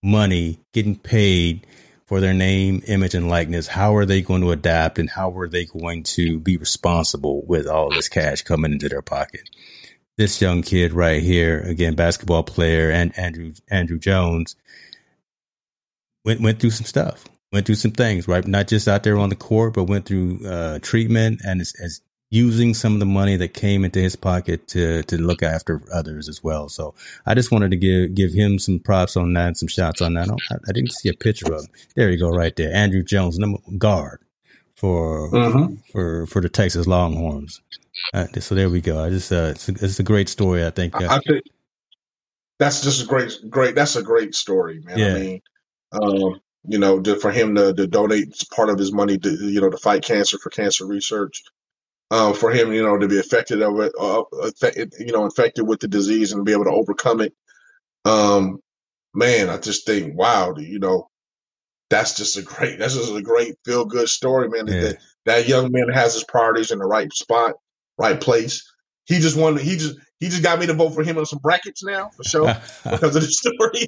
[0.02, 1.68] money, getting paid
[2.06, 3.68] for their name, image, and likeness?
[3.68, 7.68] How are they going to adapt and how are they going to be responsible with
[7.68, 9.50] all this cash coming into their pocket?
[10.16, 14.56] This young kid right here, again, basketball player and Andrew Andruw Jones,
[16.26, 18.46] went went through some stuff, went through some things, right?
[18.46, 22.02] Not just out there on the court, but went through uh, treatment and is, is,
[22.30, 26.28] using some of the money that came into his pocket to to look after others
[26.28, 26.68] as well.
[26.68, 26.96] So
[27.26, 30.30] I just wanted to give give him some props on that, some shots on that.
[30.30, 31.70] I, I didn't see a picture of him.
[31.96, 34.20] There you go, right there, Andrew Jones, number guard
[34.76, 35.76] for mm-hmm.
[35.92, 37.62] for for the Texas Longhorns.
[38.14, 39.04] Uh, so there we go.
[39.04, 40.66] I just uh, it's, a, it's a great story.
[40.66, 40.96] I think.
[40.96, 41.44] Uh, I think
[42.60, 43.76] that's just a great, great.
[43.76, 44.98] That's a great story, man.
[44.98, 45.08] Yeah.
[45.08, 45.42] I mean,
[45.94, 49.62] um, you know, to, for him to, to donate part of his money to, you
[49.62, 51.44] know, to fight cancer for cancer research.
[52.12, 54.24] Um, for him, you know, to be affected of it, uh,
[55.00, 57.34] you know, infected with the disease and be able to overcome it.
[58.06, 58.60] Um,
[59.16, 61.10] man, I just think, wow, you know,
[61.90, 64.68] that's just a great, that's just a great feel good story, man.
[64.68, 64.82] Yeah.
[64.82, 67.56] That, that young man has his priorities in the right spot,
[67.98, 68.72] right place.
[69.06, 71.40] He just wanted, he just, he just got me to vote for him on some
[71.40, 72.56] brackets now for sure
[72.90, 73.88] because of the story.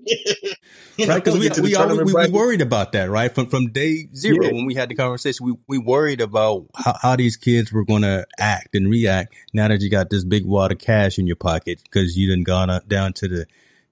[1.07, 1.23] right?
[1.23, 3.33] Because we we, always, we, we, worried about that, right?
[3.33, 4.51] From from day zero yeah.
[4.51, 8.01] when we had the conversation, we we worried about how, how these kids were going
[8.01, 11.35] to act and react now that you got this big wad of cash in your
[11.35, 13.45] pocket because you didn't gone down to the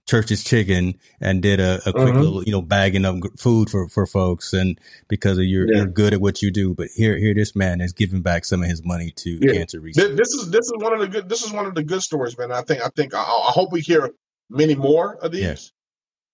[0.07, 2.19] Church's Chicken and did a, a quick uh-huh.
[2.19, 5.77] little, you know, bagging of food for, for folks and because of you're, yeah.
[5.77, 6.73] you're good at what you do.
[6.73, 9.53] But here, here, this man is giving back some of his money to yeah.
[9.53, 10.17] cancer research.
[10.17, 12.37] This is, this is one of the good, this is one of the good stories,
[12.37, 12.51] man.
[12.51, 14.11] I think, I think, I, I hope we hear
[14.49, 15.71] many more of these.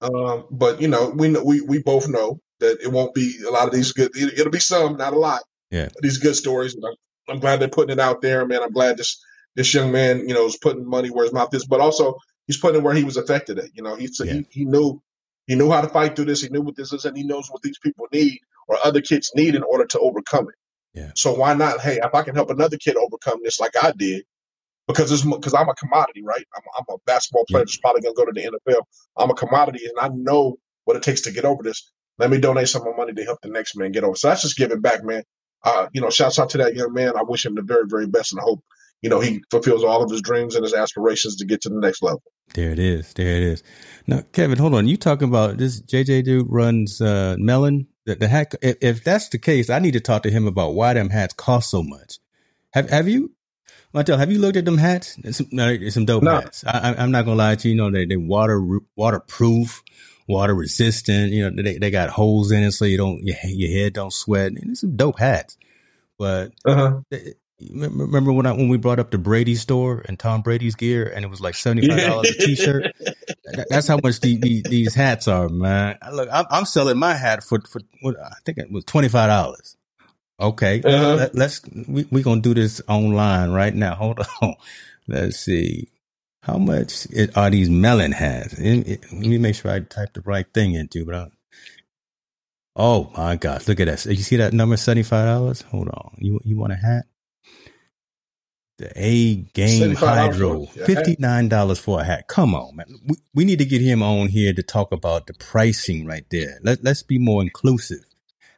[0.01, 3.67] Um, but you know, we, we, we both know that it won't be a lot
[3.67, 5.41] of these good, it, will be some, not a lot.
[5.69, 5.89] Yeah.
[6.01, 6.75] These good stories.
[6.75, 6.95] I'm,
[7.29, 8.63] I'm glad they're putting it out there, man.
[8.63, 9.23] I'm glad this,
[9.55, 12.17] this young man, you know, is putting money where his mouth is, but also
[12.49, 13.69] he's putting it where he was affected at.
[13.76, 14.34] You know, he, yeah.
[14.34, 15.01] he he knew
[15.45, 16.41] he knew how to fight through this.
[16.41, 19.31] He knew what this is, and he knows what these people need or other kids
[19.35, 20.55] need in order to overcome it.
[20.99, 21.11] Yeah.
[21.15, 21.80] So why not?
[21.80, 24.23] Hey, if I can help another kid overcome this, like I did,
[24.88, 26.43] because it's because I'm a commodity, right?
[26.55, 27.65] I'm, I'm a basketball player yeah.
[27.65, 28.81] that's probably going to go to the NFL.
[29.15, 31.91] I'm a commodity, and I know what it takes to get over this.
[32.17, 34.15] Let me donate some of my money to help the next man get over.
[34.15, 35.23] So that's just giving back, man.
[35.63, 37.13] Uh, you know, shouts out to that young man.
[37.15, 38.63] I wish him the very, very best, and I hope
[39.01, 41.80] you know he fulfills all of his dreams and his aspirations to get to the
[41.80, 42.23] next level.
[42.53, 43.13] There it is.
[43.13, 43.63] There it is.
[44.07, 44.88] Now, Kevin, hold on.
[44.88, 47.88] You talking about this JJ dude runs uh, Melin?
[48.05, 48.55] The, the hat.
[48.61, 51.34] If, if, that's the case, I need to talk to him about why them hats
[51.34, 52.17] cost so much.
[52.73, 53.34] Have Have you,
[53.93, 54.17] Montel?
[54.17, 55.15] Have you looked at them hats?
[55.23, 56.39] It's some, some dope no.
[56.39, 56.63] hats.
[56.65, 57.76] I, am not gonna lie to you.
[57.76, 59.84] You know they they water waterproof,
[60.27, 61.31] water resistant.
[61.31, 64.13] You know they they got holes in it so you don't your, your head don't
[64.13, 64.53] sweat.
[64.53, 65.57] And it's some dope hats.
[66.17, 67.01] But uh-huh.
[67.72, 71.26] Remember when I when we brought up the Brady store and Tom Brady's gear, and
[71.26, 72.95] it was like seventy five dollars a t shirt.
[73.69, 75.98] That's how much the, the, these hats are, man.
[76.14, 79.30] Look, I'm, I'm, selling my hat for for what I think it was twenty five
[79.30, 79.76] dollars.
[80.40, 81.30] Okay, uh-huh.
[81.34, 83.95] Let, us we we gonna do this online right now.
[83.99, 84.56] Hold on,
[85.07, 85.90] let's see
[86.44, 88.53] how much it, are these Melin hats.
[88.53, 91.27] It, it, let me make sure I type the right thing into, but I,
[92.81, 94.06] Oh my gosh, look at that.
[94.06, 95.64] You see that number $75?
[95.64, 96.15] Hold on.
[96.18, 97.07] You you want a hat?
[98.80, 102.30] The A Game Hydro, $59 for a hat.
[102.30, 102.88] Come on, man.
[103.06, 106.60] We, we need to get him on here to talk about the pricing right there.
[106.64, 108.06] Let, let's be more inclusive.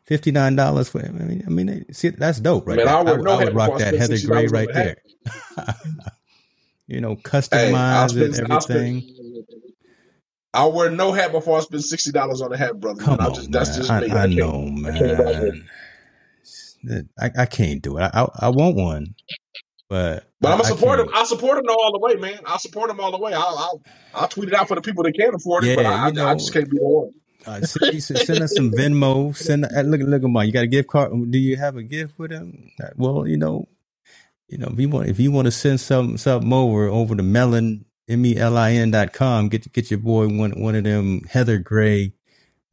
[0.03, 1.03] Fifty nine dollars for.
[1.03, 2.77] I mean, I mean, see, that's dope, right?
[2.77, 4.97] Man, I would, I, I would rock that Heather Gray right there.
[6.85, 9.45] you know, customize hey, it, everything.
[10.53, 13.01] I wear no hat before I spend sixty dollars on a hat, brother.
[13.01, 15.67] Come on, just, that's just I, I, I know, man.
[17.19, 18.01] I, I can't do it.
[18.01, 19.15] I, I, want one,
[19.91, 21.09] but but I'm gonna support him.
[21.13, 22.39] I support him all the way, man.
[22.45, 23.33] I support him all the way.
[23.33, 23.83] I'll I'll,
[24.15, 26.27] I'll tweet it out for the people that can't afford it, yeah, but I, know,
[26.27, 27.11] I, just can't be the one.
[27.45, 29.35] Uh, send, send, us some Venmo.
[29.35, 30.47] Send uh, look look at mine.
[30.47, 31.11] You got a gift card?
[31.29, 32.71] Do you have a gift with him?
[32.81, 33.67] Uh, well, you know,
[34.47, 37.23] you know if you want if you want to send some something over over to
[37.23, 39.49] Melin M E L I N dot com.
[39.49, 42.13] Get get your boy one one of them Heather Gray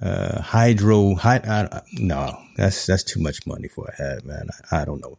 [0.00, 1.16] uh hydro.
[1.16, 4.46] Hy, no, that's that's too much money for a hat, man.
[4.70, 5.18] I, I don't know.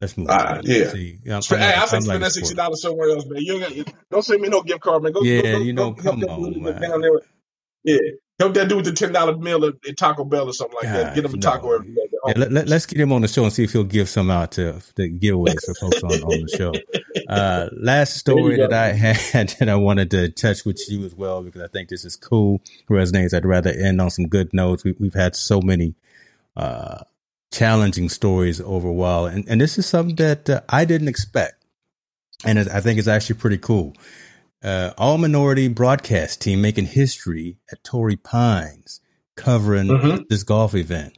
[0.00, 0.28] Let's move.
[0.28, 0.60] Uh, on.
[0.64, 0.90] yeah.
[0.90, 3.42] See, I'm, hey, I'm I think spend that sixty dollars somewhere else, man.
[3.42, 5.12] You don't send me no gift card, man.
[5.12, 7.20] Go, yeah, go, go, you know, come on, man.
[7.84, 7.98] Yeah,
[8.38, 10.92] Help that dude with the ten dollar meal at, at, Taco Bell or something like
[10.92, 11.14] that.
[11.14, 12.02] Get him a taco every day.
[12.26, 14.52] Yeah, let, us get him on the show and see if he'll give some out
[14.52, 16.72] to the giveaways for folks on, on the show.
[17.28, 21.42] Uh, last story that I had that I wanted to touch with you as well
[21.42, 22.60] because I think this is cool.
[22.88, 23.34] Resonates.
[23.34, 24.84] I'd rather end on some good notes.
[24.84, 25.96] We, have had so many
[26.56, 27.02] uh,
[27.56, 31.64] challenging stories over a while, and, and this is something that uh, I didn't expect,
[32.44, 33.94] and I think it's actually pretty cool
[34.66, 39.00] uh, all minority broadcast team making history at Torrey Pines
[39.36, 40.22] covering mm-hmm.
[40.28, 41.16] this golf event.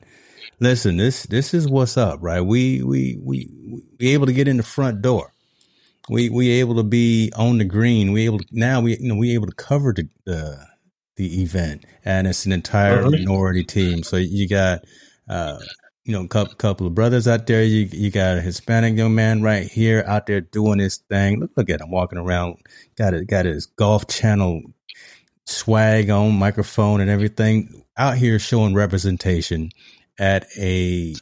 [0.61, 2.41] Listen, this this is what's up, right?
[2.41, 3.49] We we we
[3.99, 5.33] we able to get in the front door.
[6.11, 8.13] We we able to be on the green.
[8.13, 10.67] We able to, now we you know we able to cover the the,
[11.17, 13.13] the event, and it's an entire mm-hmm.
[13.13, 14.03] minority team.
[14.03, 14.81] So you got
[15.29, 15.59] uh,
[16.09, 17.63] you know, couple couple of brothers out there.
[17.63, 21.39] You you got a Hispanic young man right here out there doing his thing.
[21.39, 22.57] Look look at him walking around.
[22.97, 24.63] Got it got his golf channel
[25.45, 27.85] swag on, microphone and everything.
[27.99, 29.69] Out here showing representation
[30.19, 31.15] at a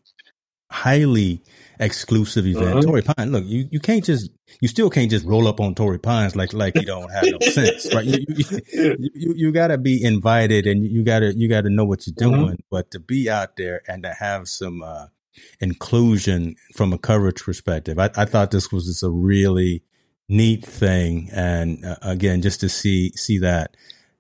[0.70, 1.42] highly
[1.78, 2.69] exclusive event.
[2.69, 2.82] Uh-huh.
[2.82, 4.31] Torrey Pine, look, you, you can't just
[4.61, 7.39] you still can't just roll up on Torrey Pines like like you don't have no
[7.40, 8.05] sense, right?
[8.05, 11.70] You you, you, you got to be invited and you got to you got to
[11.70, 12.36] know what you're uh-huh.
[12.36, 12.53] doing.
[12.55, 12.69] Mm-hmm.
[12.70, 15.07] But to be out there and to have some uh,
[15.61, 19.82] inclusion from a coverage perspective, I, I thought this was just a really
[20.28, 21.28] neat thing.
[21.32, 23.77] And uh, again, just to see see that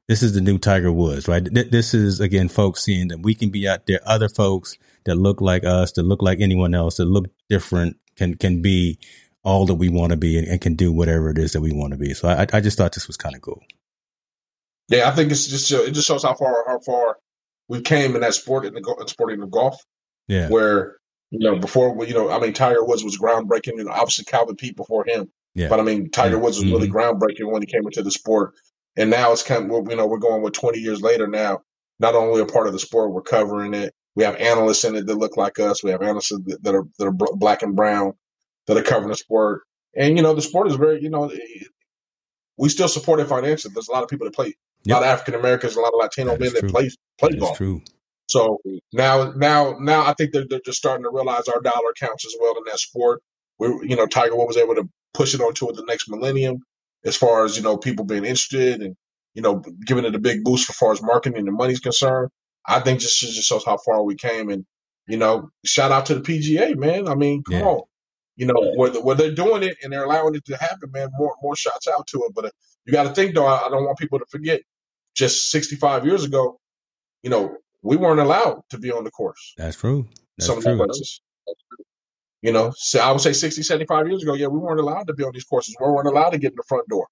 [0.08, 1.42] this is the new Tiger Woods, right?
[1.44, 4.00] This is again, folks seeing that we can be out there.
[4.04, 8.34] Other folks that look like us, that look like anyone else, that look different, can
[8.34, 8.98] can be
[9.42, 11.72] all that we want to be and, and, can do whatever it is that we
[11.72, 12.12] want to be.
[12.14, 13.62] So I, I just thought this was kind of cool.
[14.88, 17.18] Yeah, I think it's just it just shows how far how far
[17.68, 19.80] we came in that sport in the sporting of golf.
[20.28, 20.96] Yeah, where
[21.30, 23.78] you know before you know I mean Tiger Woods was groundbreaking.
[23.78, 25.30] You know, obviously Calvin Peete before him.
[25.54, 25.68] Yeah.
[25.68, 26.74] But I mean Tiger Woods was mm-hmm.
[26.74, 28.54] really groundbreaking when he came into the sport.
[28.96, 31.62] And now it's kind of you know we're going with 20 years later now.
[31.98, 33.94] Not only a part of the sport, we're covering it.
[34.16, 35.84] We have analysts in it that look like us.
[35.84, 38.14] We have analysts that are that are black and brown
[38.66, 39.62] that are covering the sport.
[39.94, 41.30] And you know, the sport is very, you know,
[42.56, 43.72] we still support it financially.
[43.72, 44.96] There's a lot of people that play, yep.
[44.96, 47.40] a lot of African Americans, a lot of Latino that men that play play that
[47.40, 47.56] golf.
[47.56, 47.82] True.
[48.28, 48.58] So
[48.92, 52.34] now, now, now, I think they're, they're just starting to realize our dollar counts as
[52.40, 53.22] well in that sport.
[53.58, 56.64] We, you know, Tiger Woods was able to push it onto the next millennium,
[57.04, 58.96] as far as you know, people being interested and
[59.36, 62.30] you know, giving it a big boost as far as marketing and money's concerned.
[62.68, 64.64] I think just just shows how far we came, and
[65.06, 67.08] you know, shout out to the PGA, man.
[67.08, 67.64] I mean, come yeah.
[67.64, 67.82] on,
[68.36, 71.08] you know, where, where they're doing it and they're allowing it to happen, man.
[71.18, 72.50] More more shots out to it, but uh,
[72.84, 73.46] you got to think though.
[73.46, 74.60] I, I, don't want people to forget.
[75.14, 76.60] Just 65 years ago,
[77.22, 79.54] you know, we weren't allowed to be on the course.
[79.56, 80.06] That's true.
[80.36, 80.76] That's Some true.
[80.76, 81.22] places.
[82.42, 85.14] You know, so I would say 60, 75 years ago, yeah, we weren't allowed to
[85.14, 85.74] be on these courses.
[85.80, 87.08] We weren't allowed to get in the front door.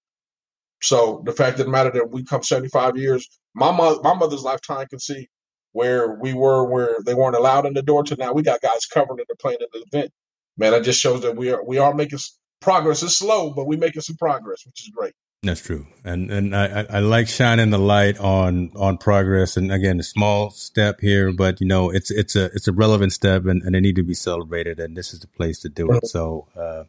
[0.82, 4.42] So the fact of the matter that we come 75 years, my mother, my mother's
[4.42, 5.28] lifetime can see
[5.74, 8.86] where we were, where they weren't allowed in the door to now we got guys
[8.86, 10.12] covering it and playing in the event
[10.56, 12.18] man, that just shows that we are we are making
[12.60, 13.02] progress.
[13.02, 15.14] It's slow, but we're making some progress, which is great.
[15.42, 19.56] That's true, and and I, I like shining the light on on progress.
[19.56, 23.12] And again, a small step here, but you know, it's it's a it's a relevant
[23.12, 24.80] step, and, and they need to be celebrated.
[24.80, 26.06] And this is the place to do it.
[26.06, 26.84] So, uh,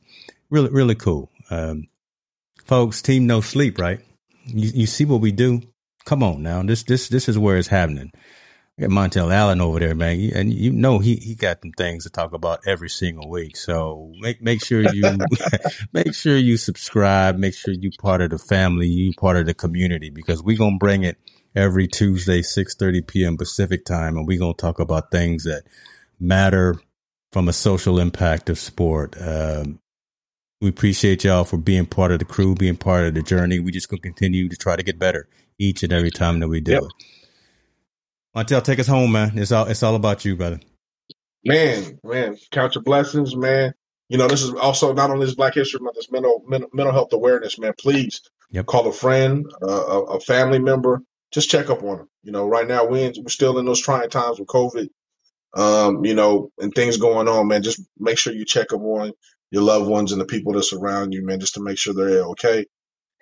[0.49, 1.87] really, really cool, um,
[2.63, 3.01] folks.
[3.01, 3.99] Team No Sleep, right?
[4.45, 5.61] You you see what we do?
[6.05, 8.13] Come on now, this this this is where it's happening.
[8.79, 12.09] Got Montel Allen over there, man, and you know he he got some things to
[12.09, 13.55] talk about every single week.
[13.55, 15.17] So make make sure you
[15.93, 17.37] make sure you subscribe.
[17.37, 18.87] Make sure you part of the family.
[18.87, 21.17] You part of the community because we're gonna bring it
[21.55, 23.37] every Tuesday, six thirty p.m.
[23.37, 25.63] Pacific time, and we're gonna talk about things that
[26.19, 26.75] matter
[27.31, 29.15] from a social impact of sport.
[29.19, 29.79] Um,
[30.61, 33.59] we appreciate y'all for being part of the crew, being part of the journey.
[33.59, 36.59] We just gonna continue to try to get better each and every time that we
[36.59, 36.83] do yep.
[36.83, 36.91] it.
[38.35, 39.37] Montel, take us home, man.
[39.37, 40.59] It's all it's all about you, brother.
[41.45, 43.73] Man, man, count your blessings, man.
[44.09, 46.93] You know, this is also not only this Black History Month, this mental mental, mental
[46.93, 47.73] health awareness, man.
[47.79, 48.21] Please
[48.51, 48.65] yep.
[48.65, 51.01] call a friend, uh, a, a, family member,
[51.31, 52.09] just check up on them.
[52.23, 54.89] You know, right now we we're still in those trying times with COVID,
[55.55, 57.63] um, you know, and things going on, man.
[57.63, 59.13] Just make sure you check up on
[59.49, 62.25] your loved ones and the people that surround you, man, just to make sure they're
[62.25, 62.65] okay,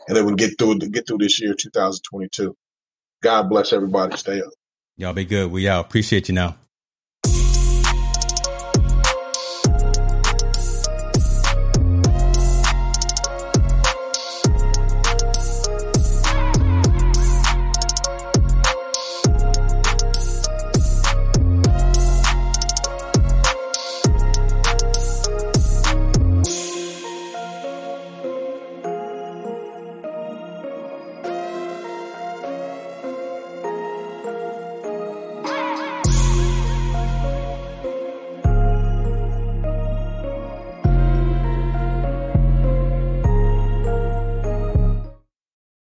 [0.08, 2.56] and then we get through get through this year, 2022.
[3.22, 4.18] God bless everybody.
[4.18, 4.52] Stay up.
[4.98, 5.52] Y'all be good.
[5.52, 5.86] We out.
[5.86, 6.56] Appreciate you now.